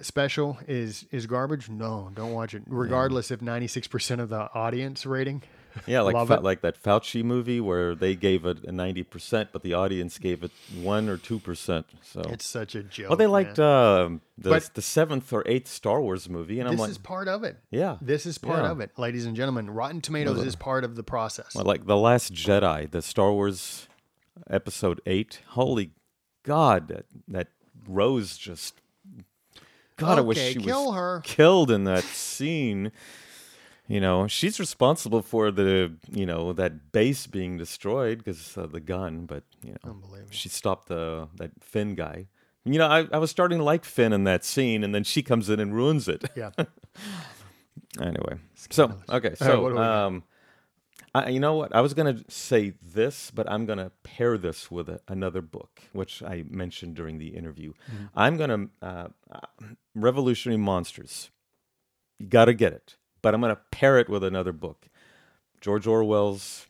special 0.00 0.58
is 0.66 1.04
is 1.10 1.26
garbage, 1.26 1.68
no, 1.68 2.10
don't 2.14 2.32
watch 2.32 2.54
it. 2.54 2.62
Regardless 2.66 3.30
if 3.30 3.42
ninety 3.42 3.66
six 3.66 3.86
percent 3.86 4.20
of 4.20 4.28
the 4.28 4.50
audience 4.54 5.04
rating, 5.04 5.42
Yeah, 5.86 6.02
like 6.02 6.26
Fa- 6.28 6.40
like 6.40 6.60
that 6.60 6.80
Fauci 6.80 7.24
movie 7.24 7.60
where 7.60 7.94
they 7.94 8.14
gave 8.14 8.44
it 8.46 8.64
a 8.64 8.70
ninety 8.72 9.02
percent, 9.02 9.48
but 9.52 9.62
the 9.62 9.74
audience 9.74 10.18
gave 10.18 10.44
it 10.44 10.52
one 10.80 11.08
or 11.08 11.16
two 11.16 11.38
percent. 11.40 11.86
So 12.02 12.20
it's 12.30 12.46
such 12.46 12.74
a 12.74 12.82
joke. 12.82 13.08
well, 13.10 13.16
they 13.16 13.26
liked 13.26 13.58
uh, 13.58 14.10
the 14.38 14.70
the 14.74 14.82
seventh 14.82 15.32
or 15.32 15.42
eighth 15.46 15.68
Star 15.68 16.00
Wars 16.00 16.28
movie, 16.28 16.60
and 16.60 16.68
I'm 16.68 16.74
this 16.74 16.80
like, 16.80 16.90
is 16.90 16.98
part 16.98 17.26
of 17.28 17.42
it. 17.44 17.58
yeah, 17.70 17.96
This 18.00 18.24
is 18.26 18.38
part 18.38 18.62
Yeah. 18.62 18.70
of 18.70 18.80
it, 18.80 18.92
ladies 18.98 19.24
and 19.26 19.34
gentlemen. 19.34 19.70
Rotten 19.70 20.00
Tomatoes 20.00 20.44
is 20.44 20.54
part 20.56 20.84
of 20.84 20.94
the 20.96 21.02
process. 21.02 21.54
Well, 21.54 21.64
like 21.64 21.86
the 21.86 21.96
Last 21.96 22.32
Jedi, 22.32 22.90
the 22.90 23.02
Star 23.02 23.32
Wars 23.32 23.88
Episode 24.48 25.00
Eight. 25.06 25.40
Holy 25.48 25.90
God, 26.44 26.88
that 26.88 27.06
that 27.28 27.48
Rose 27.88 28.36
just. 28.36 28.80
God, 29.96 30.18
I 30.18 30.22
wish 30.22 30.38
she 30.38 30.54
kill 30.56 30.86
was 30.86 30.94
her. 30.96 31.20
killed 31.24 31.70
in 31.70 31.84
that 31.84 32.02
scene. 32.04 32.90
You 33.86 34.00
know, 34.00 34.26
she's 34.26 34.58
responsible 34.58 35.20
for 35.20 35.50
the 35.50 35.92
you 36.10 36.24
know 36.24 36.52
that 36.54 36.92
base 36.92 37.26
being 37.26 37.58
destroyed 37.58 38.18
because 38.18 38.56
of 38.56 38.72
the 38.72 38.80
gun, 38.80 39.26
but 39.26 39.44
you 39.62 39.76
know, 39.84 40.00
she 40.30 40.48
stopped 40.48 40.88
the 40.88 41.28
that 41.36 41.50
Finn 41.60 41.94
guy. 41.94 42.28
You 42.64 42.78
know, 42.78 42.86
I, 42.86 43.06
I 43.12 43.18
was 43.18 43.30
starting 43.30 43.58
to 43.58 43.64
like 43.64 43.84
Finn 43.84 44.14
in 44.14 44.24
that 44.24 44.42
scene, 44.42 44.82
and 44.84 44.94
then 44.94 45.04
she 45.04 45.22
comes 45.22 45.50
in 45.50 45.60
and 45.60 45.74
ruins 45.74 46.08
it. 46.08 46.24
Yeah. 46.34 46.50
Anyway, 48.00 48.38
so 48.54 48.98
okay, 49.08 49.34
so 49.38 49.60
what 49.62 49.68
do 49.68 49.74
we 49.74 49.80
got? 49.80 50.06
um, 50.06 50.24
I, 51.14 51.28
you 51.28 51.38
know 51.38 51.54
what? 51.54 51.74
I 51.74 51.80
was 51.80 51.94
gonna 51.94 52.24
say 52.28 52.74
this, 52.82 53.30
but 53.30 53.48
I'm 53.48 53.66
gonna 53.66 53.92
pair 54.02 54.36
this 54.36 54.70
with 54.70 54.88
a, 54.88 55.00
another 55.06 55.40
book, 55.40 55.82
which 55.92 56.22
I 56.22 56.44
mentioned 56.48 56.96
during 56.96 57.18
the 57.18 57.28
interview. 57.28 57.72
Mm-hmm. 57.72 58.04
I'm 58.16 58.36
gonna 58.36 58.66
uh, 58.82 59.08
uh, 59.30 59.40
Revolutionary 59.94 60.58
Monsters. 60.58 61.30
You 62.18 62.26
gotta 62.26 62.54
get 62.54 62.72
it, 62.72 62.96
but 63.24 63.34
I'm 63.34 63.40
gonna 63.40 63.58
pair 63.72 63.98
it 63.98 64.08
with 64.08 64.22
another 64.22 64.52
book, 64.52 64.88
George 65.60 65.86
Orwell's 65.86 66.66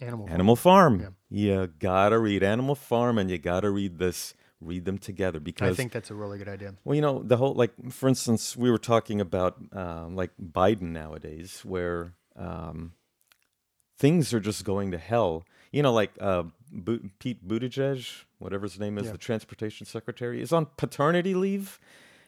Animal. 0.00 0.26
Farm. 0.26 0.34
Animal 0.34 0.56
Farm. 0.56 1.16
You 1.28 1.66
gotta 1.78 2.18
read 2.18 2.42
Animal 2.42 2.74
Farm, 2.74 3.18
and 3.18 3.30
you 3.30 3.36
gotta 3.38 3.70
read 3.70 3.98
this. 3.98 4.34
Read 4.60 4.84
them 4.86 4.98
together 4.98 5.38
because 5.38 5.70
I 5.70 5.74
think 5.74 5.92
that's 5.92 6.10
a 6.10 6.16
really 6.16 6.36
good 6.36 6.48
idea. 6.48 6.74
well, 6.84 6.96
you 6.96 7.00
know, 7.00 7.22
the 7.22 7.36
whole 7.36 7.54
like, 7.54 7.70
for 7.92 8.08
instance, 8.08 8.56
we 8.56 8.72
were 8.72 8.78
talking 8.78 9.20
about 9.20 9.56
um, 9.72 10.16
like 10.16 10.30
Biden 10.42 10.90
nowadays, 10.90 11.60
where 11.64 12.14
um, 12.34 12.94
things 13.96 14.34
are 14.34 14.40
just 14.40 14.64
going 14.64 14.90
to 14.90 14.98
hell. 14.98 15.44
You 15.70 15.82
know, 15.84 15.92
like 15.92 16.10
uh, 16.20 16.42
Bu- 16.72 17.08
Pete 17.20 17.46
Buttigieg, 17.46 18.24
whatever 18.40 18.64
his 18.64 18.80
name 18.80 18.98
is, 18.98 19.06
Yeah. 19.06 19.12
the 19.12 19.18
transportation 19.18 19.86
secretary, 19.86 20.42
is 20.42 20.52
on 20.52 20.66
paternity 20.76 21.34
leave, 21.34 21.78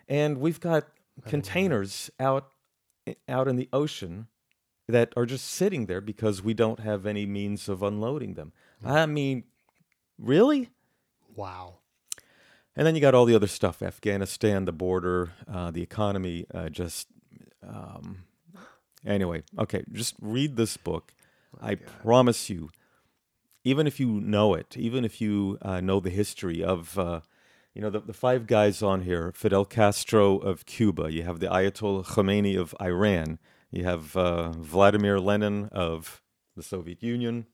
and 0.09 0.39
we've 0.39 0.61
got 0.61 0.87
containers 1.27 2.11
out 2.21 2.49
out 3.29 3.49
in 3.49 3.57
the 3.57 3.69
ocean 3.73 4.29
that 4.89 5.13
are 5.17 5.27
just 5.27 5.47
sitting 5.47 5.87
there 5.87 6.01
because 6.01 6.43
we 6.43 6.55
don't 6.55 6.81
have 6.81 7.07
any 7.07 7.27
means 7.27 7.69
of 7.69 7.83
unloading 7.83 8.35
them. 8.35 8.53
I 8.85 9.07
mean, 9.07 9.45
really? 10.19 10.71
Wow. 11.35 11.77
And 12.77 12.87
then 12.87 12.95
you 12.95 13.01
got 13.01 13.15
all 13.15 13.25
the 13.25 13.35
other 13.35 13.47
stuff 13.47 13.83
Afghanistan, 13.83 14.65
the 14.65 14.73
border, 14.73 15.33
uh, 15.53 15.71
the 15.71 15.83
economy. 15.83 16.47
Uh, 16.53 16.69
just 16.69 17.09
um, 17.67 18.25
anyway, 19.05 19.43
okay, 19.59 19.85
just 19.93 20.15
read 20.21 20.57
this 20.57 20.77
book. 20.77 21.13
I 21.61 21.75
promise 21.75 22.49
you, 22.49 22.71
even 23.65 23.87
if 23.87 24.01
you 24.01 24.07
know 24.21 24.55
it, 24.55 24.77
even 24.77 25.05
if 25.05 25.21
you 25.21 25.59
uh, 25.63 25.81
know 25.81 26.01
the 26.01 26.11
history 26.11 26.63
of, 26.63 26.99
uh, 26.99 27.21
you 27.75 27.83
know, 27.83 27.91
the, 27.91 28.01
the 28.01 28.13
five 28.13 28.47
guys 28.47 28.83
on 28.83 29.03
here 29.03 29.33
Fidel 29.35 29.65
Castro 29.65 30.39
of 30.39 30.67
Cuba, 30.67 31.13
you 31.13 31.23
have 31.23 31.41
the 31.41 31.47
Ayatollah 31.47 32.07
Khomeini 32.07 32.59
of 32.59 32.75
Iran, 32.81 33.39
you 33.71 33.85
have 33.85 34.17
uh, 34.17 34.51
Vladimir 34.53 35.21
Lenin 35.21 35.69
of 35.73 36.21
the 36.57 36.63
Soviet 36.63 37.03
Union, 37.03 37.47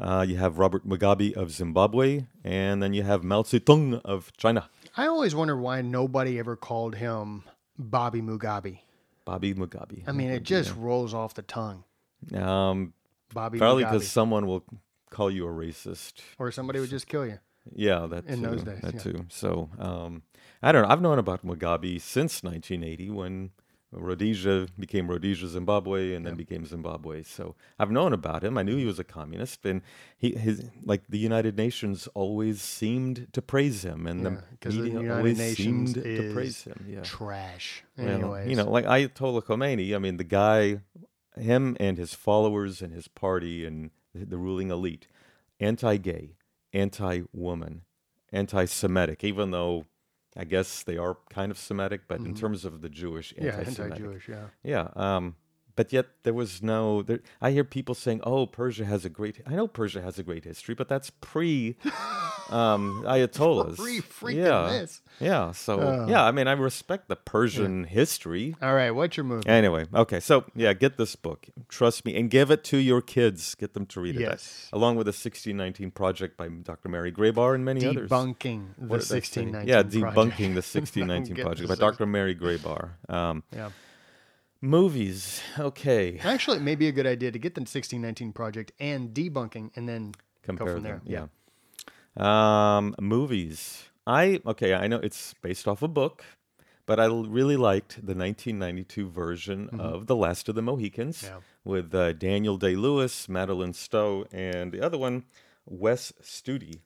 uh, 0.00 0.24
you 0.26 0.36
have 0.36 0.58
Robert 0.58 0.86
Mugabe 0.86 1.32
of 1.34 1.52
Zimbabwe, 1.52 2.26
and 2.44 2.82
then 2.82 2.92
you 2.92 3.04
have 3.04 3.22
Mao 3.22 3.42
Zedong 3.42 4.00
of 4.04 4.32
China. 4.36 4.68
I 4.96 5.06
always 5.06 5.34
wonder 5.34 5.56
why 5.56 5.80
nobody 5.82 6.38
ever 6.38 6.56
called 6.56 6.96
him 6.96 7.44
Bobby 7.78 8.20
Mugabe. 8.20 8.80
Bobby 9.24 9.54
Mugabe. 9.54 10.02
I 10.06 10.12
mean, 10.12 10.30
it 10.30 10.42
just 10.42 10.74
rolls 10.74 11.14
off 11.14 11.34
the 11.34 11.42
tongue. 11.42 11.84
um, 12.34 12.92
Bobby 13.32 13.58
probably 13.58 13.84
because 13.84 14.08
someone 14.08 14.46
will 14.46 14.64
call 15.10 15.30
you 15.30 15.46
a 15.46 15.50
racist. 15.50 16.14
Or 16.38 16.50
somebody 16.50 16.80
would 16.80 16.90
just 16.90 17.06
kill 17.06 17.24
you. 17.24 17.38
Yeah, 17.74 18.06
that 18.06 18.26
In 18.26 18.42
too. 18.42 18.50
those 18.50 18.62
days, 18.64 18.80
that 18.82 18.94
yeah. 18.94 19.00
too. 19.00 19.26
So 19.28 19.70
um, 19.78 20.22
I 20.62 20.72
don't 20.72 20.82
know. 20.82 20.88
I've 20.88 21.00
known 21.00 21.18
about 21.18 21.44
Mugabe 21.44 22.00
since 22.00 22.42
1980 22.42 23.10
when 23.10 23.50
Rhodesia 23.92 24.68
became 24.78 25.10
Rhodesia, 25.10 25.48
Zimbabwe, 25.48 26.14
and 26.14 26.26
then 26.26 26.34
became 26.34 26.64
Zimbabwe. 26.64 27.22
So 27.22 27.54
I've 27.78 27.90
known 27.90 28.12
about 28.14 28.42
him. 28.42 28.56
I 28.56 28.62
knew 28.62 28.76
he 28.76 28.86
was 28.86 28.98
a 28.98 29.04
communist, 29.04 29.66
and 29.66 29.82
he 30.16 30.34
his 30.34 30.70
like 30.84 31.02
the 31.08 31.18
United 31.18 31.56
Nations 31.58 32.08
always 32.14 32.62
seemed 32.62 33.28
to 33.32 33.42
praise 33.42 33.84
him, 33.84 34.06
and 34.06 34.22
Yeah, 34.22 34.36
the 34.60 34.68
media 34.70 34.92
United 34.92 35.10
always 35.10 35.38
Nations 35.38 35.92
seemed 35.92 36.04
to 36.04 36.32
praise 36.32 36.62
him. 36.64 36.86
Yeah. 36.88 37.02
Trash. 37.02 37.84
Anyways. 37.98 38.48
you 38.48 38.56
know, 38.56 38.70
like 38.70 38.86
Ayatollah 38.86 39.44
Khomeini, 39.44 39.94
I 39.94 39.98
mean, 39.98 40.16
the 40.16 40.24
guy, 40.24 40.80
him 41.36 41.76
and 41.78 41.98
his 41.98 42.14
followers 42.14 42.80
and 42.80 42.94
his 42.94 43.08
party 43.08 43.66
and 43.66 43.90
the, 44.14 44.24
the 44.24 44.38
ruling 44.38 44.70
elite, 44.70 45.06
anti 45.60 45.98
gay, 45.98 46.36
anti 46.72 47.22
woman, 47.32 47.82
anti 48.32 48.64
Semitic, 48.64 49.24
even 49.24 49.50
though 49.50 49.86
I 50.36 50.44
guess 50.44 50.82
they 50.82 50.96
are 50.96 51.18
kind 51.30 51.50
of 51.50 51.58
Semitic, 51.58 52.02
but 52.08 52.20
in 52.20 52.34
terms 52.34 52.64
of 52.64 52.80
the 52.80 52.88
Jewish, 52.88 53.34
Mm-hmm. 53.34 53.44
yeah, 53.44 53.58
anti 53.58 53.82
anti-Jewish. 53.84 54.28
Yeah. 54.28 54.46
Yeah. 54.64 54.88
Um, 54.96 55.36
but 55.76 55.92
yet 55.92 56.06
there 56.24 56.34
was 56.34 56.62
no. 56.62 57.02
There, 57.02 57.20
I 57.40 57.50
hear 57.50 57.64
people 57.64 57.94
saying, 57.94 58.20
"Oh, 58.24 58.46
Persia 58.46 58.84
has 58.84 59.04
a 59.04 59.08
great." 59.08 59.40
I 59.46 59.54
know 59.54 59.66
Persia 59.66 60.02
has 60.02 60.18
a 60.18 60.22
great 60.22 60.44
history, 60.44 60.74
but 60.74 60.88
that's 60.88 61.10
pre 61.10 61.76
um, 62.50 63.02
Ayatollahs. 63.06 63.76
Pre 63.76 64.00
freaking 64.00 64.34
yeah. 64.44 64.78
this. 64.80 65.00
Yeah. 65.20 65.52
So 65.52 65.80
Oh. 65.80 66.06
yeah, 66.08 66.24
I 66.24 66.30
mean, 66.32 66.46
I 66.48 66.52
respect 66.52 67.08
the 67.08 67.16
Persian 67.16 67.84
history. 67.84 68.54
All 68.62 68.74
right, 68.74 68.90
what's 68.90 69.16
your 69.16 69.24
movie? 69.24 69.48
Anyway, 69.48 69.86
okay, 69.94 70.20
so 70.20 70.44
yeah, 70.54 70.72
get 70.72 70.96
this 70.96 71.16
book. 71.16 71.46
Trust 71.68 72.04
me, 72.04 72.16
and 72.16 72.30
give 72.30 72.50
it 72.50 72.64
to 72.64 72.76
your 72.78 73.00
kids. 73.00 73.54
Get 73.54 73.74
them 73.74 73.86
to 73.86 74.00
read 74.00 74.16
it. 74.16 74.20
Yes. 74.20 74.68
along 74.72 74.96
with 74.96 75.06
the 75.06 75.10
1619 75.12 75.90
project 75.90 76.36
by 76.36 76.48
Dr. 76.48 76.88
Mary 76.88 77.10
Grabar 77.12 77.54
and 77.54 77.64
many 77.64 77.84
others. 77.86 78.10
Debunking 78.10 78.74
the 78.78 78.86
What 78.86 79.00
did 79.00 79.06
I 79.06 79.20
say? 79.20 79.40
1619 79.42 79.68
Yeah, 79.68 79.82
project. 79.82 80.16
debunking 80.16 80.54
the 80.54 80.62
1619 80.62 81.36
project 81.44 81.68
by 81.68 81.74
Dr. 81.74 82.06
Mary 82.06 82.34
Grabar. 82.34 82.90
Um, 83.08 83.42
Yeah. 83.52 83.70
Movies, 84.64 85.42
okay. 85.58 86.18
Actually, 86.22 86.58
it 86.58 86.62
may 86.62 86.76
be 86.76 86.86
a 86.86 86.92
good 86.92 87.06
idea 87.06 87.32
to 87.32 87.38
get 87.38 87.54
the 87.56 87.60
1619 87.62 88.32
project 88.32 88.70
and 88.78 89.12
debunking 89.12 89.70
and 89.74 89.88
then 89.88 90.14
compare 90.42 90.66
go 90.68 90.74
from 90.74 90.82
them. 90.84 91.00
there. 91.04 91.28
Yeah. 92.16 92.76
Um, 92.76 92.94
movies. 93.00 93.84
I 94.06 94.40
okay. 94.46 94.72
I 94.74 94.86
know 94.86 94.98
it's 94.98 95.34
based 95.42 95.66
off 95.66 95.82
a 95.82 95.88
book, 95.88 96.24
but 96.86 97.00
I 97.00 97.06
really 97.06 97.56
liked 97.56 97.94
the 98.06 98.14
1992 98.14 99.08
version 99.10 99.68
of 99.80 100.06
The 100.06 100.14
Last 100.16 100.48
of 100.48 100.54
the 100.54 100.62
Mohicans 100.62 101.22
Mm-hmm. 101.22 101.34
Yeah. 101.34 101.40
with 101.64 101.94
uh, 101.94 102.12
Daniel 102.12 102.56
Day 102.56 102.76
Lewis, 102.76 103.28
Madeleine 103.28 103.72
Stowe, 103.72 104.26
and 104.32 104.70
the 104.72 104.80
other 104.80 104.98
one, 104.98 105.24
Wes 105.66 106.12
Studi. 106.22 106.80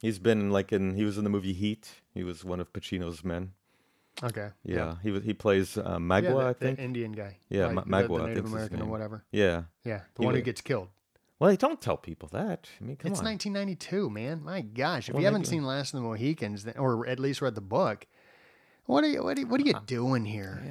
He's 0.00 0.18
been 0.18 0.50
like 0.50 0.72
in. 0.72 0.94
He 0.96 1.04
was 1.04 1.16
in 1.18 1.24
the 1.24 1.30
movie 1.30 1.52
Heat. 1.52 2.02
He 2.14 2.24
was 2.24 2.44
one 2.44 2.60
of 2.60 2.72
Pacino's 2.72 3.22
men. 3.24 3.52
Okay. 4.22 4.48
Yeah, 4.64 4.94
he 5.02 5.10
was. 5.10 5.24
He 5.24 5.34
plays 5.34 5.76
uh, 5.76 5.98
Magua, 5.98 6.22
Yeah, 6.22 6.30
the, 6.32 6.36
I 6.38 6.52
the 6.52 6.54
think. 6.54 6.78
Indian 6.78 7.12
guy. 7.12 7.38
Yeah, 7.50 7.68
Ma- 7.70 7.82
the- 7.82 7.90
Magua, 7.90 8.18
The 8.18 8.24
I 8.24 8.28
Native 8.28 8.46
American 8.46 8.82
or 8.82 8.86
whatever. 8.86 9.24
yeah. 9.30 9.64
Yeah, 9.84 10.00
the 10.14 10.22
He 10.22 10.26
one 10.26 10.34
who 10.34 10.40
gets 10.42 10.60
killed. 10.60 10.88
Well, 11.38 11.50
they 11.50 11.56
don't 11.58 11.80
tell 11.82 11.98
people 11.98 12.30
that. 12.32 12.66
I 12.80 12.84
mean, 12.84 12.96
come 12.96 13.10
it's 13.12 13.20
on. 13.20 13.26
1992, 13.26 14.08
man. 14.08 14.42
My 14.42 14.62
gosh, 14.62 15.08
if 15.10 15.14
Well, 15.14 15.20
you 15.20 15.26
haven't 15.26 15.42
maybe- 15.42 15.48
seen 15.50 15.64
Last 15.66 15.92
of 15.92 16.00
the 16.00 16.06
Mohicans, 16.08 16.66
or 16.76 17.06
at 17.06 17.20
least 17.20 17.42
read 17.42 17.54
the 17.54 17.60
book, 17.60 18.06
what 18.86 19.04
are 19.04 19.08
you 19.08 19.22
what 19.22 19.36
are, 19.36 19.40
you- 19.42 19.46
what 19.46 19.60
are 19.60 19.64
you 19.64 19.74
doing 19.86 20.24
here? 20.24 20.62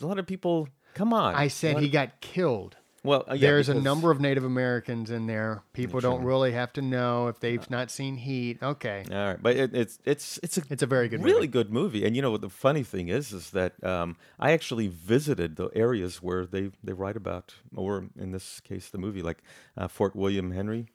A 0.00 0.04
lot 0.04 0.18
of 0.18 0.26
people. 0.26 0.68
Come 0.94 1.12
on. 1.12 1.34
I 1.34 1.48
said 1.48 1.78
he 1.78 1.88
got 1.88 2.20
killed. 2.20 2.76
Well, 3.04 3.24
uh, 3.28 3.34
yeah, 3.34 3.50
There's 3.50 3.68
a 3.68 3.74
number 3.74 4.10
of 4.10 4.18
Native 4.18 4.44
Americans 4.44 5.10
in 5.10 5.26
there. 5.26 5.62
People 5.74 6.00
don't 6.00 6.24
really 6.24 6.52
have 6.52 6.72
to 6.72 6.82
know 6.82 7.28
if 7.28 7.38
they've 7.38 7.68
not 7.70 7.90
seen 7.90 8.16
Heat. 8.16 8.62
Okay, 8.62 9.04
All 9.10 9.16
right, 9.16 9.42
but 9.42 9.56
it, 9.56 9.74
it's 9.74 9.98
it's 10.06 10.40
it's 10.42 10.56
a 10.56 10.62
it's 10.70 10.82
a 10.82 10.86
very 10.86 11.08
good 11.08 11.22
really 11.22 11.40
movie. 11.40 11.48
good 11.48 11.70
movie. 11.70 12.04
And 12.06 12.16
you 12.16 12.22
know 12.22 12.30
what 12.30 12.40
the 12.40 12.48
funny 12.48 12.82
thing 12.82 13.08
is, 13.08 13.32
is 13.32 13.50
that 13.50 13.82
um, 13.84 14.16
I 14.40 14.52
actually 14.52 14.88
visited 14.88 15.56
the 15.56 15.68
areas 15.74 16.22
where 16.22 16.46
they 16.46 16.70
they 16.82 16.94
write 16.94 17.16
about, 17.16 17.54
or 17.76 18.06
in 18.18 18.32
this 18.32 18.60
case, 18.60 18.88
the 18.88 18.98
movie, 18.98 19.20
like 19.22 19.42
uh, 19.76 19.86
Fort 19.86 20.16
William 20.16 20.52
Henry, 20.52 20.86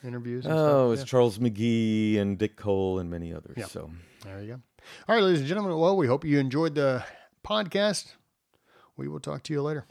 interviews. 0.04 0.44
And 0.44 0.54
oh, 0.54 0.94
stuff. 0.94 1.02
it's 1.02 1.10
Charles 1.10 1.38
McGee 1.38 2.18
and 2.18 2.38
Dick 2.38 2.56
Cole 2.56 2.98
and 2.98 3.10
many 3.10 3.32
others. 3.32 3.54
Yeah. 3.56 3.66
So. 3.66 3.90
There 4.24 4.40
you 4.40 4.48
go. 4.48 4.60
All 5.08 5.14
right, 5.14 5.22
ladies 5.22 5.40
and 5.40 5.48
gentlemen. 5.48 5.76
Well, 5.78 5.96
we 5.96 6.06
hope 6.06 6.24
you 6.24 6.38
enjoyed 6.38 6.74
the 6.74 7.04
podcast. 7.44 8.12
We 8.96 9.08
will 9.08 9.20
talk 9.20 9.42
to 9.44 9.52
you 9.52 9.62
later. 9.62 9.86